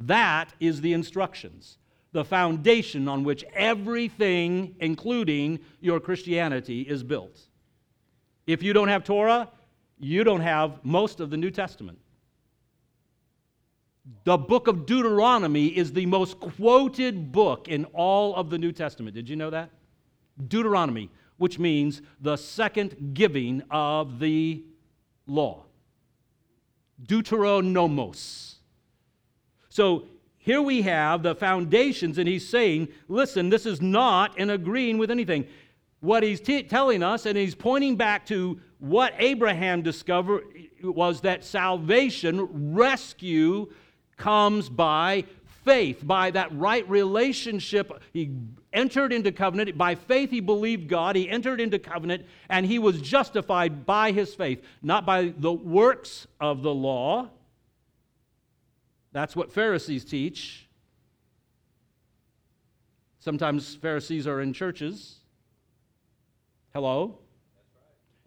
That 0.00 0.52
is 0.60 0.80
the 0.80 0.92
instructions, 0.92 1.78
the 2.12 2.24
foundation 2.24 3.08
on 3.08 3.24
which 3.24 3.44
everything, 3.52 4.74
including 4.80 5.58
your 5.80 6.00
Christianity, 6.00 6.82
is 6.82 7.02
built. 7.02 7.40
If 8.46 8.62
you 8.62 8.72
don't 8.72 8.88
have 8.88 9.04
Torah, 9.04 9.50
you 9.98 10.24
don't 10.24 10.40
have 10.40 10.84
most 10.84 11.20
of 11.20 11.30
the 11.30 11.36
New 11.36 11.50
Testament. 11.50 11.98
The 14.24 14.38
book 14.38 14.68
of 14.68 14.86
Deuteronomy 14.86 15.66
is 15.66 15.92
the 15.92 16.06
most 16.06 16.40
quoted 16.40 17.30
book 17.30 17.68
in 17.68 17.84
all 17.86 18.34
of 18.36 18.48
the 18.48 18.56
New 18.56 18.72
Testament. 18.72 19.14
Did 19.14 19.28
you 19.28 19.36
know 19.36 19.50
that? 19.50 19.70
Deuteronomy, 20.46 21.10
which 21.36 21.58
means 21.58 22.00
the 22.20 22.36
second 22.36 23.12
giving 23.14 23.62
of 23.70 24.18
the 24.18 24.62
law. 25.26 25.64
Deuteronomos. 27.06 28.56
So 29.68 30.06
here 30.38 30.62
we 30.62 30.82
have 30.82 31.22
the 31.22 31.34
foundations, 31.34 32.18
and 32.18 32.28
he's 32.28 32.48
saying, 32.48 32.88
listen, 33.08 33.50
this 33.50 33.66
is 33.66 33.80
not 33.80 34.38
in 34.38 34.50
agreeing 34.50 34.98
with 34.98 35.10
anything 35.10 35.46
what 36.00 36.22
he's 36.22 36.40
t- 36.40 36.62
telling 36.62 37.02
us, 37.02 37.26
and 37.26 37.36
he's 37.36 37.54
pointing 37.54 37.96
back 37.96 38.24
to 38.26 38.60
what 38.78 39.12
Abraham 39.18 39.82
discovered 39.82 40.44
was 40.82 41.20
that 41.22 41.44
salvation, 41.44 42.72
rescue, 42.72 43.68
comes 44.16 44.68
by 44.68 45.24
faith, 45.68 46.06
by 46.06 46.30
that 46.30 46.56
right 46.56 46.88
relationship. 46.88 47.92
He 48.12 48.32
entered 48.72 49.12
into 49.12 49.32
covenant. 49.32 49.76
By 49.76 49.94
faith, 49.94 50.30
he 50.30 50.40
believed 50.40 50.88
God. 50.88 51.14
He 51.14 51.28
entered 51.28 51.60
into 51.60 51.78
covenant, 51.78 52.24
and 52.48 52.64
he 52.64 52.78
was 52.78 53.00
justified 53.00 53.84
by 53.84 54.12
his 54.12 54.34
faith, 54.34 54.62
not 54.82 55.04
by 55.04 55.34
the 55.36 55.52
works 55.52 56.26
of 56.40 56.62
the 56.62 56.74
law. 56.74 57.28
That's 59.12 59.36
what 59.36 59.52
Pharisees 59.52 60.04
teach. 60.04 60.66
Sometimes 63.20 63.74
Pharisees 63.74 64.26
are 64.26 64.40
in 64.40 64.52
churches 64.52 65.18
Hello? 66.74 67.18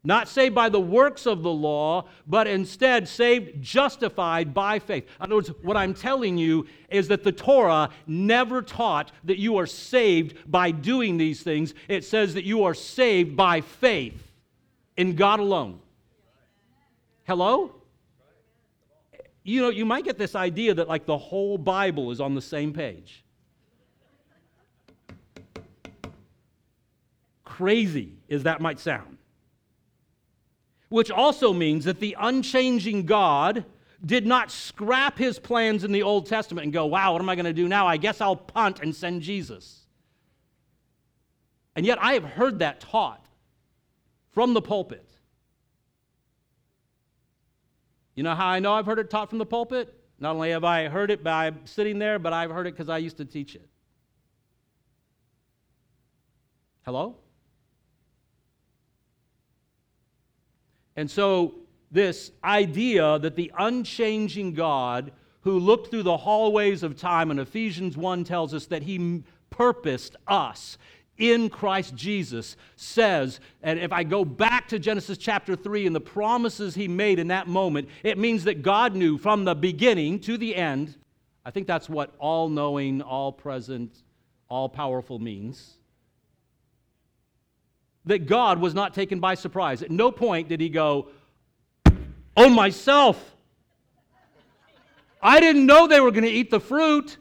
Not 0.03 0.27
saved 0.27 0.55
by 0.55 0.69
the 0.69 0.79
works 0.79 1.27
of 1.27 1.43
the 1.43 1.51
law, 1.51 2.07
but 2.25 2.47
instead 2.47 3.07
saved, 3.07 3.61
justified 3.61 4.53
by 4.53 4.79
faith. 4.79 5.03
In 5.19 5.25
other 5.25 5.35
words, 5.35 5.51
what 5.61 5.77
I'm 5.77 5.93
telling 5.93 6.37
you 6.37 6.65
is 6.89 7.07
that 7.09 7.23
the 7.23 7.31
Torah 7.31 7.89
never 8.07 8.63
taught 8.63 9.11
that 9.25 9.37
you 9.37 9.57
are 9.57 9.67
saved 9.67 10.37
by 10.49 10.71
doing 10.71 11.17
these 11.17 11.43
things. 11.43 11.75
It 11.87 12.03
says 12.03 12.33
that 12.33 12.45
you 12.45 12.63
are 12.63 12.73
saved 12.73 13.37
by 13.37 13.61
faith 13.61 14.31
in 14.97 15.15
God 15.15 15.39
alone. 15.39 15.79
Hello? 17.25 17.75
You 19.43 19.61
know, 19.61 19.69
you 19.69 19.85
might 19.85 20.03
get 20.03 20.17
this 20.17 20.35
idea 20.35 20.73
that 20.73 20.87
like 20.87 21.05
the 21.05 21.17
whole 21.17 21.59
Bible 21.59 22.09
is 22.11 22.19
on 22.19 22.33
the 22.33 22.41
same 22.41 22.73
page. 22.73 23.23
crazy 27.61 28.13
as 28.29 28.43
that 28.43 28.59
might 28.59 28.79
sound. 28.79 29.17
Which 30.91 31.09
also 31.09 31.53
means 31.53 31.85
that 31.85 32.01
the 32.01 32.17
unchanging 32.19 33.05
God 33.05 33.63
did 34.05 34.27
not 34.27 34.51
scrap 34.51 35.17
his 35.17 35.39
plans 35.39 35.85
in 35.85 35.93
the 35.93 36.03
Old 36.03 36.25
Testament 36.25 36.65
and 36.65 36.73
go, 36.73 36.85
wow, 36.85 37.13
what 37.13 37.21
am 37.21 37.29
I 37.29 37.35
going 37.35 37.45
to 37.45 37.53
do 37.53 37.69
now? 37.69 37.87
I 37.87 37.95
guess 37.95 38.19
I'll 38.19 38.35
punt 38.35 38.81
and 38.81 38.93
send 38.93 39.21
Jesus. 39.21 39.85
And 41.77 41.85
yet 41.85 41.97
I 42.01 42.11
have 42.11 42.25
heard 42.25 42.59
that 42.59 42.81
taught 42.81 43.25
from 44.31 44.53
the 44.53 44.61
pulpit. 44.61 45.09
You 48.13 48.23
know 48.23 48.35
how 48.35 48.47
I 48.47 48.59
know 48.59 48.73
I've 48.73 48.85
heard 48.85 48.99
it 48.99 49.09
taught 49.09 49.29
from 49.29 49.37
the 49.37 49.45
pulpit? 49.45 49.97
Not 50.19 50.35
only 50.35 50.49
have 50.49 50.65
I 50.65 50.89
heard 50.89 51.09
it 51.09 51.23
by 51.23 51.53
sitting 51.63 51.99
there, 51.99 52.19
but 52.19 52.33
I've 52.33 52.51
heard 52.51 52.67
it 52.67 52.73
because 52.73 52.89
I 52.89 52.97
used 52.97 53.15
to 53.15 53.25
teach 53.25 53.55
it. 53.55 53.69
Hello? 56.83 57.15
And 60.95 61.09
so, 61.09 61.55
this 61.91 62.31
idea 62.43 63.19
that 63.19 63.35
the 63.35 63.51
unchanging 63.57 64.53
God 64.53 65.11
who 65.41 65.59
looked 65.59 65.89
through 65.89 66.03
the 66.03 66.17
hallways 66.17 66.83
of 66.83 66.95
time, 66.95 67.31
and 67.31 67.39
Ephesians 67.39 67.97
1 67.97 68.23
tells 68.23 68.53
us 68.53 68.67
that 68.67 68.83
he 68.83 69.23
purposed 69.49 70.15
us 70.27 70.77
in 71.17 71.49
Christ 71.49 71.95
Jesus, 71.95 72.55
says, 72.75 73.39
and 73.61 73.79
if 73.79 73.91
I 73.91 74.03
go 74.03 74.23
back 74.23 74.67
to 74.69 74.79
Genesis 74.79 75.17
chapter 75.17 75.55
3 75.55 75.87
and 75.87 75.95
the 75.95 76.01
promises 76.01 76.73
he 76.73 76.87
made 76.87 77.19
in 77.19 77.27
that 77.27 77.47
moment, 77.47 77.89
it 78.03 78.17
means 78.17 78.45
that 78.45 78.61
God 78.61 78.95
knew 78.95 79.17
from 79.17 79.43
the 79.43 79.53
beginning 79.53 80.19
to 80.21 80.37
the 80.37 80.55
end. 80.55 80.95
I 81.45 81.51
think 81.51 81.67
that's 81.67 81.89
what 81.89 82.15
all 82.17 82.49
knowing, 82.49 83.01
all 83.01 83.31
present, 83.31 84.03
all 84.49 84.69
powerful 84.69 85.19
means 85.19 85.77
that 88.05 88.25
God 88.25 88.59
was 88.59 88.73
not 88.73 88.93
taken 88.93 89.19
by 89.19 89.35
surprise. 89.35 89.81
At 89.81 89.91
no 89.91 90.11
point 90.11 90.49
did 90.49 90.59
he 90.59 90.69
go, 90.69 91.09
Oh, 92.35 92.49
myself. 92.49 93.35
I 95.21 95.39
didn't 95.39 95.65
know 95.65 95.87
they 95.87 95.99
were 95.99 96.11
going 96.11 96.23
to 96.23 96.29
eat 96.29 96.49
the 96.49 96.59
fruit. 96.59 97.17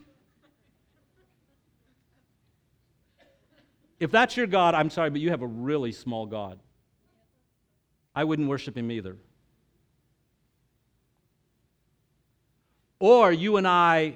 If 3.99 4.11
that's 4.11 4.37
your 4.37 4.47
God, 4.47 4.75
I'm 4.75 4.89
sorry, 4.89 5.11
but 5.11 5.21
you 5.21 5.31
have 5.31 5.43
a 5.43 5.47
really 5.47 5.93
small 5.93 6.25
God. 6.25 6.59
I 8.15 8.25
wouldn't 8.25 8.49
worship 8.49 8.77
him 8.77 8.91
either. 8.91 9.17
Or 12.99 13.31
you 13.31 13.57
and 13.57 13.69
I 13.69 14.15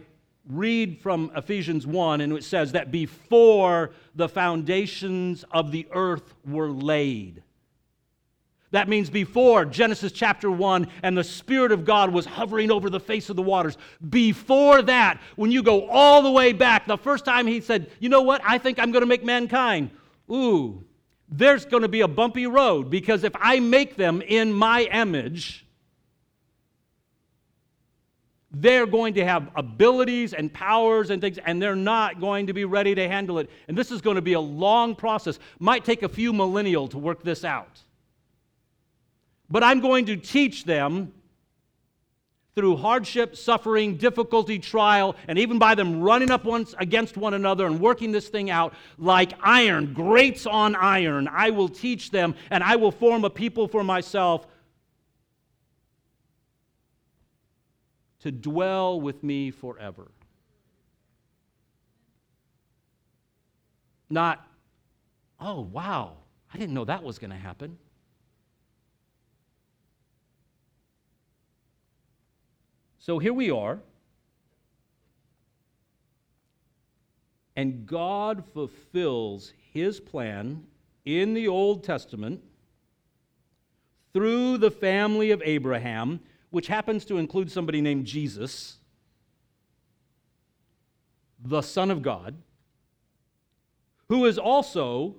read 0.48 0.98
from 1.00 1.30
Ephesians 1.36 1.86
1, 1.86 2.20
and 2.20 2.32
it 2.32 2.44
says 2.44 2.72
that 2.72 2.90
before 2.90 3.92
the 4.14 4.28
foundations 4.28 5.44
of 5.50 5.72
the 5.72 5.86
earth 5.92 6.34
were 6.46 6.70
laid. 6.70 7.42
That 8.74 8.88
means 8.88 9.08
before 9.08 9.64
Genesis 9.64 10.10
chapter 10.10 10.50
1 10.50 10.88
and 11.04 11.16
the 11.16 11.22
Spirit 11.22 11.70
of 11.70 11.84
God 11.84 12.12
was 12.12 12.26
hovering 12.26 12.72
over 12.72 12.90
the 12.90 12.98
face 12.98 13.30
of 13.30 13.36
the 13.36 13.42
waters. 13.42 13.78
Before 14.10 14.82
that, 14.82 15.20
when 15.36 15.52
you 15.52 15.62
go 15.62 15.88
all 15.88 16.22
the 16.22 16.30
way 16.30 16.52
back, 16.52 16.86
the 16.86 16.98
first 16.98 17.24
time 17.24 17.46
he 17.46 17.60
said, 17.60 17.88
You 18.00 18.08
know 18.08 18.22
what? 18.22 18.40
I 18.44 18.58
think 18.58 18.80
I'm 18.80 18.90
going 18.90 19.02
to 19.02 19.06
make 19.06 19.24
mankind. 19.24 19.90
Ooh, 20.28 20.82
there's 21.28 21.64
going 21.64 21.82
to 21.82 21.88
be 21.88 22.00
a 22.00 22.08
bumpy 22.08 22.48
road 22.48 22.90
because 22.90 23.22
if 23.22 23.32
I 23.36 23.60
make 23.60 23.94
them 23.94 24.20
in 24.22 24.52
my 24.52 24.82
image, 24.92 25.63
they're 28.54 28.86
going 28.86 29.14
to 29.14 29.24
have 29.24 29.50
abilities 29.56 30.32
and 30.32 30.52
powers 30.52 31.10
and 31.10 31.20
things, 31.20 31.38
and 31.38 31.60
they're 31.60 31.76
not 31.76 32.20
going 32.20 32.46
to 32.46 32.52
be 32.52 32.64
ready 32.64 32.94
to 32.94 33.08
handle 33.08 33.38
it. 33.38 33.50
And 33.68 33.76
this 33.76 33.90
is 33.90 34.00
going 34.00 34.16
to 34.16 34.22
be 34.22 34.34
a 34.34 34.40
long 34.40 34.94
process. 34.94 35.38
Might 35.58 35.84
take 35.84 36.02
a 36.02 36.08
few 36.08 36.32
millennial 36.32 36.88
to 36.88 36.98
work 36.98 37.22
this 37.22 37.44
out. 37.44 37.80
But 39.50 39.62
I'm 39.62 39.80
going 39.80 40.06
to 40.06 40.16
teach 40.16 40.64
them 40.64 41.12
through 42.54 42.76
hardship, 42.76 43.36
suffering, 43.36 43.96
difficulty, 43.96 44.60
trial, 44.60 45.16
and 45.26 45.38
even 45.38 45.58
by 45.58 45.74
them 45.74 46.00
running 46.00 46.30
up 46.30 46.44
once 46.44 46.74
against 46.78 47.16
one 47.16 47.34
another 47.34 47.66
and 47.66 47.80
working 47.80 48.12
this 48.12 48.28
thing 48.28 48.48
out 48.48 48.74
like 48.96 49.32
iron, 49.42 49.92
grates 49.92 50.46
on 50.46 50.76
iron. 50.76 51.28
I 51.28 51.50
will 51.50 51.68
teach 51.68 52.12
them 52.12 52.36
and 52.50 52.62
I 52.62 52.76
will 52.76 52.92
form 52.92 53.24
a 53.24 53.30
people 53.30 53.66
for 53.66 53.82
myself 53.82 54.46
to 58.24 58.32
dwell 58.32 58.98
with 59.02 59.22
me 59.22 59.50
forever. 59.50 60.10
Not, 64.08 64.48
oh, 65.38 65.60
wow, 65.60 66.14
I 66.52 66.56
didn't 66.56 66.74
know 66.74 66.86
that 66.86 67.02
was 67.02 67.18
going 67.18 67.32
to 67.32 67.36
happen. 67.36 67.76
So 72.98 73.18
here 73.18 73.34
we 73.34 73.50
are. 73.50 73.78
And 77.56 77.84
God 77.84 78.42
fulfills 78.54 79.52
his 79.74 80.00
plan 80.00 80.64
in 81.04 81.34
the 81.34 81.46
Old 81.48 81.84
Testament 81.84 82.42
through 84.14 84.56
the 84.56 84.70
family 84.70 85.30
of 85.30 85.42
Abraham, 85.44 86.20
which 86.54 86.68
happens 86.68 87.04
to 87.04 87.18
include 87.18 87.50
somebody 87.50 87.80
named 87.80 88.06
Jesus, 88.06 88.76
the 91.44 91.62
Son 91.62 91.90
of 91.90 92.00
God, 92.00 92.36
who 94.08 94.24
is 94.24 94.38
also 94.38 95.16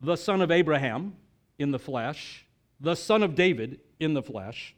the 0.00 0.16
son 0.16 0.42
of 0.42 0.50
Abraham 0.50 1.14
in 1.60 1.70
the 1.70 1.78
flesh, 1.78 2.44
the 2.80 2.96
son 2.96 3.22
of 3.22 3.36
David 3.36 3.78
in 4.00 4.14
the 4.14 4.22
flesh. 4.22 4.74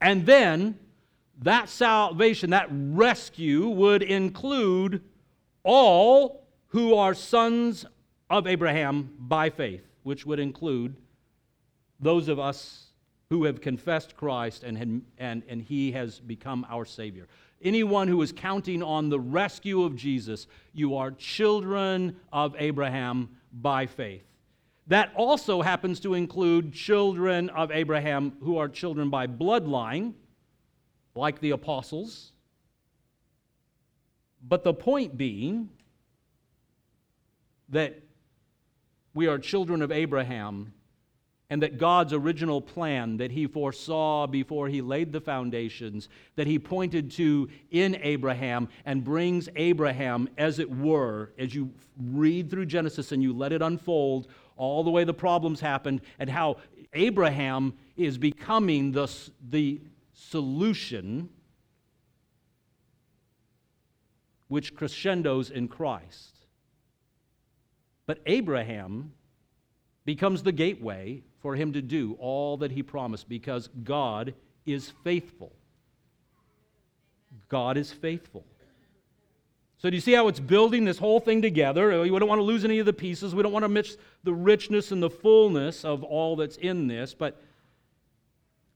And 0.00 0.24
then 0.24 0.78
that 1.42 1.68
salvation, 1.68 2.48
that 2.50 2.68
rescue 2.70 3.68
would 3.68 4.02
include 4.02 5.02
all 5.62 6.46
who 6.68 6.94
are 6.94 7.12
sons 7.12 7.84
of 8.30 8.46
Abraham 8.46 9.14
by 9.18 9.50
faith, 9.50 9.84
which 10.04 10.24
would 10.24 10.38
include 10.38 10.96
those 12.00 12.28
of 12.28 12.38
us 12.38 12.87
who 13.30 13.44
have 13.44 13.60
confessed 13.60 14.16
Christ 14.16 14.64
and, 14.64 15.02
and, 15.18 15.42
and 15.46 15.62
he 15.62 15.92
has 15.92 16.18
become 16.18 16.66
our 16.70 16.86
Savior. 16.86 17.28
Anyone 17.60 18.08
who 18.08 18.22
is 18.22 18.32
counting 18.32 18.82
on 18.82 19.10
the 19.10 19.20
rescue 19.20 19.82
of 19.82 19.96
Jesus, 19.96 20.46
you 20.72 20.96
are 20.96 21.10
children 21.10 22.16
of 22.32 22.56
Abraham 22.58 23.28
by 23.52 23.84
faith. 23.84 24.22
That 24.86 25.12
also 25.14 25.60
happens 25.60 26.00
to 26.00 26.14
include 26.14 26.72
children 26.72 27.50
of 27.50 27.70
Abraham 27.70 28.32
who 28.42 28.56
are 28.56 28.68
children 28.68 29.10
by 29.10 29.26
bloodline 29.26 30.14
like 31.14 31.40
the 31.40 31.50
apostles. 31.50 32.32
But 34.42 34.64
the 34.64 34.72
point 34.72 35.18
being 35.18 35.68
that 37.68 38.00
we 39.12 39.26
are 39.26 39.36
children 39.36 39.82
of 39.82 39.92
Abraham 39.92 40.72
and 41.50 41.62
that 41.62 41.78
God's 41.78 42.12
original 42.12 42.60
plan 42.60 43.16
that 43.16 43.30
he 43.30 43.46
foresaw 43.46 44.26
before 44.26 44.68
he 44.68 44.82
laid 44.82 45.12
the 45.12 45.20
foundations, 45.20 46.08
that 46.36 46.46
he 46.46 46.58
pointed 46.58 47.10
to 47.12 47.48
in 47.70 47.98
Abraham 48.02 48.68
and 48.84 49.02
brings 49.02 49.48
Abraham, 49.56 50.28
as 50.36 50.58
it 50.58 50.70
were, 50.70 51.32
as 51.38 51.54
you 51.54 51.72
read 51.98 52.50
through 52.50 52.66
Genesis 52.66 53.12
and 53.12 53.22
you 53.22 53.32
let 53.32 53.52
it 53.52 53.62
unfold, 53.62 54.28
all 54.56 54.84
the 54.84 54.90
way 54.90 55.04
the 55.04 55.14
problems 55.14 55.60
happened, 55.60 56.02
and 56.18 56.28
how 56.28 56.58
Abraham 56.92 57.72
is 57.96 58.18
becoming 58.18 58.92
the, 58.92 59.10
the 59.48 59.80
solution 60.12 61.30
which 64.48 64.74
crescendos 64.74 65.50
in 65.50 65.68
Christ. 65.68 66.34
But 68.06 68.20
Abraham 68.26 69.12
becomes 70.04 70.42
the 70.42 70.52
gateway 70.52 71.22
for 71.48 71.56
him 71.56 71.72
to 71.72 71.80
do 71.80 72.14
all 72.20 72.58
that 72.58 72.70
he 72.70 72.82
promised 72.82 73.26
because 73.26 73.70
God 73.82 74.34
is 74.66 74.92
faithful. 75.02 75.50
God 77.48 77.78
is 77.78 77.90
faithful. 77.90 78.44
So, 79.78 79.88
do 79.88 79.96
you 79.96 80.02
see 80.02 80.12
how 80.12 80.28
it's 80.28 80.40
building 80.40 80.84
this 80.84 80.98
whole 80.98 81.20
thing 81.20 81.40
together? 81.40 82.02
We 82.02 82.10
don't 82.10 82.28
want 82.28 82.38
to 82.38 82.42
lose 82.42 82.66
any 82.66 82.80
of 82.80 82.84
the 82.84 82.92
pieces. 82.92 83.34
We 83.34 83.42
don't 83.42 83.52
want 83.52 83.62
to 83.62 83.70
miss 83.70 83.96
the 84.24 84.34
richness 84.34 84.92
and 84.92 85.02
the 85.02 85.08
fullness 85.08 85.86
of 85.86 86.04
all 86.04 86.36
that's 86.36 86.58
in 86.58 86.86
this. 86.86 87.14
But 87.14 87.42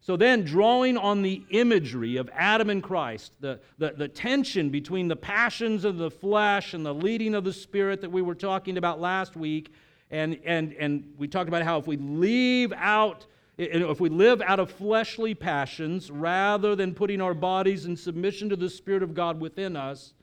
so 0.01 0.17
then, 0.17 0.43
drawing 0.43 0.97
on 0.97 1.21
the 1.21 1.43
imagery 1.51 2.17
of 2.17 2.31
Adam 2.33 2.71
and 2.71 2.83
Christ, 2.83 3.33
the, 3.41 3.61
the, 3.77 3.91
the, 3.91 4.09
tension 4.09 4.71
between 4.71 5.09
the 5.09 5.17
passions 5.17 5.85
of 5.85 5.99
the 5.99 6.11
flesh 6.11 6.73
and 6.73 6.87
the 6.87 6.95
leading 6.95 7.35
of 7.35 7.45
the 7.45 7.53
Spirit 7.53 8.01
that 8.01 8.11
we 8.11 8.23
were 8.23 8.35
talking 8.35 8.79
about 8.79 8.99
last 8.99 9.37
week, 9.37 9.75
and, 10.13 10.39
and, 10.45 10.73
and 10.75 11.13
we 11.19 11.27
talked 11.27 11.49
about 11.49 11.63
how 11.63 11.79
if 11.79 11.89
we 11.89 11.97
leave 11.97 12.73
out, 12.77 13.27
if 13.59 13.99
we 13.99 14.09
live 14.09 14.41
out 14.41 14.61
of 14.61 14.71
fleshly 14.71 15.35
passions 15.35 16.11
rather 16.11 16.77
than 16.77 16.95
putting 16.95 17.21
our 17.21 17.35
bodies 17.35 17.87
in 17.87 17.97
submission 17.97 18.49
to 18.51 18.57
the 18.57 18.71
Spirit 18.71 19.03
of 19.03 19.15
God 19.15 19.41
within 19.41 19.75
us, 19.75 20.15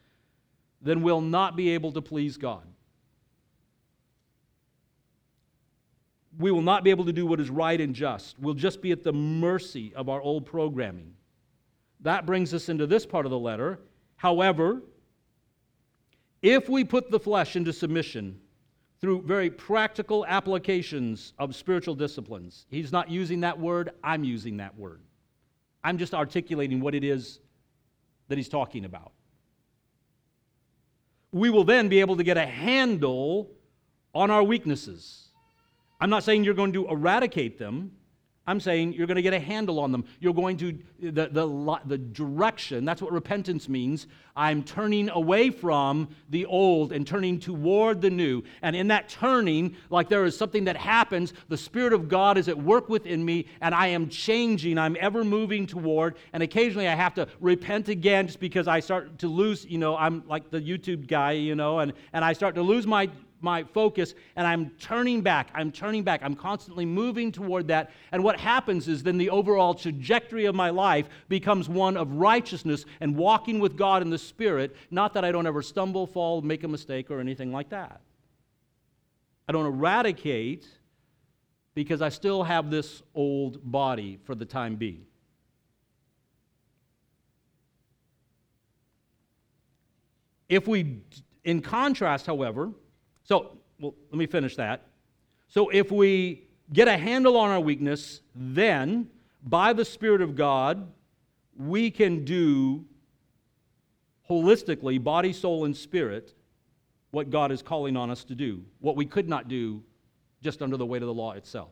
then 0.82 1.02
we'll 1.02 1.20
not 1.20 1.58
be 1.58 1.72
able 1.72 1.92
to 1.92 2.02
please 2.02 2.38
God. 2.38 2.64
we 6.40 6.52
will 6.52 6.62
not 6.62 6.84
be 6.84 6.90
able 6.90 7.06
to 7.06 7.14
do 7.14 7.26
what 7.26 7.40
is 7.40 7.50
right 7.50 7.80
and 7.80 7.94
just. 7.94 8.40
We'll 8.40 8.54
just 8.54 8.82
be 8.82 8.92
at 8.92 9.04
the 9.04 9.12
mercy 9.12 9.94
of 9.94 10.08
our 10.08 10.22
old 10.22 10.46
programming. 10.46 11.14
That 12.00 12.26
brings 12.26 12.54
us 12.54 12.70
into 12.70 12.88
this 12.88 13.06
part 13.06 13.26
of 13.26 13.30
the 13.30 13.38
letter. 13.38 13.82
However, 14.16 14.82
if 16.42 16.70
we 16.70 16.86
put 16.86 17.12
the 17.12 17.20
flesh 17.20 17.58
into 17.58 17.74
submission 17.74 18.40
through 19.02 19.22
very 19.22 19.50
practical 19.50 20.26
applications 20.26 21.34
of 21.40 21.56
spiritual 21.56 21.96
disciplines, 21.96 22.66
he's 22.70 22.92
not 22.92 23.10
using 23.10 23.42
that 23.42 23.58
word, 23.58 23.92
I'm 24.04 24.24
using 24.24 24.58
that 24.58 24.78
word. 24.78 25.02
I'm 25.84 25.98
just 25.98 26.14
articulating 26.14 26.82
what 26.82 26.94
it 26.94 27.04
is 27.04 27.40
that 28.28 28.38
he's 28.38 28.50
talking 28.50 28.86
about. 28.86 29.14
We 31.32 31.50
will 31.50 31.64
then 31.64 31.90
be 31.90 32.00
able 32.00 32.18
to 32.18 32.24
get 32.24 32.38
a 32.38 32.46
handle 32.46 33.52
on 34.14 34.32
our 34.32 34.44
weaknesses 34.44 35.30
I'm 36.00 36.10
not 36.10 36.24
saying 36.24 36.44
you're 36.44 36.54
going 36.54 36.74
to 36.74 36.88
eradicate 36.88 37.58
them. 37.58 37.92
I'm 38.50 38.60
saying 38.60 38.94
you're 38.94 39.06
going 39.06 39.16
to 39.16 39.22
get 39.22 39.34
a 39.34 39.40
handle 39.40 39.80
on 39.80 39.92
them. 39.92 40.06
You're 40.20 40.34
going 40.34 40.58
to, 40.58 40.78
the, 41.00 41.28
the, 41.28 41.80
the 41.86 41.98
direction, 42.00 42.84
that's 42.84 43.00
what 43.00 43.12
repentance 43.12 43.70
means. 43.70 44.08
I'm 44.36 44.64
turning 44.64 45.10
away 45.10 45.52
from 45.52 46.10
the 46.30 46.48
old 46.48 46.92
and 46.92 47.06
turning 47.06 47.40
toward 47.40 48.02
the 48.02 48.10
new. 48.10 48.42
And 48.64 48.76
in 48.76 48.88
that 48.88 49.08
turning, 49.08 49.76
like 49.92 50.10
there 50.10 50.26
is 50.26 50.36
something 50.36 50.64
that 50.64 50.78
happens, 50.78 51.34
the 51.48 51.58
Spirit 51.58 51.94
of 51.94 52.10
God 52.10 52.40
is 52.40 52.48
at 52.48 52.58
work 52.58 52.90
within 52.90 53.24
me, 53.24 53.46
and 53.62 53.76
I 53.76 53.88
am 53.88 54.10
changing. 54.10 54.80
I'm 54.80 54.98
ever 55.00 55.24
moving 55.24 55.68
toward. 55.68 56.16
And 56.34 56.42
occasionally 56.42 56.88
I 56.88 56.96
have 56.96 57.14
to 57.16 57.28
repent 57.40 57.88
again 57.88 58.26
just 58.26 58.40
because 58.40 58.68
I 58.68 58.80
start 58.80 59.20
to 59.20 59.28
lose, 59.28 59.66
you 59.66 59.78
know, 59.78 59.96
I'm 59.96 60.24
like 60.28 60.50
the 60.50 60.62
YouTube 60.62 61.08
guy, 61.08 61.34
you 61.34 61.54
know, 61.54 61.80
and, 61.80 61.94
and 62.14 62.26
I 62.26 62.34
start 62.34 62.56
to 62.56 62.64
lose 62.64 62.88
my 62.88 63.12
my 63.42 63.64
focus 63.64 64.14
and 64.36 64.46
I'm 64.46 64.72
turning 64.80 65.22
back. 65.22 65.50
I'm 65.54 65.72
turning 65.72 66.04
back. 66.04 66.22
I'm 66.24 66.36
constantly 66.36 66.86
moving 66.86 67.32
toward 67.32 67.68
that. 67.68 67.92
And 68.12 68.24
what 68.24 68.40
happens 68.40 68.88
is 68.88 69.04
then 69.04 69.18
the 69.18 69.30
overall 69.30 69.74
trajectory 69.74 70.46
of 70.46 70.56
my 70.56 70.70
life 70.70 71.08
becomes 71.28 71.70
one 71.70 71.98
of 71.98 72.12
righteousness 72.14 72.86
and 73.00 73.16
walking 73.16 73.60
with 73.60 73.78
God 73.78 74.02
in 74.02 74.10
the 74.10 74.18
Spirit. 74.18 74.76
Not 74.92 75.14
that 75.14 75.26
I 75.26 75.32
don't 75.32 75.48
ever 75.48 75.62
stumble, 75.62 76.08
fall, 76.08 76.42
make 76.42 76.64
a 76.64 76.68
mistake, 76.68 77.10
or 77.12 77.20
anything 77.20 77.52
like 77.52 77.70
that. 77.70 78.02
I 79.48 79.52
don't 79.52 79.66
eradicate 79.66 80.68
because 81.74 82.02
I 82.02 82.10
still 82.10 82.44
have 82.44 82.70
this 82.70 83.02
old 83.16 83.60
body 83.64 84.20
for 84.26 84.36
the 84.36 84.46
time 84.46 84.76
being. 84.76 85.06
If 90.50 90.68
we, 90.68 91.02
in 91.44 91.62
contrast, 91.62 92.26
however, 92.26 92.72
so 93.30 93.58
well, 93.80 93.94
let 94.10 94.18
me 94.18 94.26
finish 94.26 94.56
that. 94.56 94.88
So 95.48 95.70
if 95.70 95.92
we 95.92 96.48
get 96.74 96.88
a 96.88 96.98
handle 96.98 97.38
on 97.38 97.52
our 97.52 97.60
weakness, 97.60 98.22
then 98.36 99.08
by 99.44 99.72
the 99.72 99.86
Spirit 99.86 100.22
of 100.22 100.36
God, 100.36 100.92
we 101.56 101.92
can 101.92 102.26
do 102.26 102.86
holistically, 104.28 105.02
body, 105.02 105.32
soul, 105.32 105.66
and 105.66 105.78
spirit, 105.78 106.34
what 107.12 107.30
God 107.30 107.52
is 107.52 107.62
calling 107.62 107.96
on 107.96 108.10
us 108.10 108.24
to 108.26 108.36
do, 108.36 108.64
what 108.80 108.96
we 108.96 109.06
could 109.06 109.30
not 109.30 109.48
do 109.48 109.84
just 110.42 110.64
under 110.64 110.78
the 110.78 110.86
weight 110.86 111.04
of 111.04 111.08
the 111.08 111.14
law 111.14 111.34
itself. 111.34 111.70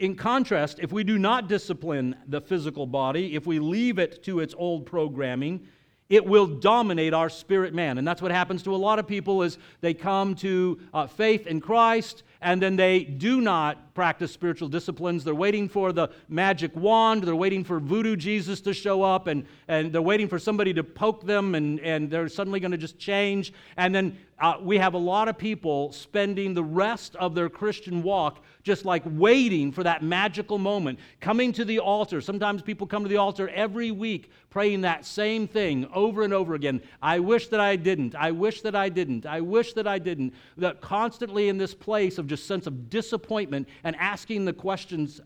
In 0.00 0.14
contrast, 0.14 0.80
if 0.80 0.92
we 0.92 1.02
do 1.02 1.18
not 1.18 1.48
discipline 1.48 2.14
the 2.28 2.42
physical 2.42 2.86
body, 2.86 3.34
if 3.34 3.46
we 3.46 3.58
leave 3.58 3.98
it 3.98 4.22
to 4.24 4.40
its 4.40 4.54
old 4.58 4.84
programming, 4.84 5.66
it 6.08 6.24
will 6.24 6.46
dominate 6.46 7.12
our 7.14 7.28
spirit 7.28 7.74
man. 7.74 7.98
And 7.98 8.06
that's 8.06 8.22
what 8.22 8.30
happens 8.30 8.62
to 8.64 8.74
a 8.74 8.76
lot 8.76 8.98
of 8.98 9.06
people 9.06 9.42
is 9.42 9.58
they 9.80 9.94
come 9.94 10.34
to 10.36 10.78
uh, 10.94 11.06
faith 11.06 11.46
in 11.46 11.60
christ 11.60 12.22
and 12.40 12.60
then 12.60 12.76
they 12.76 13.04
do 13.04 13.40
not 13.40 13.94
practice 13.94 14.30
spiritual 14.30 14.68
disciplines 14.68 15.24
they're 15.24 15.34
waiting 15.34 15.68
for 15.68 15.92
the 15.92 16.08
magic 16.28 16.74
wand 16.76 17.22
they're 17.22 17.36
waiting 17.36 17.64
for 17.64 17.80
voodoo 17.80 18.16
jesus 18.16 18.60
to 18.60 18.74
show 18.74 19.02
up 19.02 19.26
and, 19.26 19.46
and 19.68 19.92
they're 19.92 20.02
waiting 20.02 20.28
for 20.28 20.38
somebody 20.38 20.72
to 20.74 20.84
poke 20.84 21.24
them 21.26 21.54
and, 21.54 21.80
and 21.80 22.10
they're 22.10 22.28
suddenly 22.28 22.60
going 22.60 22.70
to 22.72 22.78
just 22.78 22.98
change 22.98 23.52
and 23.76 23.94
then 23.94 24.16
uh, 24.38 24.56
we 24.60 24.76
have 24.76 24.92
a 24.92 24.98
lot 24.98 25.28
of 25.28 25.38
people 25.38 25.90
spending 25.92 26.52
the 26.52 26.64
rest 26.64 27.16
of 27.16 27.34
their 27.34 27.48
christian 27.48 28.02
walk 28.02 28.42
just 28.66 28.84
like 28.84 29.04
waiting 29.06 29.70
for 29.70 29.84
that 29.84 30.02
magical 30.02 30.58
moment, 30.58 30.98
coming 31.20 31.52
to 31.52 31.64
the 31.64 31.78
altar. 31.78 32.20
Sometimes 32.20 32.62
people 32.62 32.84
come 32.84 33.04
to 33.04 33.08
the 33.08 33.16
altar 33.16 33.48
every 33.50 33.92
week 33.92 34.28
praying 34.50 34.80
that 34.80 35.06
same 35.06 35.46
thing 35.46 35.88
over 35.94 36.24
and 36.24 36.32
over 36.32 36.54
again. 36.54 36.82
I 37.00 37.20
wish 37.20 37.46
that 37.48 37.60
I 37.60 37.76
didn't. 37.76 38.16
I 38.16 38.32
wish 38.32 38.62
that 38.62 38.74
I 38.74 38.88
didn't. 38.88 39.24
I 39.24 39.40
wish 39.40 39.74
that 39.74 39.86
I 39.86 40.00
didn't. 40.00 40.34
That 40.56 40.80
constantly 40.80 41.48
in 41.48 41.58
this 41.58 41.74
place 41.74 42.18
of 42.18 42.25
just 42.28 42.46
sense 42.46 42.66
of 42.66 42.90
disappointment 42.90 43.68
and 43.84 43.96
asking 43.96 44.44
the 44.44 44.52
questions 44.52 45.20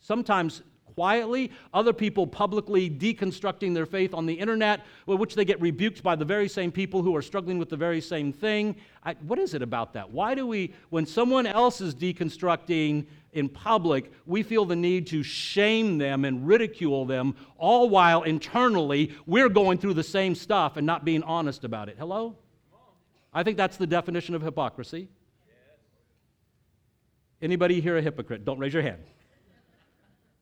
sometimes 0.00 0.62
quietly, 0.98 1.52
other 1.72 1.92
people 1.92 2.26
publicly 2.26 2.90
deconstructing 2.90 3.72
their 3.72 3.86
faith 3.86 4.12
on 4.12 4.26
the 4.26 4.34
internet, 4.34 4.84
which 5.06 5.36
they 5.36 5.44
get 5.44 5.60
rebuked 5.60 6.02
by 6.02 6.16
the 6.16 6.24
very 6.24 6.48
same 6.48 6.72
people 6.72 7.04
who 7.04 7.14
are 7.14 7.22
struggling 7.22 7.56
with 7.56 7.68
the 7.68 7.76
very 7.76 8.00
same 8.00 8.32
thing. 8.32 8.74
I, 9.04 9.14
what 9.22 9.38
is 9.38 9.54
it 9.54 9.62
about 9.62 9.92
that? 9.92 10.10
Why 10.10 10.34
do 10.34 10.44
we, 10.44 10.74
when 10.90 11.06
someone 11.06 11.46
else 11.46 11.80
is 11.80 11.94
deconstructing 11.94 13.06
in 13.32 13.48
public, 13.48 14.10
we 14.26 14.42
feel 14.42 14.64
the 14.64 14.74
need 14.74 15.06
to 15.06 15.22
shame 15.22 15.98
them 15.98 16.24
and 16.24 16.44
ridicule 16.48 17.04
them, 17.04 17.36
all 17.58 17.88
while 17.88 18.24
internally 18.24 19.14
we're 19.24 19.48
going 19.48 19.78
through 19.78 19.94
the 19.94 20.02
same 20.02 20.34
stuff 20.34 20.76
and 20.76 20.84
not 20.84 21.04
being 21.04 21.22
honest 21.22 21.62
about 21.62 21.88
it? 21.88 21.94
Hello? 21.96 22.34
I 23.32 23.44
think 23.44 23.56
that's 23.56 23.76
the 23.76 23.86
definition 23.86 24.34
of 24.34 24.42
hypocrisy. 24.42 25.08
Anybody 27.40 27.80
here 27.80 27.96
a 27.96 28.02
hypocrite? 28.02 28.44
Don't 28.44 28.58
raise 28.58 28.72
your 28.72 28.82
hand. 28.82 29.02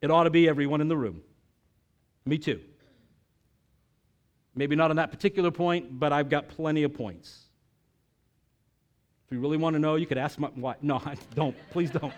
It 0.00 0.10
ought 0.10 0.24
to 0.24 0.30
be 0.30 0.48
everyone 0.48 0.80
in 0.80 0.88
the 0.88 0.96
room. 0.96 1.22
Me 2.24 2.38
too. 2.38 2.60
Maybe 4.54 4.74
not 4.74 4.90
on 4.90 4.96
that 4.96 5.10
particular 5.10 5.50
point, 5.50 5.98
but 5.98 6.12
I've 6.12 6.30
got 6.30 6.48
plenty 6.48 6.82
of 6.82 6.94
points. 6.94 7.44
If 9.26 9.32
you 9.32 9.40
really 9.40 9.56
want 9.56 9.74
to 9.74 9.80
know, 9.80 9.96
you 9.96 10.06
could 10.06 10.18
ask 10.18 10.38
my 10.38 10.48
wife. 10.56 10.76
No, 10.80 10.96
I 11.04 11.16
don't. 11.34 11.56
Please 11.70 11.90
don't. 11.90 12.12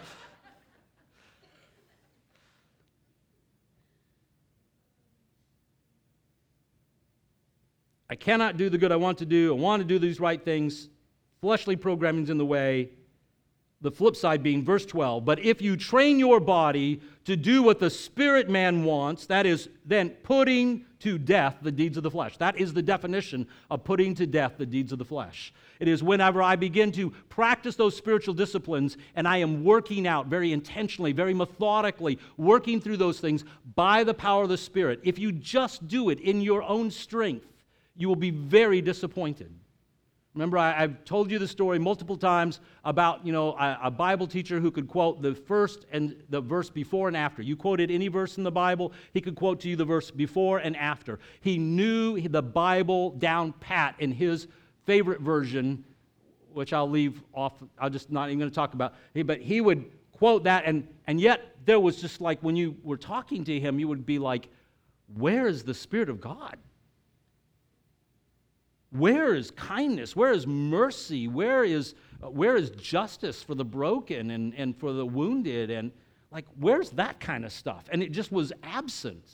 I 8.11 8.15
cannot 8.15 8.57
do 8.57 8.71
the 8.71 8.79
good 8.79 8.93
I 8.93 8.97
want 8.97 9.19
to 9.19 9.27
do. 9.27 9.55
I 9.55 9.59
want 9.59 9.81
to 9.81 9.87
do 9.87 9.99
these 9.99 10.19
right 10.19 10.43
things. 10.43 10.89
Fleshly 11.41 11.77
programming's 11.77 12.31
in 12.31 12.39
the 12.39 12.47
way. 12.47 12.91
The 13.81 13.93
flip 13.93 14.17
side 14.17 14.43
being 14.43 14.65
verse 14.65 14.85
12, 14.85 15.25
but 15.25 15.39
if 15.39 15.63
you 15.63 15.77
train 15.77 16.19
your 16.19 16.41
body 16.41 17.01
to 17.25 17.37
do 17.37 17.63
what 17.63 17.79
the 17.79 17.91
spirit 17.91 18.51
man 18.51 18.83
wants, 18.83 19.27
that 19.27 19.47
is 19.47 19.69
then 19.85 20.11
putting 20.11 20.85
to 20.99 21.17
death 21.17 21.59
the 21.63 21.71
deeds 21.71 21.97
of 21.97 22.03
the 22.03 22.11
flesh. 22.11 22.37
That 22.39 22.59
is 22.59 22.73
the 22.73 22.83
definition 22.83 23.47
of 23.71 23.85
putting 23.85 24.17
to 24.17 24.27
death 24.27 24.55
the 24.59 24.67
deeds 24.67 24.91
of 24.91 24.99
the 24.99 25.05
flesh. 25.05 25.53
It 25.79 25.87
is 25.87 26.03
whenever 26.03 26.43
I 26.43 26.57
begin 26.57 26.91
to 26.93 27.11
practice 27.29 27.77
those 27.77 27.97
spiritual 27.97 28.35
disciplines 28.35 28.97
and 29.15 29.29
I 29.29 29.37
am 29.37 29.63
working 29.63 30.09
out 30.09 30.27
very 30.27 30.53
intentionally, 30.53 31.13
very 31.13 31.35
methodically, 31.35 32.19
working 32.37 32.81
through 32.81 32.97
those 32.97 33.21
things 33.21 33.45
by 33.77 34.03
the 34.03 34.15
power 34.15 34.43
of 34.43 34.49
the 34.49 34.59
Spirit. 34.59 34.99
If 35.05 35.21
you 35.21 35.31
just 35.31 35.87
do 35.87 36.11
it 36.11 36.19
in 36.19 36.41
your 36.41 36.65
own 36.65 36.91
strength, 36.91 37.47
you 37.97 38.09
will 38.09 38.17
be 38.17 38.31
very 38.31 38.81
disappointed. 38.81 39.55
Remember, 40.35 40.59
I, 40.59 40.73
have 40.73 41.05
told 41.05 41.31
you 41.31 41.39
the 41.39 41.49
story 41.49 41.79
multiple 41.79 42.17
times 42.17 42.61
about, 42.85 43.27
you 43.27 43.33
know, 43.33 43.53
a, 43.55 43.79
a, 43.85 43.91
Bible 43.91 44.27
teacher 44.27 44.61
who 44.61 44.71
could 44.71 44.87
quote 44.87 45.21
the 45.23 45.35
first 45.35 45.87
and 45.91 46.15
the 46.29 46.41
verse 46.41 46.71
before 46.71 47.09
and 47.09 47.17
after. 47.17 47.43
You 47.43 47.57
quoted 47.57 47.91
any 47.91 48.09
verse 48.09 48.37
in 48.37 48.45
the 48.45 48.53
Bible, 48.53 48.93
he 49.13 49.21
could 49.21 49.35
quote 49.35 49.61
to 49.61 49.69
you 49.69 49.75
the 49.75 49.85
verse 49.85 50.11
before 50.11 50.59
and 50.59 50.77
after. 50.77 51.19
He 51.41 51.59
knew 51.59 52.21
the 52.21 52.43
Bible 52.43 53.11
down 53.13 53.53
pat 53.55 53.97
in 53.99 54.13
his 54.13 54.47
favorite 54.85 55.21
version, 55.23 55.85
which 56.53 56.73
I'll 56.73 56.89
leave 56.89 57.23
off. 57.33 57.55
I'm 57.79 57.93
just 57.93 58.13
not 58.13 58.29
even 58.29 58.39
going 58.39 58.51
to 58.51 58.55
talk 58.55 58.75
about. 58.75 58.95
But 59.15 59.41
he 59.41 59.61
would 59.61 59.91
quote 60.13 60.45
that, 60.45 60.65
and, 60.67 60.87
and 61.07 61.21
yet 61.21 61.57
there 61.65 61.81
was 61.81 62.01
just 62.01 62.21
like 62.21 62.39
when 62.43 62.55
you 62.55 62.77
were 62.85 62.97
talking 62.97 63.45
to 63.45 63.59
him, 63.59 63.81
you 63.81 63.89
would 63.89 64.07
be 64.07 64.19
like, 64.19 64.49
where 65.15 65.49
is 65.49 65.63
the 65.63 65.75
Spirit 65.75 66.11
of 66.11 66.21
God? 66.21 66.59
Where 68.91 69.35
is 69.35 69.51
kindness? 69.51 70.17
Where 70.17 70.33
is 70.33 70.47
mercy? 70.47 71.29
Where 71.29 71.65
is, 71.65 71.95
where 72.21 72.57
is 72.57 72.71
justice 72.71 73.43
for 73.43 73.55
the 73.55 73.65
broken 73.65 74.31
and, 74.31 74.55
and 74.55 74.77
for 74.77 74.93
the 74.93 75.05
wounded? 75.05 75.71
And 75.71 75.93
like, 76.31 76.47
where's 76.59 76.91
that 76.91 77.21
kind 77.21 77.45
of 77.45 77.53
stuff? 77.53 77.85
And 77.91 78.03
it 78.03 78.13
just 78.13 78.33
was 78.33 78.53
absent 78.63 79.29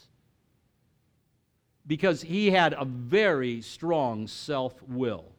because 1.86 2.22
he 2.22 2.50
had 2.50 2.72
a 2.72 2.84
very 2.84 3.60
strong 3.60 4.26
self 4.26 4.82
will. 4.82 5.32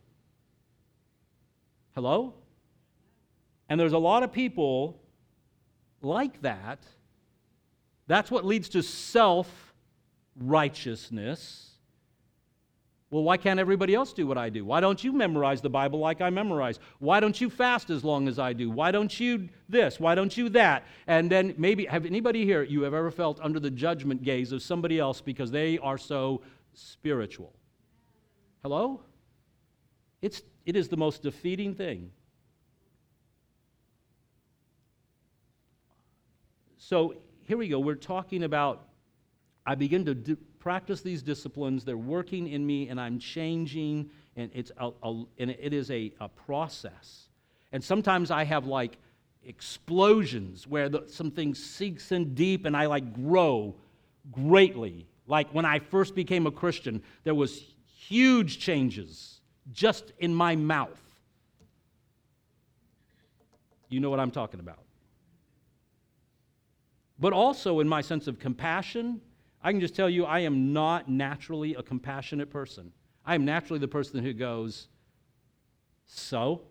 Hello? 1.94 2.36
And 3.68 3.80
there's 3.80 3.94
a 3.94 3.98
lot 3.98 4.24
of 4.24 4.32
people 4.32 5.02
like 6.02 6.42
that. 6.42 6.86
That's 8.08 8.30
what 8.30 8.46
leads 8.46 8.70
to 8.70 8.84
self 8.84 9.74
righteousness 10.38 11.75
well, 13.16 13.24
why 13.24 13.38
can't 13.38 13.62
everybody 13.62 13.96
else 13.96 14.12
do 14.12 14.28
what 14.28 14.38
I 14.38 14.50
do? 14.50 14.66
Why 14.66 14.82
don't 14.82 15.02
you 15.02 15.14
memorize 15.14 15.62
the 15.62 15.70
Bible 15.70 16.00
like 16.00 16.20
I 16.20 16.30
memorize? 16.30 16.82
Why 17.00 17.22
don't 17.22 17.40
you 17.40 17.50
fast 17.50 17.90
as 17.90 18.04
long 18.04 18.28
as 18.28 18.40
I 18.40 18.52
do? 18.52 18.70
Why 18.70 18.92
don't 18.92 19.18
you 19.22 19.48
this? 19.70 20.02
Why 20.02 20.16
don't 20.16 20.36
you 20.36 20.50
that? 20.50 20.84
And 21.08 21.32
then 21.32 21.56
maybe, 21.58 21.86
have 21.86 22.06
anybody 22.06 22.44
here, 22.44 22.62
you 22.62 22.82
have 22.82 22.94
ever 22.94 23.10
felt 23.10 23.40
under 23.42 23.58
the 23.58 23.72
judgment 23.72 24.22
gaze 24.22 24.52
of 24.52 24.62
somebody 24.62 25.00
else 25.00 25.22
because 25.22 25.50
they 25.50 25.78
are 25.78 25.98
so 25.98 26.42
spiritual? 26.74 27.54
Hello? 28.64 29.00
It's, 30.22 30.42
it 30.66 30.76
is 30.76 30.90
the 30.90 30.98
most 30.98 31.22
defeating 31.22 31.74
thing. 31.74 32.12
So 36.78 37.16
here 37.44 37.56
we 37.56 37.70
go. 37.70 37.80
We're 37.80 37.96
talking 37.96 38.44
about, 38.44 38.90
I 39.66 39.76
begin 39.76 40.04
to 40.04 40.14
do, 40.14 40.38
practice 40.66 41.02
these 41.02 41.22
disciplines. 41.22 41.86
They're 41.86 41.96
working 41.96 42.48
in 42.48 42.66
me, 42.66 42.90
and 42.90 43.00
I'm 43.00 43.20
changing, 43.20 44.10
and 44.36 44.50
it's 44.52 44.72
a, 44.80 44.90
a 45.04 45.24
and 45.38 45.52
it 45.52 45.74
is 45.74 45.92
a, 45.92 46.12
a 46.20 46.28
process. 46.28 47.28
And 47.72 47.84
sometimes 47.84 48.32
I 48.32 48.46
have 48.46 48.66
like 48.66 48.98
explosions 49.44 50.66
where 50.66 50.90
the, 50.90 51.04
something 51.06 51.54
sinks 51.54 52.12
in 52.12 52.34
deep, 52.34 52.66
and 52.66 52.76
I 52.76 52.88
like 52.88 53.14
grow 53.14 53.76
greatly. 54.32 55.06
Like 55.28 55.52
when 55.52 55.66
I 55.66 55.78
first 55.78 56.16
became 56.16 56.48
a 56.48 56.52
Christian, 56.52 57.04
there 57.26 57.36
was 57.36 57.64
huge 57.86 58.58
changes 58.58 59.42
just 59.72 60.14
in 60.18 60.34
my 60.34 60.56
mouth. 60.56 61.00
You 63.90 64.00
know 64.00 64.10
what 64.10 64.20
I'm 64.20 64.32
talking 64.32 64.60
about. 64.60 64.80
But 67.20 67.34
also 67.34 67.82
in 67.82 67.88
my 67.88 68.02
sense 68.02 68.26
of 68.26 68.40
compassion 68.40 69.22
I 69.66 69.72
can 69.72 69.82
just 69.82 69.96
tell 69.96 70.08
you, 70.08 70.26
I 70.26 70.42
am 70.42 70.74
not 70.74 71.10
naturally 71.10 71.74
a 71.74 71.82
compassionate 71.82 72.52
person. 72.52 72.92
I 73.26 73.34
am 73.34 73.46
naturally 73.46 73.80
the 73.80 73.88
person 73.88 74.24
who 74.24 74.32
goes, 74.32 74.90
So? 76.06 76.62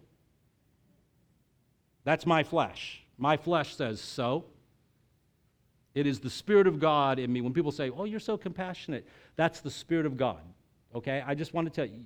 That's 2.04 2.24
my 2.24 2.44
flesh. 2.44 3.02
My 3.18 3.36
flesh 3.36 3.74
says 3.74 4.00
so. 4.00 4.44
It 5.96 6.06
is 6.06 6.20
the 6.20 6.30
Spirit 6.30 6.68
of 6.68 6.78
God 6.78 7.18
in 7.18 7.32
me. 7.32 7.40
When 7.40 7.52
people 7.52 7.72
say, 7.72 7.90
Oh, 7.90 8.04
you're 8.04 8.20
so 8.20 8.36
compassionate, 8.36 9.04
that's 9.34 9.58
the 9.58 9.72
Spirit 9.72 10.06
of 10.06 10.16
God. 10.16 10.42
Okay? 10.94 11.20
I 11.26 11.34
just 11.34 11.52
want 11.52 11.66
to 11.66 11.74
tell 11.74 11.92
you, 11.92 12.04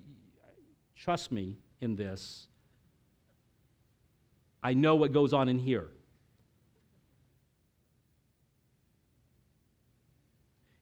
trust 0.97 1.31
me 1.31 1.59
in 1.83 1.97
this. 1.97 2.47
I 4.63 4.73
know 4.73 4.97
what 4.97 5.13
goes 5.13 5.35
on 5.35 5.51
in 5.51 5.59
here. 5.59 5.91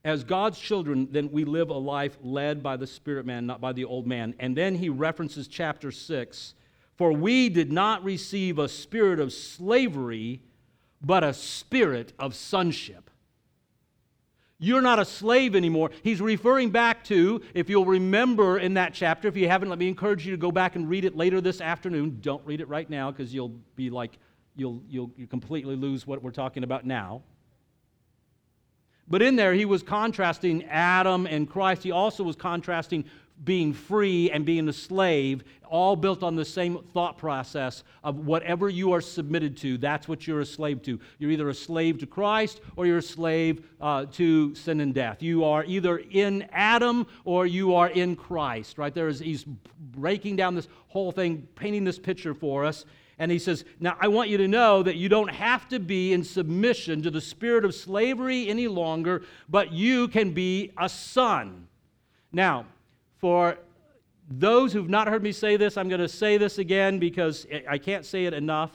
As 0.07 0.23
God's 0.23 0.61
children, 0.61 1.09
then 1.11 1.33
we 1.33 1.45
live 1.45 1.69
a 1.69 1.75
life 1.75 2.17
led 2.23 2.63
by 2.63 2.77
the 2.77 2.87
Spirit 2.87 3.27
man, 3.27 3.45
not 3.45 3.61
by 3.61 3.73
the 3.73 3.85
old 3.85 4.07
man. 4.07 4.37
And 4.39 4.57
then 4.57 4.77
he 4.77 4.89
references 4.89 5.49
chapter 5.49 5.91
6 5.91 6.55
For 6.95 7.11
we 7.11 7.49
did 7.49 7.73
not 7.73 8.05
receive 8.05 8.61
a 8.61 8.69
spirit 8.69 9.19
of 9.19 9.33
slavery, 9.33 10.43
but 11.03 11.25
a 11.25 11.35
spirit 11.35 12.13
of 12.21 12.37
sonship. 12.37 13.11
You're 14.61 14.81
not 14.81 15.01
a 15.01 15.05
slave 15.05 15.57
anymore. 15.57 15.91
He's 16.05 16.21
referring 16.21 16.71
back 16.71 17.03
to, 17.07 17.43
if 17.53 17.69
you'll 17.69 17.85
remember 17.85 18.59
in 18.59 18.75
that 18.75 18.95
chapter, 18.95 19.27
if 19.27 19.37
you 19.37 19.49
haven't, 19.49 19.71
let 19.71 19.81
me 19.81 19.89
encourage 19.89 20.25
you 20.25 20.31
to 20.31 20.39
go 20.39 20.53
back 20.53 20.77
and 20.77 20.89
read 20.89 21.05
it 21.05 21.17
later 21.17 21.41
this 21.41 21.61
afternoon. 21.61 22.19
Don't 22.21 22.47
read 22.47 22.61
it 22.61 22.69
right 22.69 22.89
now 22.89 23.11
because 23.11 23.35
you'll 23.35 23.59
be 23.75 23.91
like, 23.91 24.13
you'll, 24.55 24.85
you'll 24.89 25.11
you 25.17 25.27
completely 25.27 25.75
lose 25.75 26.07
what 26.07 26.23
we're 26.23 26.31
talking 26.31 26.63
about 26.63 26.87
now. 26.87 27.23
But 29.09 29.23
in 29.23 29.37
there, 29.37 29.55
he 29.55 29.65
was 29.65 29.83
contrasting 29.83 30.65
Adam 30.65 31.27
and 31.27 31.49
Christ. 31.49 31.83
He 31.83 31.93
also 31.93 32.25
was 32.25 32.37
contrasting 32.37 33.05
being 33.45 33.73
free 33.73 34.31
and 34.31 34.45
being 34.45 34.69
a 34.69 34.73
slave, 34.73 35.45
all 35.69 35.97
built 35.97 36.23
on 36.23 36.37
the 36.37 36.45
same 36.45 36.79
thought 36.95 37.19
process 37.19 37.85
of 38.03 38.27
whatever 38.27 38.69
you 38.69 38.93
are 38.93 39.01
submitted 39.01 39.57
to, 39.59 39.77
that's 39.79 40.09
what 40.09 40.27
you're 40.27 40.41
a 40.41 40.47
slave 40.47 40.81
to. 40.83 40.99
You're 41.19 41.31
either 41.31 41.49
a 41.49 41.55
slave 41.55 41.99
to 41.99 42.07
Christ 42.07 42.61
or 42.77 42.87
you're 42.87 42.99
a 42.99 43.03
slave 43.03 43.67
uh, 43.81 44.07
to 44.13 44.55
sin 44.55 44.81
and 44.81 44.95
death. 44.95 45.23
You 45.23 45.45
are 45.45 45.65
either 45.65 45.99
in 45.99 46.49
Adam 46.53 47.07
or 47.25 47.47
you 47.47 47.75
are 47.75 47.89
in 47.89 48.17
Christ, 48.17 48.79
right? 48.79 48.95
There 48.95 49.09
is, 49.09 49.19
he's 49.19 49.45
breaking 49.45 50.37
down 50.37 50.55
this 50.55 50.69
whole 50.89 51.13
thing, 51.13 51.47
painting 51.57 51.85
this 51.85 51.99
picture 51.99 52.33
for 52.33 52.65
us. 52.65 52.85
And 53.19 53.31
he 53.31 53.39
says, 53.39 53.65
Now 53.81 53.97
I 54.01 54.09
want 54.09 54.29
you 54.29 54.37
to 54.39 54.49
know 54.49 54.83
that 54.83 54.97
you 54.97 55.09
don't 55.09 55.31
have 55.31 55.69
to 55.69 55.79
be 55.79 56.13
in 56.13 56.23
submission 56.23 57.03
to 57.03 57.11
the 57.11 57.21
spirit 57.21 57.65
of 57.65 57.75
slavery 57.75 58.49
any 58.49 58.69
longer, 58.69 59.23
but 59.49 59.73
you 59.73 60.09
can 60.09 60.33
be 60.33 60.73
a 60.79 60.89
son. 60.89 61.69
Now, 62.33 62.67
for 63.19 63.59
those 64.29 64.73
who've 64.73 64.89
not 64.89 65.09
heard 65.09 65.23
me 65.23 65.33
say 65.33 65.57
this, 65.57 65.77
I'm 65.77 65.89
going 65.89 66.01
to 66.01 66.09
say 66.09 66.37
this 66.37 66.59
again 66.59 66.99
because 66.99 67.47
I 67.69 67.79
can't 67.79 68.05
say 68.05 68.27
it 68.27 68.35
enough. 68.35 68.71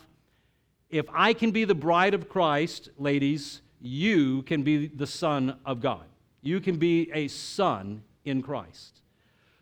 If 0.90 1.06
I 1.14 1.34
can 1.34 1.52
be 1.52 1.66
the 1.66 1.76
bride 1.76 2.14
of 2.14 2.28
Christ, 2.28 2.90
ladies, 2.98 3.62
you 3.80 4.42
can 4.44 4.64
be 4.64 4.88
the 4.88 5.08
son 5.08 5.58
of 5.66 5.82
God. 5.82 6.06
You 6.42 6.60
can 6.60 6.78
be 6.78 7.12
a 7.14 7.28
son 7.28 8.04
in 8.26 8.42
Christ. 8.42 9.01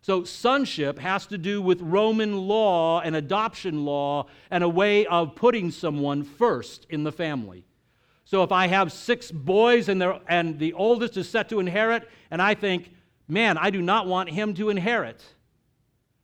So, 0.02 0.24
sonship 0.24 0.98
has 1.00 1.26
to 1.28 1.38
do 1.38 1.62
with 1.62 1.82
Roman 1.82 2.38
law 2.48 3.02
and 3.02 3.16
adoption 3.16 3.84
law 3.84 4.28
and 4.50 4.64
a 4.64 4.70
way 4.70 5.06
of 5.06 5.36
putting 5.36 5.72
someone 5.72 6.24
first 6.24 6.88
in 6.90 7.04
the 7.04 7.12
family. 7.12 7.66
So, 8.24 8.44
if 8.44 8.52
I 8.52 8.68
have 8.68 8.94
six 8.94 9.30
boys 9.30 9.90
and, 9.90 10.02
and 10.28 10.58
the 10.58 10.74
oldest 10.74 11.18
is 11.18 11.28
set 11.28 11.50
to 11.50 11.60
inherit, 11.60 12.08
and 12.32 12.42
I 12.42 12.54
think, 12.54 12.94
man, 13.28 13.58
I 13.58 13.72
do 13.72 13.82
not 13.82 14.08
want 14.08 14.30
him 14.30 14.54
to 14.54 14.70
inherit. 14.70 15.22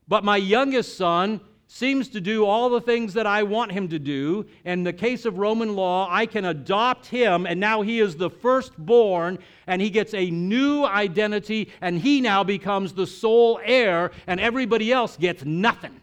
But 0.08 0.24
my 0.24 0.38
youngest 0.38 0.98
son 0.98 1.42
seems 1.76 2.08
to 2.08 2.22
do 2.22 2.46
all 2.46 2.70
the 2.70 2.80
things 2.80 3.14
that 3.16 3.28
I 3.28 3.44
want 3.44 3.70
him 3.70 3.90
to 3.90 4.00
do. 4.00 4.46
In 4.64 4.84
the 4.84 4.94
case 4.94 5.26
of 5.26 5.40
Roman 5.40 5.76
law, 5.76 6.08
I 6.10 6.26
can 6.26 6.46
adopt 6.46 7.08
him, 7.08 7.46
and 7.46 7.60
now 7.60 7.82
he 7.82 8.00
is 8.00 8.16
the 8.16 8.30
firstborn, 8.30 9.40
and 9.68 9.82
he 9.82 9.90
gets 9.90 10.14
a 10.14 10.32
new 10.32 10.86
identity, 10.86 11.70
and 11.82 12.00
he 12.00 12.22
now 12.22 12.46
becomes 12.46 12.94
the 12.94 13.06
sole 13.06 13.60
heir, 13.62 14.12
and 14.26 14.40
everybody 14.40 14.94
else 14.94 15.18
gets 15.18 15.44
nothing. 15.44 16.00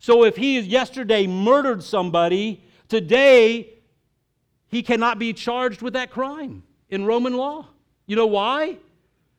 So 0.00 0.24
if 0.24 0.36
he 0.36 0.58
yesterday 0.58 1.28
murdered 1.28 1.84
somebody, 1.84 2.64
today 2.88 3.74
he 4.66 4.82
cannot 4.82 5.20
be 5.20 5.32
charged 5.34 5.82
with 5.82 5.92
that 5.92 6.10
crime 6.10 6.64
in 6.88 7.04
Roman 7.04 7.36
law. 7.36 7.68
You 8.08 8.16
know 8.16 8.26
why? 8.26 8.78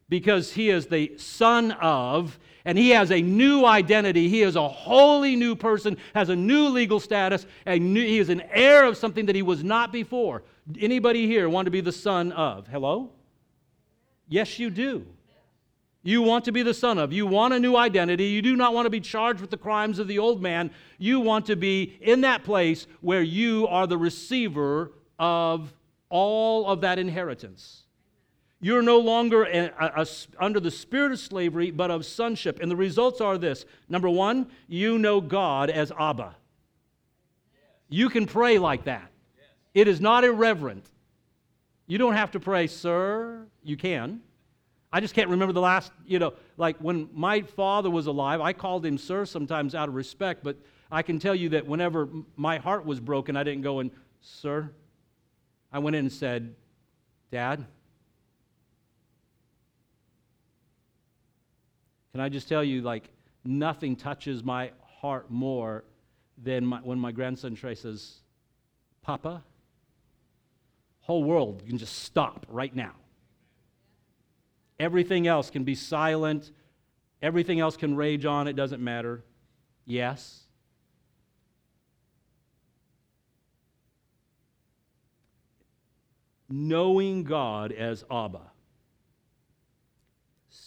Because 0.07 0.53
he 0.53 0.69
is 0.69 0.87
the 0.87 1.17
son 1.17 1.73
of, 1.73 2.39
and 2.65 2.77
he 2.77 2.89
has 2.89 3.11
a 3.11 3.21
new 3.21 3.65
identity. 3.65 4.29
He 4.29 4.41
is 4.41 4.55
a 4.55 4.67
wholly 4.67 5.35
new 5.35 5.55
person, 5.55 5.97
has 6.13 6.29
a 6.29 6.35
new 6.35 6.67
legal 6.67 6.99
status, 6.99 7.45
and 7.65 7.95
he 7.95 8.19
is 8.19 8.29
an 8.29 8.41
heir 8.51 8.85
of 8.85 8.97
something 8.97 9.25
that 9.25 9.35
he 9.35 9.41
was 9.41 9.63
not 9.63 9.91
before. 9.91 10.43
Anybody 10.79 11.27
here 11.27 11.49
want 11.49 11.65
to 11.65 11.71
be 11.71 11.81
the 11.81 11.91
son 11.91 12.31
of? 12.31 12.67
Hello? 12.67 13.11
Yes, 14.27 14.59
you 14.59 14.69
do. 14.69 15.05
You 16.03 16.23
want 16.23 16.45
to 16.45 16.51
be 16.51 16.63
the 16.63 16.73
son 16.73 16.97
of. 16.97 17.13
You 17.13 17.27
want 17.27 17.53
a 17.53 17.59
new 17.59 17.75
identity. 17.75 18.25
You 18.25 18.41
do 18.41 18.55
not 18.55 18.73
want 18.73 18.85
to 18.87 18.89
be 18.89 19.01
charged 19.01 19.39
with 19.39 19.51
the 19.51 19.57
crimes 19.57 19.99
of 19.99 20.07
the 20.07 20.17
old 20.17 20.41
man. 20.41 20.71
You 20.97 21.19
want 21.19 21.45
to 21.47 21.55
be 21.55 21.97
in 22.01 22.21
that 22.21 22.43
place 22.43 22.87
where 23.01 23.21
you 23.21 23.67
are 23.67 23.85
the 23.85 23.97
receiver 23.97 24.93
of 25.19 25.73
all 26.09 26.65
of 26.67 26.81
that 26.81 26.97
inheritance. 26.97 27.80
You're 28.63 28.83
no 28.83 28.99
longer 28.99 29.43
a, 29.43 29.71
a, 29.79 30.01
a, 30.01 30.07
under 30.39 30.59
the 30.59 30.69
spirit 30.69 31.11
of 31.11 31.19
slavery, 31.19 31.71
but 31.71 31.89
of 31.89 32.05
sonship. 32.05 32.59
And 32.61 32.69
the 32.69 32.75
results 32.75 33.19
are 33.19 33.37
this 33.37 33.65
number 33.89 34.09
one, 34.09 34.47
you 34.67 34.99
know 34.99 35.19
God 35.19 35.71
as 35.71 35.91
Abba. 35.97 36.35
You 37.89 38.09
can 38.09 38.27
pray 38.27 38.59
like 38.59 38.85
that. 38.85 39.09
It 39.73 39.87
is 39.87 39.99
not 39.99 40.23
irreverent. 40.23 40.85
You 41.87 41.97
don't 41.97 42.13
have 42.13 42.31
to 42.31 42.39
pray, 42.39 42.67
sir. 42.67 43.47
You 43.63 43.75
can. 43.75 44.21
I 44.93 44.99
just 44.99 45.15
can't 45.15 45.29
remember 45.29 45.53
the 45.53 45.61
last, 45.61 45.91
you 46.05 46.19
know, 46.19 46.33
like 46.57 46.77
when 46.77 47.09
my 47.13 47.41
father 47.41 47.89
was 47.89 48.07
alive, 48.07 48.41
I 48.41 48.53
called 48.53 48.85
him 48.85 48.97
sir 48.97 49.25
sometimes 49.25 49.73
out 49.73 49.89
of 49.89 49.95
respect, 49.95 50.43
but 50.43 50.57
I 50.91 51.01
can 51.01 51.17
tell 51.17 51.33
you 51.33 51.49
that 51.49 51.65
whenever 51.65 52.09
my 52.35 52.57
heart 52.57 52.85
was 52.85 52.99
broken, 52.99 53.35
I 53.35 53.43
didn't 53.43 53.61
go 53.61 53.79
and, 53.79 53.89
sir. 54.21 54.69
I 55.71 55.79
went 55.79 55.95
in 55.95 56.05
and 56.05 56.11
said, 56.11 56.53
Dad, 57.31 57.65
Can 62.11 62.21
I 62.21 62.29
just 62.29 62.47
tell 62.47 62.63
you, 62.63 62.81
like, 62.81 63.09
nothing 63.43 63.95
touches 63.95 64.43
my 64.43 64.71
heart 65.01 65.31
more 65.31 65.83
than 66.37 66.65
my, 66.65 66.79
when 66.79 66.99
my 66.99 67.11
grandson 67.11 67.55
says, 67.55 68.15
Papa, 69.01 69.43
whole 71.01 71.23
world 71.23 71.63
can 71.67 71.77
just 71.77 71.99
stop 72.03 72.45
right 72.49 72.75
now. 72.75 72.93
Everything 74.79 75.27
else 75.27 75.49
can 75.49 75.63
be 75.63 75.75
silent. 75.75 76.51
Everything 77.21 77.59
else 77.59 77.77
can 77.77 77.95
rage 77.95 78.25
on. 78.25 78.47
It 78.47 78.55
doesn't 78.55 78.83
matter. 78.83 79.23
Yes. 79.85 80.41
Knowing 86.49 87.23
God 87.23 87.71
as 87.71 88.03
Abba. 88.11 88.51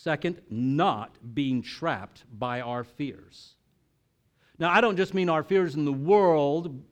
Second, 0.04 0.42
not 0.50 1.16
being 1.34 1.62
trapped 1.62 2.24
by 2.38 2.60
our 2.60 2.84
fears. 2.84 3.54
Now, 4.58 4.68
I 4.68 4.82
don't 4.82 4.98
just 4.98 5.14
mean 5.14 5.30
our 5.30 5.42
fears 5.42 5.76
in 5.76 5.86
the 5.86 5.94
world, 5.94 6.82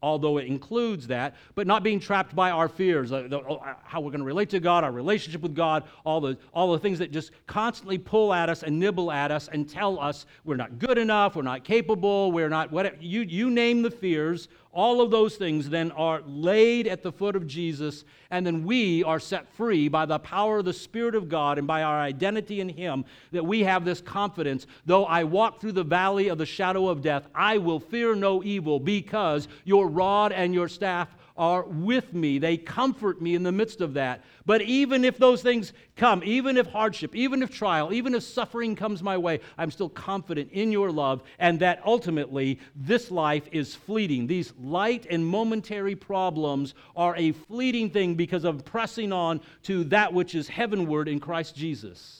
although 0.00 0.38
it 0.38 0.46
includes 0.46 1.08
that, 1.08 1.34
but 1.56 1.66
not 1.66 1.82
being 1.82 1.98
trapped 1.98 2.32
by 2.32 2.52
our 2.52 2.68
fears, 2.68 3.10
uh, 3.10 3.26
the, 3.28 3.40
uh, 3.40 3.74
how 3.82 4.00
we're 4.00 4.12
going 4.12 4.20
to 4.20 4.24
relate 4.24 4.50
to 4.50 4.60
God, 4.60 4.84
our 4.84 4.92
relationship 4.92 5.40
with 5.40 5.52
God, 5.52 5.82
all 6.04 6.20
the, 6.20 6.38
all 6.54 6.70
the 6.70 6.78
things 6.78 7.00
that 7.00 7.10
just 7.10 7.32
constantly 7.48 7.98
pull 7.98 8.32
at 8.32 8.48
us 8.48 8.62
and 8.62 8.78
nibble 8.78 9.10
at 9.10 9.32
us 9.32 9.48
and 9.48 9.68
tell 9.68 9.98
us 9.98 10.24
we're 10.44 10.54
not 10.54 10.78
good 10.78 10.96
enough, 10.96 11.34
we're 11.34 11.42
not 11.42 11.64
capable, 11.64 12.30
we're 12.30 12.48
not 12.48 12.70
whatever. 12.70 12.94
You, 13.00 13.22
you 13.22 13.50
name 13.50 13.82
the 13.82 13.90
fears, 13.90 14.46
all 14.72 15.00
of 15.00 15.10
those 15.10 15.36
things 15.36 15.68
then 15.68 15.90
are 15.92 16.22
laid 16.24 16.86
at 16.86 17.02
the 17.02 17.10
foot 17.10 17.34
of 17.34 17.46
Jesus, 17.46 18.04
and 18.30 18.46
then 18.46 18.64
we 18.64 19.02
are 19.02 19.18
set 19.18 19.52
free 19.54 19.88
by 19.88 20.06
the 20.06 20.18
power 20.20 20.58
of 20.58 20.64
the 20.64 20.72
Spirit 20.72 21.16
of 21.16 21.28
God 21.28 21.58
and 21.58 21.66
by 21.66 21.82
our 21.82 22.00
identity 22.00 22.60
in 22.60 22.68
Him 22.68 23.04
that 23.32 23.44
we 23.44 23.64
have 23.64 23.84
this 23.84 24.00
confidence. 24.00 24.66
Though 24.86 25.04
I 25.06 25.24
walk 25.24 25.60
through 25.60 25.72
the 25.72 25.82
valley 25.82 26.28
of 26.28 26.38
the 26.38 26.46
shadow 26.46 26.88
of 26.88 27.02
death, 27.02 27.26
I 27.34 27.58
will 27.58 27.80
fear 27.80 28.14
no 28.14 28.44
evil 28.44 28.78
because 28.78 29.48
your 29.64 29.88
rod 29.88 30.30
and 30.32 30.54
your 30.54 30.68
staff 30.68 31.08
are 31.40 31.62
with 31.62 32.12
me. 32.12 32.38
They 32.38 32.58
comfort 32.58 33.22
me 33.22 33.34
in 33.34 33.42
the 33.42 33.50
midst 33.50 33.80
of 33.80 33.94
that. 33.94 34.22
But 34.44 34.60
even 34.60 35.06
if 35.06 35.16
those 35.16 35.40
things 35.40 35.72
come, 35.96 36.22
even 36.22 36.58
if 36.58 36.66
hardship, 36.66 37.16
even 37.16 37.42
if 37.42 37.50
trial, 37.50 37.94
even 37.94 38.14
if 38.14 38.22
suffering 38.22 38.76
comes 38.76 39.02
my 39.02 39.16
way, 39.16 39.40
I'm 39.56 39.70
still 39.70 39.88
confident 39.88 40.50
in 40.52 40.70
your 40.70 40.92
love 40.92 41.22
and 41.38 41.58
that 41.60 41.80
ultimately 41.86 42.60
this 42.76 43.10
life 43.10 43.48
is 43.52 43.74
fleeting. 43.74 44.26
These 44.26 44.52
light 44.60 45.06
and 45.08 45.26
momentary 45.26 45.96
problems 45.96 46.74
are 46.94 47.16
a 47.16 47.32
fleeting 47.32 47.88
thing 47.88 48.16
because 48.16 48.44
of 48.44 48.62
pressing 48.66 49.10
on 49.10 49.40
to 49.62 49.84
that 49.84 50.12
which 50.12 50.34
is 50.34 50.46
heavenward 50.46 51.08
in 51.08 51.20
Christ 51.20 51.56
Jesus. 51.56 52.19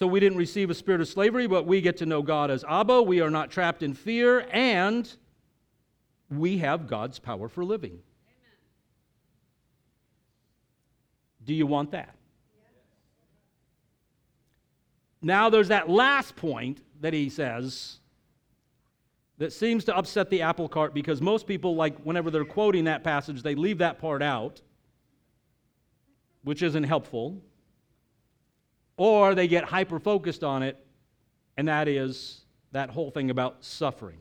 So 0.00 0.06
we 0.06 0.18
didn't 0.18 0.38
receive 0.38 0.70
a 0.70 0.74
spirit 0.74 1.02
of 1.02 1.08
slavery, 1.08 1.46
but 1.46 1.66
we 1.66 1.82
get 1.82 1.98
to 1.98 2.06
know 2.06 2.22
God 2.22 2.50
as 2.50 2.64
Abba. 2.66 3.02
We 3.02 3.20
are 3.20 3.28
not 3.28 3.50
trapped 3.50 3.82
in 3.82 3.92
fear, 3.92 4.46
and 4.50 5.14
we 6.30 6.56
have 6.56 6.86
God's 6.86 7.18
power 7.18 7.50
for 7.50 7.66
living. 7.66 7.90
Amen. 7.90 8.00
Do 11.44 11.52
you 11.52 11.66
want 11.66 11.90
that? 11.90 12.14
Now, 15.20 15.50
there's 15.50 15.68
that 15.68 15.90
last 15.90 16.34
point 16.34 16.80
that 17.02 17.12
he 17.12 17.28
says 17.28 17.98
that 19.36 19.52
seems 19.52 19.84
to 19.84 19.94
upset 19.94 20.30
the 20.30 20.40
apple 20.40 20.70
cart 20.70 20.94
because 20.94 21.20
most 21.20 21.46
people, 21.46 21.76
like 21.76 21.98
whenever 22.04 22.30
they're 22.30 22.46
quoting 22.46 22.84
that 22.84 23.04
passage, 23.04 23.42
they 23.42 23.54
leave 23.54 23.76
that 23.76 23.98
part 23.98 24.22
out, 24.22 24.62
which 26.42 26.62
isn't 26.62 26.84
helpful, 26.84 27.42
or 29.00 29.34
they 29.34 29.48
get 29.48 29.64
hyper 29.64 29.98
focused 29.98 30.44
on 30.44 30.62
it, 30.62 30.76
and 31.56 31.68
that 31.68 31.88
is 31.88 32.42
that 32.72 32.90
whole 32.90 33.10
thing 33.10 33.30
about 33.30 33.64
suffering. 33.64 34.18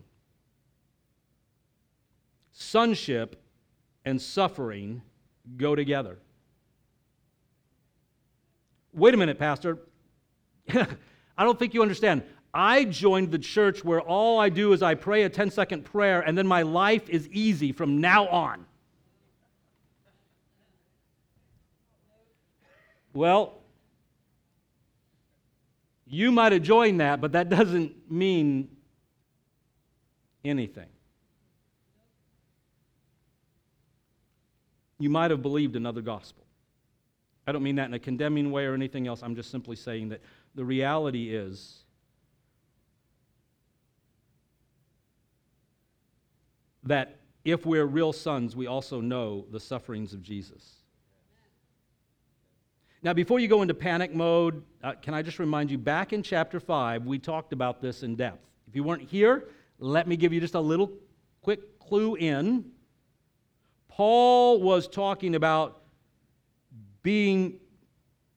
Sonship 2.53 3.43
and 4.05 4.21
suffering 4.21 5.01
go 5.57 5.75
together. 5.75 6.17
Wait 8.93 9.13
a 9.13 9.17
minute, 9.17 9.37
Pastor. 9.37 9.79
I 10.73 11.43
don't 11.43 11.59
think 11.59 11.73
you 11.73 11.81
understand. 11.81 12.23
I 12.53 12.85
joined 12.85 13.31
the 13.31 13.37
church 13.37 13.83
where 13.83 13.99
all 13.99 14.39
I 14.39 14.47
do 14.47 14.71
is 14.71 14.81
I 14.81 14.95
pray 14.95 15.23
a 15.23 15.29
10 15.29 15.51
second 15.51 15.83
prayer 15.83 16.21
and 16.21 16.37
then 16.37 16.47
my 16.47 16.61
life 16.61 17.09
is 17.09 17.27
easy 17.33 17.73
from 17.73 17.99
now 17.99 18.29
on. 18.29 18.65
Well, 23.13 23.58
you 26.09 26.31
might 26.31 26.51
have 26.51 26.63
joined 26.63 26.99
that, 27.01 27.21
but 27.21 27.33
that 27.33 27.49
doesn't 27.49 28.11
mean 28.11 28.69
anything. 30.43 30.89
You 34.97 35.09
might 35.09 35.31
have 35.31 35.41
believed 35.41 35.75
another 35.75 36.01
gospel. 36.01 36.43
I 37.47 37.51
don't 37.51 37.63
mean 37.63 37.75
that 37.75 37.85
in 37.85 37.93
a 37.93 37.99
condemning 37.99 38.51
way 38.51 38.65
or 38.65 38.73
anything 38.73 39.07
else. 39.07 39.21
I'm 39.23 39.35
just 39.35 39.51
simply 39.51 39.75
saying 39.75 40.09
that 40.09 40.21
the 40.55 40.65
reality 40.65 41.33
is 41.33 41.83
that 46.83 47.19
if 47.45 47.65
we're 47.65 47.85
real 47.85 48.13
sons, 48.13 48.55
we 48.55 48.67
also 48.67 48.99
know 48.99 49.45
the 49.51 49.59
sufferings 49.59 50.13
of 50.13 50.21
Jesus. 50.21 50.78
Now, 53.01 53.13
before 53.13 53.39
you 53.39 53.47
go 53.47 53.61
into 53.61 53.73
panic 53.73 54.13
mode, 54.13 54.61
uh, 54.83 54.93
can 55.01 55.13
I 55.13 55.21
just 55.21 55.39
remind 55.39 55.71
you 55.71 55.77
back 55.77 56.11
in 56.11 56.21
chapter 56.21 56.59
5, 56.59 57.05
we 57.05 57.17
talked 57.17 57.53
about 57.53 57.81
this 57.81 58.03
in 58.03 58.17
depth. 58.17 58.45
If 58.67 58.75
you 58.75 58.83
weren't 58.83 59.03
here, 59.03 59.47
let 59.79 60.05
me 60.05 60.17
give 60.17 60.33
you 60.33 60.41
just 60.41 60.55
a 60.55 60.59
little 60.59 60.91
quick 61.41 61.79
clue 61.79 62.15
in. 62.15 62.65
Paul 63.87 64.61
was 64.61 64.87
talking 64.87 65.35
about 65.35 65.81
being 67.01 67.59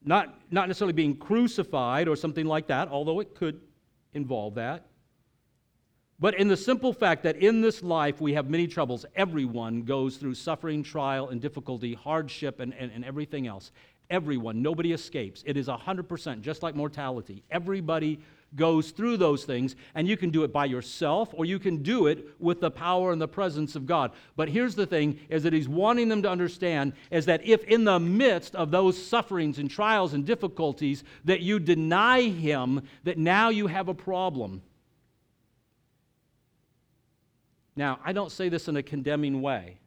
not, 0.04 0.38
not 0.52 0.68
necessarily 0.68 0.92
being 0.92 1.16
crucified 1.16 2.06
or 2.06 2.14
something 2.14 2.46
like 2.46 2.68
that, 2.68 2.88
although 2.88 3.18
it 3.18 3.34
could 3.34 3.60
involve 4.14 4.54
that. 4.54 4.86
But 6.22 6.38
in 6.38 6.46
the 6.46 6.56
simple 6.56 6.92
fact 6.92 7.24
that 7.24 7.36
in 7.36 7.62
this 7.62 7.82
life 7.82 8.20
we 8.20 8.34
have 8.34 8.48
many 8.48 8.68
troubles, 8.68 9.04
everyone 9.16 9.82
goes 9.82 10.18
through 10.18 10.34
suffering, 10.34 10.84
trial, 10.84 11.30
and 11.30 11.40
difficulty, 11.40 11.94
hardship, 11.94 12.60
and, 12.60 12.72
and, 12.74 12.92
and 12.92 13.04
everything 13.04 13.48
else. 13.48 13.72
Everyone, 14.10 14.62
nobody 14.62 14.92
escapes. 14.92 15.42
It 15.46 15.56
is 15.56 15.68
100%, 15.68 16.42
just 16.42 16.62
like 16.62 16.74
mortality. 16.74 17.42
Everybody 17.50 18.20
goes 18.54 18.90
through 18.90 19.16
those 19.16 19.44
things, 19.44 19.76
and 19.94 20.06
you 20.06 20.16
can 20.16 20.30
do 20.30 20.44
it 20.44 20.52
by 20.52 20.66
yourself 20.66 21.30
or 21.32 21.44
you 21.44 21.58
can 21.58 21.82
do 21.82 22.06
it 22.06 22.28
with 22.38 22.60
the 22.60 22.70
power 22.70 23.12
and 23.12 23.20
the 23.20 23.28
presence 23.28 23.76
of 23.76 23.86
God. 23.86 24.12
But 24.36 24.48
here's 24.48 24.74
the 24.74 24.86
thing 24.86 25.18
is 25.28 25.42
that 25.44 25.52
he's 25.52 25.68
wanting 25.68 26.08
them 26.08 26.22
to 26.22 26.30
understand 26.30 26.92
is 27.10 27.26
that 27.26 27.44
if 27.46 27.64
in 27.64 27.84
the 27.84 27.98
midst 27.98 28.54
of 28.54 28.70
those 28.70 29.02
sufferings 29.02 29.58
and 29.58 29.70
trials 29.70 30.12
and 30.12 30.26
difficulties 30.26 31.04
that 31.24 31.40
you 31.40 31.58
deny 31.58 32.22
him, 32.22 32.82
that 33.04 33.18
now 33.18 33.48
you 33.48 33.66
have 33.66 33.88
a 33.88 33.94
problem. 33.94 34.62
Now, 37.74 38.00
I 38.04 38.12
don't 38.12 38.30
say 38.30 38.50
this 38.50 38.68
in 38.68 38.76
a 38.76 38.82
condemning 38.82 39.40
way. 39.40 39.78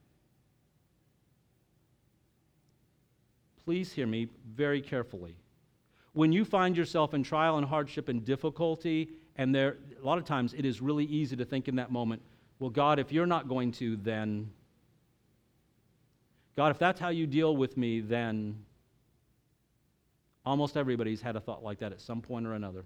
Please 3.65 3.91
hear 3.91 4.07
me 4.07 4.29
very 4.55 4.81
carefully 4.81 5.35
when 6.15 6.31
you 6.31 6.45
find 6.45 6.77
yourself 6.77 7.13
in 7.13 7.23
trial 7.23 7.57
and 7.57 7.67
hardship 7.67 8.07
and 8.07 8.23
difficulty, 8.23 9.09
and 9.35 9.53
there, 9.53 9.75
a 10.01 10.05
lot 10.05 10.17
of 10.17 10.23
times 10.23 10.53
it 10.53 10.63
is 10.63 10.81
really 10.81 11.03
easy 11.03 11.35
to 11.35 11.43
think 11.43 11.67
in 11.67 11.75
that 11.75 11.91
moment, 11.91 12.21
well, 12.57 12.69
God, 12.69 12.99
if 12.99 13.11
you're 13.11 13.25
not 13.25 13.49
going 13.49 13.73
to, 13.73 13.97
then, 13.97 14.49
God, 16.55 16.71
if 16.71 16.79
that's 16.79 17.01
how 17.01 17.09
you 17.09 17.27
deal 17.27 17.57
with 17.57 17.75
me, 17.75 17.99
then 17.99 18.63
almost 20.45 20.77
everybody's 20.77 21.21
had 21.21 21.35
a 21.35 21.41
thought 21.41 21.61
like 21.61 21.79
that 21.79 21.91
at 21.91 21.99
some 21.99 22.21
point 22.21 22.47
or 22.47 22.53
another. 22.53 22.85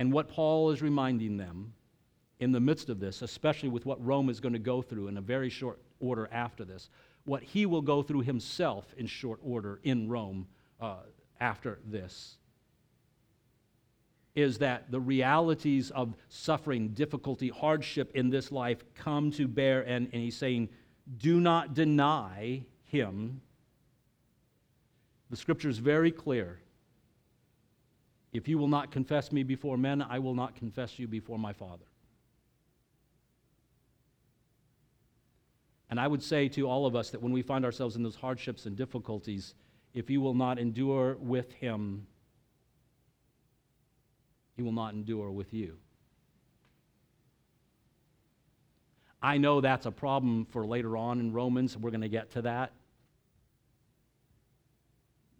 And 0.00 0.12
what 0.12 0.28
Paul 0.28 0.72
is 0.72 0.82
reminding 0.82 1.36
them 1.36 1.74
in 2.40 2.50
the 2.50 2.58
midst 2.58 2.88
of 2.88 2.98
this, 2.98 3.22
especially 3.22 3.68
with 3.68 3.86
what 3.86 4.04
Rome 4.04 4.28
is 4.28 4.40
going 4.40 4.52
to 4.52 4.58
go 4.58 4.82
through 4.82 5.06
in 5.06 5.16
a 5.16 5.20
very 5.20 5.48
short 5.48 5.78
order 6.00 6.28
after 6.32 6.64
this, 6.64 6.90
what 7.24 7.42
he 7.42 7.66
will 7.66 7.82
go 7.82 8.02
through 8.02 8.20
himself 8.20 8.94
in 8.96 9.06
short 9.06 9.40
order 9.42 9.80
in 9.82 10.08
Rome 10.08 10.46
uh, 10.80 10.96
after 11.40 11.78
this 11.86 12.36
is 14.34 14.58
that 14.58 14.90
the 14.90 15.00
realities 15.00 15.90
of 15.92 16.14
suffering, 16.28 16.88
difficulty, 16.88 17.48
hardship 17.48 18.10
in 18.14 18.30
this 18.30 18.50
life 18.50 18.82
come 18.94 19.30
to 19.30 19.46
bear, 19.46 19.82
and, 19.82 20.08
and 20.12 20.22
he's 20.22 20.36
saying, 20.36 20.68
do 21.18 21.38
not 21.40 21.74
deny 21.74 22.62
him. 22.84 23.40
The 25.30 25.36
scripture 25.36 25.68
is 25.68 25.78
very 25.78 26.10
clear. 26.10 26.60
If 28.32 28.48
you 28.48 28.58
will 28.58 28.68
not 28.68 28.90
confess 28.90 29.30
me 29.30 29.44
before 29.44 29.78
men, 29.78 30.02
I 30.02 30.18
will 30.18 30.34
not 30.34 30.56
confess 30.56 30.98
you 30.98 31.06
before 31.06 31.38
my 31.38 31.52
Father. 31.52 31.84
And 35.94 36.00
I 36.00 36.08
would 36.08 36.24
say 36.24 36.48
to 36.48 36.68
all 36.68 36.86
of 36.86 36.96
us 36.96 37.10
that 37.10 37.22
when 37.22 37.30
we 37.30 37.40
find 37.40 37.64
ourselves 37.64 37.94
in 37.94 38.02
those 38.02 38.16
hardships 38.16 38.66
and 38.66 38.74
difficulties, 38.74 39.54
if 39.92 40.10
you 40.10 40.20
will 40.20 40.34
not 40.34 40.58
endure 40.58 41.14
with 41.20 41.52
him, 41.52 42.08
he 44.56 44.62
will 44.62 44.72
not 44.72 44.94
endure 44.94 45.30
with 45.30 45.54
you. 45.54 45.76
I 49.22 49.38
know 49.38 49.60
that's 49.60 49.86
a 49.86 49.92
problem 49.92 50.46
for 50.46 50.66
later 50.66 50.96
on 50.96 51.20
in 51.20 51.32
Romans. 51.32 51.76
We're 51.76 51.92
going 51.92 52.00
to 52.00 52.08
get 52.08 52.32
to 52.32 52.42
that. 52.42 52.72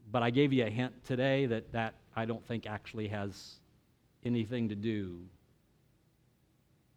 But 0.09 0.23
I 0.23 0.31
gave 0.31 0.53
you 0.53 0.67
a 0.67 0.71
hint 0.71 1.05
today 1.05 1.47
that 1.47 1.73
that 1.73 1.95
I 2.15 2.27
don't 2.27 2.47
think 2.47 2.69
actually 2.69 3.09
has 3.09 3.57
anything 4.25 4.69
to 4.69 4.77
do 4.77 5.19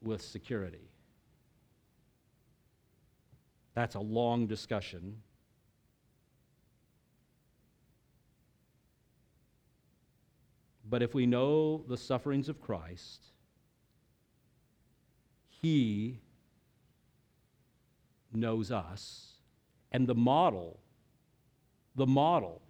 with 0.03 0.22
security. 0.22 0.91
That's 3.78 3.93
a 3.93 3.99
long 3.99 4.47
discussion. 4.47 5.17
But 10.89 11.03
if 11.03 11.13
we 11.13 11.28
know 11.28 11.84
the 11.88 11.95
sufferings 11.95 12.49
of 12.49 12.59
Christ, 12.59 13.23
He 15.61 16.21
knows 18.34 18.71
us. 18.71 19.34
And 19.91 20.07
the 20.07 20.15
model, 20.15 20.80
the 21.95 22.07
model 22.07 22.63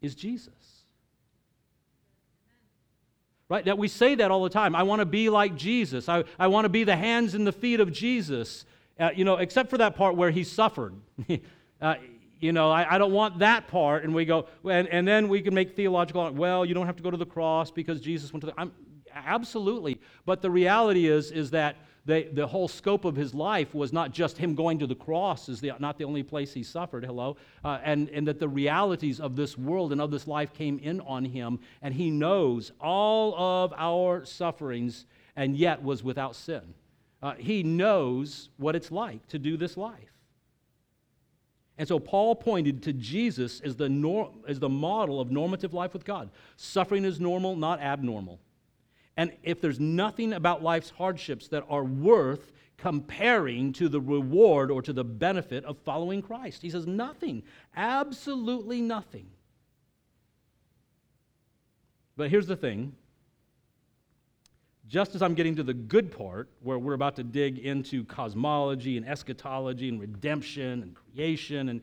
is 0.00 0.14
Jesus. 0.14 0.84
Right? 3.48 3.64
That 3.64 3.78
we 3.78 3.88
say 3.88 4.14
that 4.14 4.30
all 4.30 4.44
the 4.44 4.48
time. 4.48 4.76
I 4.76 4.84
want 4.84 5.00
to 5.00 5.06
be 5.06 5.28
like 5.28 5.56
Jesus. 5.56 6.08
I, 6.08 6.22
I 6.38 6.46
want 6.46 6.66
to 6.66 6.68
be 6.68 6.84
the 6.84 6.94
hands 6.94 7.34
and 7.34 7.44
the 7.44 7.50
feet 7.50 7.80
of 7.80 7.90
Jesus. 7.90 8.64
Uh, 9.02 9.10
you 9.16 9.24
know, 9.24 9.38
except 9.38 9.68
for 9.68 9.78
that 9.78 9.96
part 9.96 10.14
where 10.14 10.30
he 10.30 10.44
suffered. 10.44 10.94
uh, 11.80 11.96
you 12.38 12.52
know, 12.52 12.70
I, 12.70 12.94
I, 12.94 12.98
don't 12.98 13.10
want 13.10 13.40
that 13.40 13.66
part. 13.66 14.04
And 14.04 14.14
we 14.14 14.24
go, 14.24 14.46
and, 14.64 14.86
and 14.88 15.06
then 15.08 15.28
we 15.28 15.42
can 15.42 15.52
make 15.54 15.74
theological, 15.74 16.30
well, 16.30 16.64
you 16.64 16.72
don't 16.72 16.86
have 16.86 16.94
to 16.96 17.02
go 17.02 17.10
to 17.10 17.16
the 17.16 17.26
cross 17.26 17.72
because 17.72 18.00
Jesus 18.00 18.32
went 18.32 18.42
to 18.42 18.46
the, 18.46 18.54
I'm, 18.56 18.70
absolutely. 19.12 20.00
But 20.24 20.40
the 20.40 20.52
reality 20.52 21.08
is, 21.08 21.32
is 21.32 21.50
that 21.50 21.78
the, 22.04 22.28
the 22.32 22.46
whole 22.46 22.68
scope 22.68 23.04
of 23.04 23.16
his 23.16 23.34
life 23.34 23.74
was 23.74 23.92
not 23.92 24.12
just 24.12 24.38
him 24.38 24.54
going 24.54 24.78
to 24.78 24.86
the 24.86 24.94
cross 24.94 25.48
is 25.48 25.60
the, 25.60 25.72
not 25.80 25.98
the 25.98 26.04
only 26.04 26.22
place 26.22 26.54
he 26.54 26.62
suffered, 26.62 27.04
hello, 27.04 27.36
uh, 27.64 27.80
and, 27.82 28.08
and 28.10 28.28
that 28.28 28.38
the 28.38 28.48
realities 28.48 29.18
of 29.18 29.34
this 29.34 29.58
world 29.58 29.90
and 29.90 30.00
of 30.00 30.12
this 30.12 30.28
life 30.28 30.52
came 30.52 30.78
in 30.78 31.00
on 31.00 31.24
him, 31.24 31.58
and 31.80 31.92
he 31.92 32.08
knows 32.08 32.70
all 32.80 33.34
of 33.36 33.72
our 33.76 34.24
sufferings 34.24 35.06
and 35.34 35.56
yet 35.56 35.82
was 35.82 36.04
without 36.04 36.36
sin. 36.36 36.74
Uh, 37.22 37.34
he 37.34 37.62
knows 37.62 38.48
what 38.56 38.74
it's 38.74 38.90
like 38.90 39.26
to 39.28 39.38
do 39.38 39.56
this 39.56 39.76
life. 39.76 40.12
And 41.78 41.88
so 41.88 41.98
Paul 41.98 42.34
pointed 42.34 42.82
to 42.82 42.92
Jesus 42.92 43.60
as 43.60 43.76
the, 43.76 43.88
nor- 43.88 44.32
as 44.46 44.58
the 44.58 44.68
model 44.68 45.20
of 45.20 45.30
normative 45.30 45.72
life 45.72 45.92
with 45.92 46.04
God. 46.04 46.30
Suffering 46.56 47.04
is 47.04 47.20
normal, 47.20 47.56
not 47.56 47.80
abnormal. 47.80 48.40
And 49.16 49.32
if 49.42 49.60
there's 49.60 49.80
nothing 49.80 50.32
about 50.32 50.62
life's 50.62 50.90
hardships 50.90 51.48
that 51.48 51.64
are 51.68 51.84
worth 51.84 52.52
comparing 52.76 53.72
to 53.74 53.88
the 53.88 54.00
reward 54.00 54.70
or 54.70 54.82
to 54.82 54.92
the 54.92 55.04
benefit 55.04 55.64
of 55.64 55.78
following 55.78 56.22
Christ, 56.22 56.62
he 56.62 56.70
says 56.70 56.86
nothing, 56.86 57.42
absolutely 57.76 58.80
nothing. 58.80 59.28
But 62.16 62.30
here's 62.30 62.46
the 62.46 62.56
thing 62.56 62.94
just 64.92 65.14
as 65.14 65.22
I'm 65.22 65.32
getting 65.32 65.56
to 65.56 65.62
the 65.62 65.72
good 65.72 66.12
part, 66.14 66.50
where 66.60 66.78
we're 66.78 66.92
about 66.92 67.16
to 67.16 67.24
dig 67.24 67.58
into 67.60 68.04
cosmology 68.04 68.98
and 68.98 69.08
eschatology 69.08 69.88
and 69.88 69.98
redemption 69.98 70.82
and 70.82 70.94
creation, 70.94 71.70
and 71.70 71.80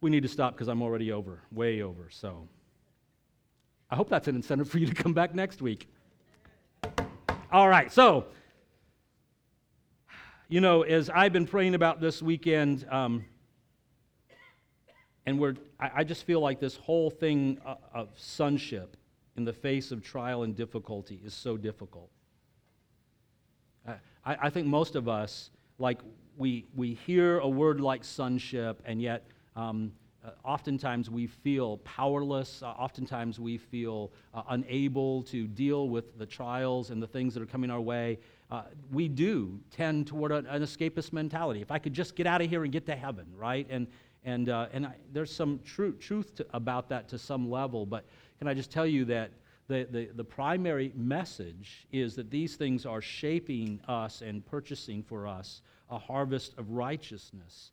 we 0.00 0.10
need 0.10 0.24
to 0.24 0.28
stop 0.28 0.54
because 0.54 0.66
I'm 0.66 0.82
already 0.82 1.12
over, 1.12 1.38
way 1.52 1.82
over. 1.82 2.08
So 2.10 2.48
I 3.92 3.94
hope 3.94 4.08
that's 4.08 4.26
an 4.26 4.34
incentive 4.34 4.68
for 4.68 4.78
you 4.78 4.88
to 4.88 4.94
come 4.94 5.14
back 5.14 5.36
next 5.36 5.62
week. 5.62 5.86
All 7.52 7.68
right, 7.68 7.92
so, 7.92 8.26
you 10.48 10.60
know, 10.60 10.82
as 10.82 11.08
I've 11.10 11.32
been 11.32 11.46
praying 11.46 11.76
about 11.76 12.00
this 12.00 12.20
weekend, 12.20 12.84
um, 12.90 13.24
and 15.26 15.38
we're, 15.38 15.54
I, 15.78 15.90
I, 15.98 16.04
just 16.04 16.24
feel 16.24 16.40
like 16.40 16.58
this 16.58 16.76
whole 16.76 17.08
thing 17.08 17.60
uh, 17.64 17.76
of 17.94 18.08
sonship 18.16 18.96
in 19.36 19.44
the 19.44 19.52
face 19.52 19.90
of 19.90 20.02
trial 20.02 20.42
and 20.42 20.54
difficulty 20.56 21.20
is 21.24 21.34
so 21.34 21.56
difficult. 21.56 22.10
I, 24.24 24.36
I 24.46 24.50
think 24.50 24.66
most 24.66 24.96
of 24.96 25.08
us, 25.08 25.50
like, 25.78 26.00
we, 26.36 26.66
we 26.74 26.94
hear 26.94 27.38
a 27.38 27.48
word 27.48 27.80
like 27.80 28.02
sonship, 28.04 28.82
and 28.84 29.00
yet 29.00 29.26
um, 29.54 29.92
uh, 30.24 30.30
oftentimes 30.42 31.10
we 31.10 31.26
feel 31.26 31.76
powerless. 31.78 32.62
Uh, 32.62 32.68
oftentimes 32.68 33.38
we 33.38 33.58
feel 33.58 34.10
uh, 34.32 34.42
unable 34.48 35.22
to 35.24 35.46
deal 35.46 35.88
with 35.88 36.18
the 36.18 36.26
trials 36.26 36.90
and 36.90 37.02
the 37.02 37.06
things 37.06 37.34
that 37.34 37.42
are 37.42 37.46
coming 37.46 37.70
our 37.70 37.80
way. 37.80 38.18
Uh, 38.50 38.62
we 38.90 39.08
do 39.08 39.60
tend 39.70 40.06
toward 40.06 40.32
a, 40.32 40.38
an 40.48 40.62
escapist 40.62 41.12
mentality. 41.12 41.60
If 41.60 41.70
I 41.70 41.78
could 41.78 41.92
just 41.92 42.16
get 42.16 42.26
out 42.26 42.40
of 42.40 42.48
here 42.48 42.64
and 42.64 42.72
get 42.72 42.86
to 42.86 42.96
heaven, 42.96 43.26
right? 43.36 43.66
And, 43.68 43.86
and, 44.24 44.48
uh, 44.48 44.68
and 44.72 44.86
I, 44.86 44.94
there's 45.12 45.32
some 45.32 45.60
tru- 45.64 45.96
truth 45.96 46.34
to, 46.36 46.46
about 46.54 46.88
that 46.88 47.08
to 47.10 47.18
some 47.18 47.50
level, 47.50 47.84
but 47.84 48.04
can 48.38 48.48
I 48.48 48.54
just 48.54 48.70
tell 48.70 48.86
you 48.86 49.04
that 49.06 49.30
the, 49.68 49.86
the, 49.90 50.08
the 50.14 50.24
primary 50.24 50.92
message 50.94 51.86
is 51.90 52.16
that 52.16 52.30
these 52.30 52.56
things 52.56 52.84
are 52.84 53.00
shaping 53.00 53.80
us 53.88 54.20
and 54.20 54.44
purchasing 54.44 55.02
for 55.02 55.26
us 55.26 55.62
a 55.90 55.98
harvest 55.98 56.54
of 56.58 56.70
righteousness. 56.70 57.72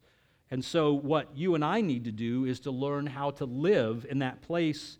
And 0.51 0.63
so, 0.63 0.93
what 0.93 1.29
you 1.35 1.55
and 1.55 1.63
I 1.63 1.81
need 1.81 2.03
to 2.05 2.11
do 2.11 2.45
is 2.45 2.59
to 2.61 2.71
learn 2.71 3.07
how 3.07 3.31
to 3.31 3.45
live 3.45 4.05
in 4.09 4.19
that 4.19 4.41
place 4.41 4.97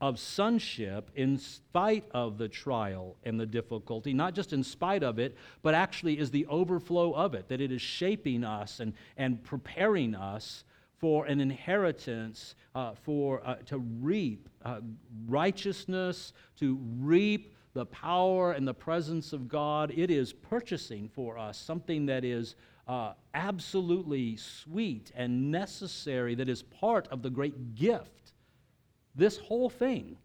of 0.00 0.18
sonship 0.18 1.10
in 1.14 1.38
spite 1.38 2.04
of 2.10 2.36
the 2.36 2.48
trial 2.48 3.16
and 3.24 3.38
the 3.38 3.46
difficulty, 3.46 4.12
not 4.12 4.34
just 4.34 4.52
in 4.52 4.62
spite 4.62 5.02
of 5.02 5.18
it, 5.18 5.36
but 5.62 5.74
actually 5.74 6.18
is 6.18 6.30
the 6.30 6.46
overflow 6.46 7.12
of 7.12 7.34
it, 7.34 7.48
that 7.48 7.60
it 7.60 7.70
is 7.70 7.80
shaping 7.80 8.44
us 8.44 8.80
and, 8.80 8.92
and 9.16 9.42
preparing 9.42 10.14
us 10.14 10.64
for 11.04 11.26
an 11.26 11.38
inheritance, 11.38 12.54
uh, 12.74 12.94
for, 12.94 13.46
uh, 13.46 13.56
to 13.66 13.76
reap 14.00 14.48
uh, 14.64 14.80
righteousness, 15.26 16.32
to 16.56 16.78
reap 16.98 17.54
the 17.74 17.84
power 17.84 18.52
and 18.52 18.66
the 18.66 18.72
presence 18.72 19.34
of 19.34 19.46
God. 19.46 19.92
It 19.94 20.10
is 20.10 20.32
purchasing 20.32 21.10
for 21.10 21.36
us 21.36 21.58
something 21.58 22.06
that 22.06 22.24
is 22.24 22.54
uh, 22.88 23.12
absolutely 23.34 24.38
sweet 24.38 25.12
and 25.14 25.50
necessary, 25.50 26.34
that 26.36 26.48
is 26.48 26.62
part 26.62 27.06
of 27.08 27.20
the 27.20 27.28
great 27.28 27.74
gift. 27.74 28.32
This 29.14 29.36
whole 29.36 29.68
thing. 29.68 30.16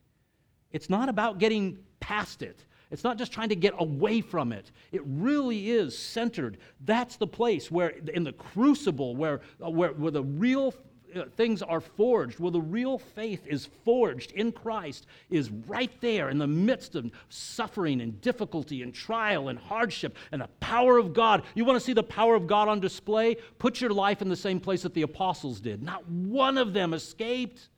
It's 0.71 0.89
not 0.89 1.09
about 1.09 1.39
getting 1.39 1.79
past 1.99 2.41
it. 2.41 2.63
It's 2.91 3.03
not 3.03 3.17
just 3.17 3.31
trying 3.31 3.49
to 3.49 3.55
get 3.55 3.73
away 3.77 4.21
from 4.21 4.51
it. 4.51 4.71
It 4.91 5.01
really 5.05 5.69
is 5.69 5.97
centered. 5.97 6.57
That's 6.85 7.17
the 7.17 7.27
place 7.27 7.69
where, 7.69 7.89
in 7.89 8.23
the 8.23 8.33
crucible, 8.33 9.15
where, 9.15 9.41
uh, 9.63 9.69
where, 9.69 9.91
where 9.93 10.11
the 10.11 10.23
real 10.23 10.73
uh, 11.15 11.23
things 11.37 11.61
are 11.61 11.81
forged, 11.81 12.39
where 12.39 12.51
the 12.51 12.61
real 12.61 12.99
faith 12.99 13.45
is 13.47 13.67
forged 13.83 14.31
in 14.33 14.51
Christ, 14.51 15.07
is 15.29 15.49
right 15.49 15.91
there 16.01 16.29
in 16.29 16.37
the 16.37 16.47
midst 16.47 16.95
of 16.95 17.11
suffering 17.29 18.01
and 18.01 18.19
difficulty 18.21 18.83
and 18.83 18.93
trial 18.93 19.49
and 19.49 19.57
hardship 19.57 20.15
and 20.31 20.41
the 20.41 20.49
power 20.59 20.97
of 20.97 21.13
God. 21.13 21.43
You 21.55 21.65
want 21.65 21.77
to 21.77 21.85
see 21.85 21.93
the 21.93 22.03
power 22.03 22.35
of 22.35 22.47
God 22.47 22.67
on 22.67 22.79
display? 22.79 23.37
Put 23.57 23.81
your 23.81 23.91
life 23.91 24.21
in 24.21 24.29
the 24.29 24.35
same 24.35 24.59
place 24.59 24.83
that 24.83 24.93
the 24.93 25.01
apostles 25.01 25.59
did. 25.59 25.81
Not 25.81 26.07
one 26.07 26.57
of 26.57 26.73
them 26.73 26.93
escaped. 26.93 27.69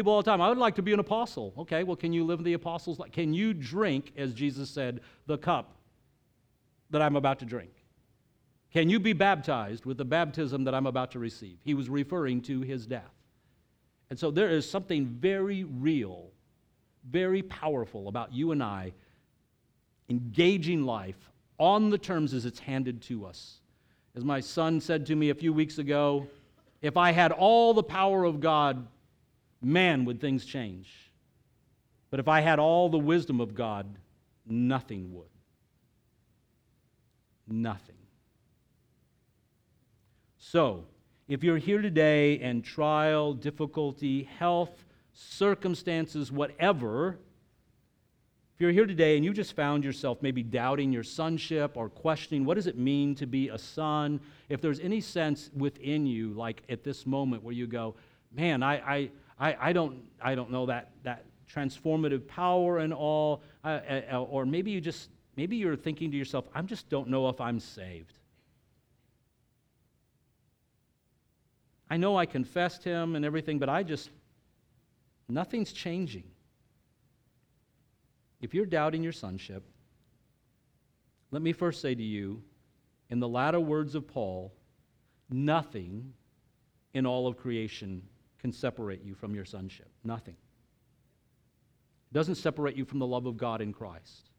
People 0.00 0.14
all 0.14 0.22
the 0.22 0.30
time, 0.30 0.40
I 0.40 0.48
would 0.48 0.56
like 0.56 0.76
to 0.76 0.82
be 0.82 0.94
an 0.94 0.98
apostle. 0.98 1.52
Okay, 1.58 1.82
well, 1.82 1.94
can 1.94 2.10
you 2.10 2.24
live 2.24 2.42
the 2.42 2.54
apostles' 2.54 2.98
life? 2.98 3.12
Can 3.12 3.34
you 3.34 3.52
drink, 3.52 4.14
as 4.16 4.32
Jesus 4.32 4.70
said, 4.70 5.02
the 5.26 5.36
cup 5.36 5.74
that 6.88 7.02
I'm 7.02 7.16
about 7.16 7.38
to 7.40 7.44
drink? 7.44 7.72
Can 8.72 8.88
you 8.88 8.98
be 8.98 9.12
baptized 9.12 9.84
with 9.84 9.98
the 9.98 10.06
baptism 10.06 10.64
that 10.64 10.74
I'm 10.74 10.86
about 10.86 11.10
to 11.10 11.18
receive? 11.18 11.58
He 11.62 11.74
was 11.74 11.90
referring 11.90 12.40
to 12.44 12.62
his 12.62 12.86
death. 12.86 13.12
And 14.08 14.18
so 14.18 14.30
there 14.30 14.48
is 14.48 14.66
something 14.66 15.04
very 15.04 15.64
real, 15.64 16.30
very 17.06 17.42
powerful 17.42 18.08
about 18.08 18.32
you 18.32 18.52
and 18.52 18.62
I 18.62 18.94
engaging 20.08 20.86
life 20.86 21.30
on 21.58 21.90
the 21.90 21.98
terms 21.98 22.32
as 22.32 22.46
it's 22.46 22.60
handed 22.60 23.02
to 23.02 23.26
us. 23.26 23.58
As 24.16 24.24
my 24.24 24.40
son 24.40 24.80
said 24.80 25.04
to 25.08 25.14
me 25.14 25.28
a 25.28 25.34
few 25.34 25.52
weeks 25.52 25.76
ago, 25.76 26.26
if 26.80 26.96
I 26.96 27.12
had 27.12 27.32
all 27.32 27.74
the 27.74 27.82
power 27.82 28.24
of 28.24 28.40
God 28.40 28.86
man, 29.60 30.04
would 30.04 30.20
things 30.20 30.44
change. 30.44 30.90
But 32.10 32.20
if 32.20 32.28
I 32.28 32.40
had 32.40 32.58
all 32.58 32.88
the 32.88 32.98
wisdom 32.98 33.40
of 33.40 33.54
God, 33.54 33.86
nothing 34.46 35.12
would. 35.14 35.28
Nothing. 37.46 37.96
So, 40.38 40.84
if 41.28 41.44
you're 41.44 41.58
here 41.58 41.80
today 41.80 42.40
and 42.40 42.64
trial, 42.64 43.34
difficulty, 43.34 44.24
health, 44.24 44.84
circumstances, 45.12 46.32
whatever, 46.32 47.18
if 48.54 48.60
you're 48.60 48.72
here 48.72 48.86
today 48.86 49.16
and 49.16 49.24
you 49.24 49.32
just 49.32 49.54
found 49.54 49.84
yourself 49.84 50.18
maybe 50.22 50.42
doubting 50.42 50.92
your 50.92 51.04
sonship 51.04 51.76
or 51.76 51.88
questioning 51.88 52.44
what 52.44 52.54
does 52.54 52.66
it 52.66 52.76
mean 52.76 53.14
to 53.14 53.26
be 53.26 53.48
a 53.48 53.56
son, 53.56 54.20
if 54.48 54.60
there's 54.60 54.80
any 54.80 55.00
sense 55.00 55.50
within 55.56 56.04
you, 56.04 56.32
like 56.34 56.62
at 56.68 56.82
this 56.82 57.06
moment 57.06 57.42
where 57.42 57.54
you 57.54 57.66
go, 57.66 57.94
man, 58.34 58.62
I, 58.62 58.74
I, 58.78 59.10
I, 59.40 59.56
I, 59.58 59.72
don't, 59.72 60.02
I 60.20 60.34
don't 60.34 60.50
know 60.50 60.66
that, 60.66 60.90
that 61.02 61.24
transformative 61.52 62.28
power 62.28 62.78
and 62.78 62.92
all. 62.92 63.42
Uh, 63.64 63.80
uh, 64.12 64.22
or 64.22 64.44
maybe 64.44 64.70
you 64.70 64.80
just, 64.80 65.08
maybe 65.36 65.56
you're 65.56 65.76
thinking 65.76 66.10
to 66.10 66.16
yourself, 66.16 66.44
I 66.54 66.60
just 66.62 66.90
don't 66.90 67.08
know 67.08 67.28
if 67.30 67.40
I'm 67.40 67.58
saved. 67.58 68.12
I 71.88 71.96
know 71.96 72.16
I 72.16 72.26
confessed 72.26 72.84
him 72.84 73.16
and 73.16 73.24
everything, 73.24 73.58
but 73.58 73.68
I 73.68 73.82
just, 73.82 74.10
nothing's 75.28 75.72
changing. 75.72 76.24
If 78.40 78.54
you're 78.54 78.66
doubting 78.66 79.02
your 79.02 79.12
sonship, 79.12 79.64
let 81.30 81.42
me 81.42 81.52
first 81.52 81.80
say 81.80 81.94
to 81.94 82.02
you, 82.02 82.42
in 83.08 83.18
the 83.18 83.28
latter 83.28 83.58
words 83.58 83.94
of 83.94 84.06
Paul, 84.06 84.52
nothing 85.30 86.12
in 86.94 87.06
all 87.06 87.26
of 87.26 87.36
creation 87.36 88.02
can 88.40 88.52
separate 88.52 89.04
you 89.04 89.14
from 89.14 89.34
your 89.34 89.44
sonship. 89.44 89.88
Nothing. 90.02 90.34
It 92.10 92.14
doesn't 92.14 92.36
separate 92.36 92.76
you 92.76 92.84
from 92.84 92.98
the 92.98 93.06
love 93.06 93.26
of 93.26 93.36
God 93.36 93.60
in 93.60 93.72
Christ. 93.72 94.30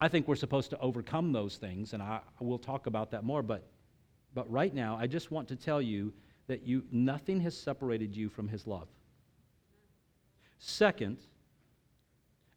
I 0.00 0.08
think 0.08 0.28
we're 0.28 0.36
supposed 0.36 0.70
to 0.70 0.78
overcome 0.78 1.32
those 1.32 1.56
things, 1.56 1.94
and 1.94 2.02
I, 2.02 2.20
will 2.38 2.58
talk 2.58 2.86
about 2.86 3.10
that 3.12 3.24
more, 3.24 3.42
but, 3.42 3.66
but 4.34 4.50
right 4.50 4.72
now, 4.74 4.98
I 5.00 5.06
just 5.06 5.30
want 5.30 5.48
to 5.48 5.56
tell 5.56 5.80
you 5.80 6.12
that 6.48 6.66
you, 6.66 6.84
nothing 6.92 7.40
has 7.40 7.56
separated 7.56 8.14
you 8.14 8.28
from 8.28 8.46
His 8.46 8.66
love. 8.66 8.88
Second, 10.58 11.18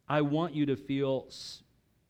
I 0.06 0.20
want 0.20 0.54
you 0.54 0.66
to 0.66 0.76
feel 0.76 1.24
s- 1.28 1.62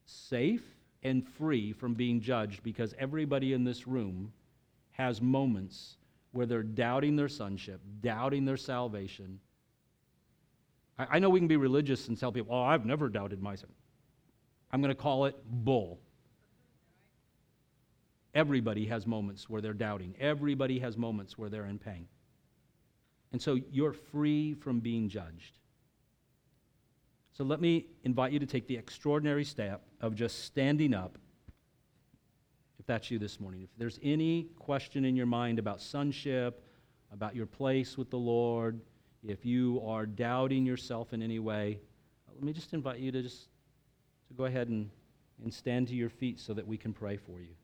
safe 0.04 0.64
and 1.02 1.26
free 1.26 1.72
from 1.72 1.94
being 1.94 2.20
judged 2.20 2.62
because 2.64 2.94
everybody 2.98 3.52
in 3.52 3.62
this 3.62 3.86
room 3.86 4.32
has 4.92 5.22
moments 5.22 5.96
where 6.32 6.46
they're 6.46 6.62
doubting 6.62 7.16
their 7.16 7.28
sonship, 7.28 7.80
doubting 8.00 8.44
their 8.44 8.56
salvation. 8.56 9.40
I, 10.98 11.06
I 11.12 11.18
know 11.18 11.30
we 11.30 11.40
can 11.40 11.48
be 11.48 11.56
religious 11.56 12.08
and 12.08 12.18
tell 12.18 12.32
people, 12.32 12.54
oh, 12.54 12.62
I've 12.62 12.86
never 12.86 13.08
doubted 13.08 13.42
my 13.42 13.54
son. 13.56 13.70
I'm 14.70 14.80
going 14.80 14.94
to 14.94 15.00
call 15.00 15.24
it 15.24 15.36
bull. 15.44 16.00
Everybody 18.32 18.86
has 18.86 19.06
moments 19.06 19.50
where 19.50 19.60
they're 19.60 19.72
doubting. 19.72 20.14
Everybody 20.20 20.78
has 20.78 20.96
moments 20.96 21.36
where 21.36 21.48
they're 21.48 21.66
in 21.66 21.78
pain. 21.78 22.06
And 23.32 23.42
so 23.42 23.58
you're 23.70 23.92
free 23.92 24.54
from 24.54 24.80
being 24.80 25.08
judged. 25.08 25.58
So 27.32 27.44
let 27.44 27.60
me 27.60 27.86
invite 28.04 28.32
you 28.32 28.38
to 28.38 28.46
take 28.46 28.66
the 28.68 28.76
extraordinary 28.76 29.44
step 29.44 29.82
of 30.00 30.14
just 30.14 30.44
standing 30.44 30.94
up 30.94 31.18
that's 32.90 33.08
you 33.08 33.20
this 33.20 33.38
morning, 33.38 33.62
if 33.62 33.68
there's 33.78 34.00
any 34.02 34.48
question 34.58 35.04
in 35.04 35.14
your 35.14 35.24
mind 35.24 35.60
about 35.60 35.80
sonship, 35.80 36.60
about 37.12 37.36
your 37.36 37.46
place 37.46 37.96
with 37.96 38.10
the 38.10 38.18
Lord, 38.18 38.80
if 39.24 39.46
you 39.46 39.80
are 39.86 40.04
doubting 40.06 40.66
yourself 40.66 41.12
in 41.12 41.22
any 41.22 41.38
way, 41.38 41.78
uh, 42.28 42.32
let 42.34 42.42
me 42.42 42.52
just 42.52 42.74
invite 42.74 42.98
you 42.98 43.12
to 43.12 43.22
just 43.22 43.42
to 44.26 44.34
go 44.34 44.46
ahead 44.46 44.66
and, 44.66 44.90
and 45.40 45.54
stand 45.54 45.86
to 45.86 45.94
your 45.94 46.08
feet 46.08 46.40
so 46.40 46.52
that 46.52 46.66
we 46.66 46.76
can 46.76 46.92
pray 46.92 47.16
for 47.16 47.40
you. 47.40 47.54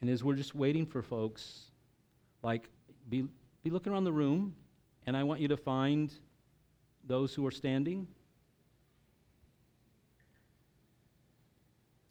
And 0.00 0.10
as 0.10 0.24
we're 0.24 0.34
just 0.34 0.56
waiting 0.56 0.84
for 0.84 1.00
folks, 1.00 1.66
like, 2.42 2.68
be, 3.08 3.28
be 3.62 3.70
looking 3.70 3.92
around 3.92 4.02
the 4.02 4.12
room, 4.12 4.56
and 5.06 5.16
I 5.16 5.22
want 5.22 5.40
you 5.40 5.46
to 5.46 5.56
find 5.56 6.12
those 7.06 7.34
who 7.34 7.46
are 7.46 7.50
standing. 7.50 8.06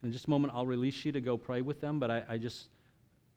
In 0.04 0.12
just 0.12 0.28
a 0.28 0.30
moment, 0.30 0.54
I'll 0.56 0.68
release 0.68 1.04
you 1.04 1.12
to 1.14 1.22
go 1.22 1.38
pray 1.38 1.62
with 1.62 1.82
them, 1.82 2.00
but 2.00 2.12
I, 2.12 2.24
I 2.30 2.38
just, 2.38 2.70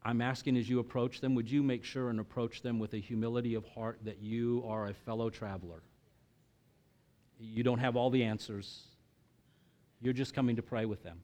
I'm 0.05 0.21
asking 0.21 0.57
as 0.57 0.69
you 0.69 0.81
approach 0.81 1.21
them, 1.21 1.35
would 1.35 1.51
you 1.51 1.63
make 1.63 1.83
sure 1.83 2.11
and 2.11 2.21
approach 2.21 2.63
them 2.63 2.79
with 2.79 2.93
a 2.93 2.99
humility 2.99 3.55
of 3.55 3.65
heart 3.65 3.99
that 4.05 4.21
you 4.21 4.63
are 4.67 4.89
a 4.89 4.95
fellow 4.95 5.31
traveler? 5.31 5.83
You 7.41 7.63
don't 7.63 7.79
have 7.79 7.97
all 7.97 8.11
the 8.11 8.23
answers. 8.23 8.83
You're 10.01 10.13
just 10.13 10.35
coming 10.35 10.57
to 10.57 10.63
pray 10.63 10.85
with 10.85 11.03
them. 11.03 11.21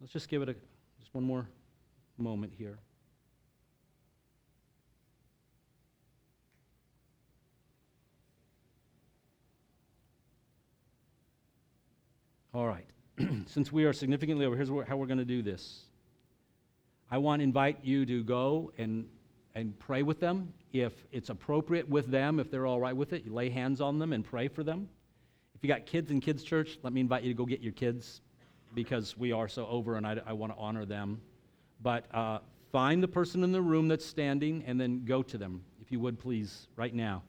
Let's 0.00 0.12
just 0.12 0.28
give 0.28 0.42
it 0.42 0.48
a, 0.48 0.54
just 1.00 1.12
one 1.12 1.24
more 1.24 1.48
moment 2.18 2.52
here. 2.56 2.78
All 12.54 12.66
right. 12.66 12.84
Since 13.46 13.72
we 13.72 13.84
are 13.84 13.94
significantly 13.94 14.44
over, 14.44 14.54
here's 14.56 14.68
how 14.86 14.98
we're 14.98 15.06
going 15.06 15.18
to 15.18 15.24
do 15.24 15.40
this. 15.40 15.84
I 17.10 17.16
want 17.16 17.40
to 17.40 17.44
invite 17.44 17.78
you 17.82 18.04
to 18.04 18.22
go 18.22 18.72
and, 18.76 19.06
and 19.54 19.78
pray 19.78 20.02
with 20.02 20.20
them. 20.20 20.52
If 20.74 20.92
it's 21.12 21.30
appropriate 21.30 21.88
with 21.88 22.10
them, 22.10 22.38
if 22.38 22.50
they're 22.50 22.66
all 22.66 22.78
right 22.78 22.94
with 22.94 23.14
it, 23.14 23.24
you 23.24 23.32
lay 23.32 23.48
hands 23.48 23.80
on 23.80 23.98
them 23.98 24.12
and 24.12 24.22
pray 24.22 24.48
for 24.48 24.62
them. 24.62 24.88
If 25.54 25.62
you 25.62 25.68
got 25.68 25.86
kids 25.86 26.10
in 26.10 26.20
kids' 26.20 26.42
church, 26.42 26.78
let 26.82 26.92
me 26.92 27.00
invite 27.00 27.22
you 27.22 27.30
to 27.30 27.36
go 27.36 27.46
get 27.46 27.62
your 27.62 27.72
kids 27.72 28.20
because 28.74 29.16
we 29.16 29.32
are 29.32 29.48
so 29.48 29.66
over 29.66 29.96
and 29.96 30.06
I, 30.06 30.18
I 30.26 30.34
want 30.34 30.52
to 30.52 30.58
honor 30.58 30.84
them. 30.84 31.22
But 31.82 32.04
uh, 32.14 32.40
find 32.70 33.02
the 33.02 33.08
person 33.08 33.44
in 33.44 33.52
the 33.52 33.62
room 33.62 33.88
that's 33.88 34.04
standing 34.04 34.62
and 34.66 34.78
then 34.78 35.06
go 35.06 35.22
to 35.22 35.38
them, 35.38 35.64
if 35.80 35.90
you 35.90 36.00
would 36.00 36.18
please, 36.18 36.68
right 36.76 36.94
now. 36.94 37.22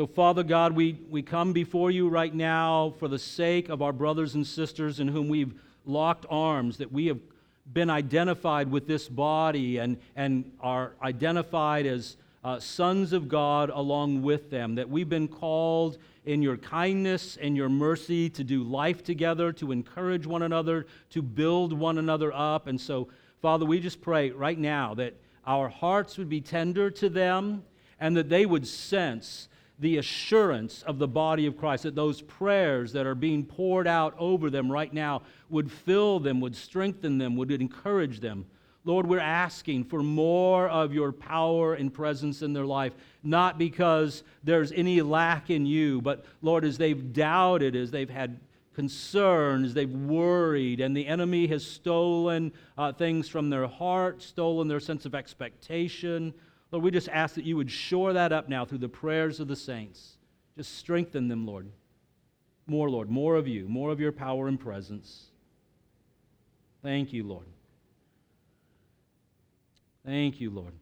So, 0.00 0.06
Father 0.06 0.42
God, 0.42 0.72
we, 0.74 0.98
we 1.10 1.20
come 1.20 1.52
before 1.52 1.90
you 1.90 2.08
right 2.08 2.34
now 2.34 2.94
for 2.98 3.06
the 3.06 3.18
sake 3.18 3.68
of 3.68 3.82
our 3.82 3.92
brothers 3.92 4.34
and 4.34 4.46
sisters 4.46 4.98
in 4.98 5.08
whom 5.08 5.28
we've 5.28 5.52
locked 5.84 6.24
arms, 6.30 6.78
that 6.78 6.90
we 6.90 7.08
have 7.08 7.18
been 7.70 7.90
identified 7.90 8.70
with 8.70 8.86
this 8.86 9.10
body 9.10 9.76
and, 9.76 9.98
and 10.16 10.50
are 10.58 10.94
identified 11.02 11.84
as 11.84 12.16
uh, 12.44 12.58
sons 12.58 13.12
of 13.12 13.28
God 13.28 13.68
along 13.68 14.22
with 14.22 14.48
them, 14.48 14.74
that 14.76 14.88
we've 14.88 15.10
been 15.10 15.28
called 15.28 15.98
in 16.24 16.40
your 16.40 16.56
kindness 16.56 17.36
and 17.36 17.54
your 17.54 17.68
mercy 17.68 18.30
to 18.30 18.42
do 18.42 18.62
life 18.62 19.04
together, 19.04 19.52
to 19.52 19.70
encourage 19.70 20.26
one 20.26 20.40
another, 20.40 20.86
to 21.10 21.20
build 21.20 21.74
one 21.74 21.98
another 21.98 22.32
up. 22.32 22.68
And 22.68 22.80
so, 22.80 23.08
Father, 23.42 23.66
we 23.66 23.80
just 23.80 24.00
pray 24.00 24.30
right 24.30 24.58
now 24.58 24.94
that 24.94 25.12
our 25.46 25.68
hearts 25.68 26.16
would 26.16 26.30
be 26.30 26.40
tender 26.40 26.90
to 26.92 27.10
them 27.10 27.64
and 28.00 28.16
that 28.16 28.30
they 28.30 28.46
would 28.46 28.66
sense 28.66 29.48
the 29.80 29.96
assurance 29.96 30.82
of 30.82 30.98
the 30.98 31.08
body 31.08 31.46
of 31.46 31.56
Christ, 31.56 31.84
that 31.84 31.94
those 31.94 32.20
prayers 32.20 32.92
that 32.92 33.06
are 33.06 33.14
being 33.14 33.44
poured 33.44 33.88
out 33.88 34.14
over 34.18 34.50
them 34.50 34.70
right 34.70 34.92
now 34.92 35.22
would 35.48 35.72
fill 35.72 36.20
them, 36.20 36.40
would 36.40 36.54
strengthen 36.54 37.18
them, 37.18 37.34
would 37.36 37.50
encourage 37.50 38.20
them. 38.20 38.44
Lord, 38.84 39.06
we're 39.06 39.18
asking 39.18 39.84
for 39.84 40.02
more 40.02 40.68
of 40.68 40.92
your 40.92 41.12
power 41.12 41.74
and 41.74 41.92
presence 41.92 42.42
in 42.42 42.52
their 42.52 42.64
life, 42.66 42.94
not 43.22 43.58
because 43.58 44.22
there's 44.44 44.72
any 44.72 45.02
lack 45.02 45.50
in 45.50 45.66
you, 45.66 46.00
but 46.02 46.24
Lord, 46.40 46.64
as 46.64 46.78
they've 46.78 47.12
doubted, 47.12 47.74
as 47.74 47.90
they've 47.90 48.08
had 48.08 48.38
concerns, 48.74 49.74
they've 49.74 49.90
worried, 49.90 50.80
and 50.80 50.96
the 50.96 51.06
enemy 51.06 51.46
has 51.46 51.66
stolen 51.66 52.52
uh, 52.78 52.92
things 52.92 53.28
from 53.28 53.50
their 53.50 53.66
heart, 53.66 54.22
stolen 54.22 54.68
their 54.68 54.80
sense 54.80 55.04
of 55.04 55.14
expectation. 55.14 56.32
Lord, 56.70 56.84
we 56.84 56.90
just 56.90 57.08
ask 57.08 57.34
that 57.34 57.44
you 57.44 57.56
would 57.56 57.70
shore 57.70 58.12
that 58.12 58.32
up 58.32 58.48
now 58.48 58.64
through 58.64 58.78
the 58.78 58.88
prayers 58.88 59.40
of 59.40 59.48
the 59.48 59.56
saints. 59.56 60.16
Just 60.56 60.76
strengthen 60.78 61.28
them, 61.28 61.46
Lord. 61.46 61.68
More, 62.66 62.88
Lord, 62.88 63.10
more 63.10 63.34
of 63.36 63.48
you, 63.48 63.68
more 63.68 63.90
of 63.90 63.98
your 63.98 64.12
power 64.12 64.46
and 64.46 64.58
presence. 64.58 65.26
Thank 66.82 67.12
you, 67.12 67.24
Lord. 67.24 67.46
Thank 70.04 70.40
you, 70.40 70.50
Lord. 70.50 70.72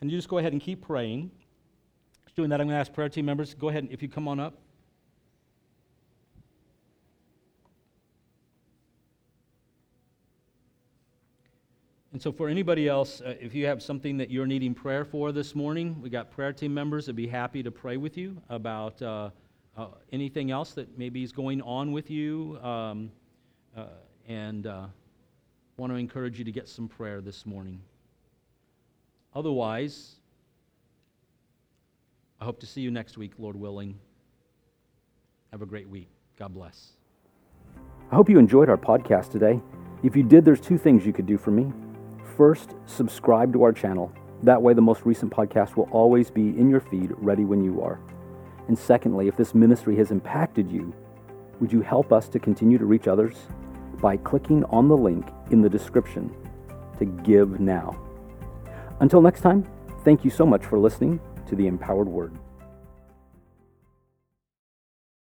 And 0.00 0.10
you 0.10 0.16
just 0.16 0.28
go 0.28 0.38
ahead 0.38 0.52
and 0.52 0.60
keep 0.60 0.82
praying. 0.86 1.30
Doing 2.36 2.50
that, 2.50 2.60
I'm 2.60 2.66
going 2.66 2.76
to 2.76 2.80
ask 2.80 2.92
prayer 2.92 3.08
team 3.08 3.24
members, 3.24 3.54
go 3.54 3.70
ahead, 3.70 3.84
and 3.84 3.92
if 3.92 4.02
you 4.02 4.08
come 4.08 4.28
on 4.28 4.38
up. 4.38 4.58
And 12.16 12.22
so, 12.22 12.32
for 12.32 12.48
anybody 12.48 12.88
else, 12.88 13.20
uh, 13.20 13.34
if 13.38 13.54
you 13.54 13.66
have 13.66 13.82
something 13.82 14.16
that 14.16 14.30
you're 14.30 14.46
needing 14.46 14.72
prayer 14.72 15.04
for 15.04 15.32
this 15.32 15.54
morning, 15.54 16.00
we 16.00 16.08
got 16.08 16.30
prayer 16.30 16.50
team 16.50 16.72
members 16.72 17.04
that'd 17.04 17.14
be 17.14 17.26
happy 17.26 17.62
to 17.62 17.70
pray 17.70 17.98
with 17.98 18.16
you 18.16 18.40
about 18.48 19.02
uh, 19.02 19.28
uh, 19.76 19.88
anything 20.12 20.50
else 20.50 20.72
that 20.72 20.96
maybe 20.96 21.22
is 21.22 21.30
going 21.30 21.60
on 21.60 21.92
with 21.92 22.10
you, 22.10 22.58
um, 22.62 23.12
uh, 23.76 23.88
and 24.26 24.66
uh, 24.66 24.86
want 25.76 25.92
to 25.92 25.96
encourage 25.98 26.38
you 26.38 26.44
to 26.46 26.50
get 26.50 26.70
some 26.70 26.88
prayer 26.88 27.20
this 27.20 27.44
morning. 27.44 27.82
Otherwise, 29.34 30.14
I 32.40 32.46
hope 32.46 32.58
to 32.60 32.66
see 32.66 32.80
you 32.80 32.90
next 32.90 33.18
week, 33.18 33.32
Lord 33.36 33.56
willing. 33.56 33.94
Have 35.52 35.60
a 35.60 35.66
great 35.66 35.90
week. 35.90 36.08
God 36.38 36.54
bless. 36.54 36.92
I 38.10 38.14
hope 38.14 38.30
you 38.30 38.38
enjoyed 38.38 38.70
our 38.70 38.78
podcast 38.78 39.30
today. 39.30 39.60
If 40.02 40.16
you 40.16 40.22
did, 40.22 40.46
there's 40.46 40.62
two 40.62 40.78
things 40.78 41.04
you 41.04 41.12
could 41.12 41.26
do 41.26 41.36
for 41.36 41.50
me. 41.50 41.70
First, 42.36 42.74
subscribe 42.84 43.54
to 43.54 43.62
our 43.62 43.72
channel. 43.72 44.12
That 44.42 44.60
way, 44.60 44.74
the 44.74 44.82
most 44.82 45.06
recent 45.06 45.32
podcast 45.32 45.76
will 45.76 45.88
always 45.90 46.30
be 46.30 46.48
in 46.58 46.68
your 46.68 46.80
feed, 46.80 47.12
ready 47.16 47.46
when 47.46 47.64
you 47.64 47.80
are. 47.80 47.98
And 48.68 48.78
secondly, 48.78 49.26
if 49.26 49.36
this 49.36 49.54
ministry 49.54 49.96
has 49.96 50.10
impacted 50.10 50.70
you, 50.70 50.94
would 51.60 51.72
you 51.72 51.80
help 51.80 52.12
us 52.12 52.28
to 52.28 52.38
continue 52.38 52.76
to 52.76 52.84
reach 52.84 53.08
others 53.08 53.36
by 54.02 54.18
clicking 54.18 54.64
on 54.64 54.86
the 54.86 54.96
link 54.96 55.26
in 55.50 55.62
the 55.62 55.70
description 55.70 56.30
to 56.98 57.06
give 57.06 57.58
now? 57.58 57.98
Until 59.00 59.22
next 59.22 59.40
time, 59.40 59.66
thank 60.04 60.22
you 60.22 60.30
so 60.30 60.44
much 60.44 60.64
for 60.66 60.78
listening 60.78 61.18
to 61.46 61.56
the 61.56 61.66
Empowered 61.66 62.08
Word. 62.08 62.36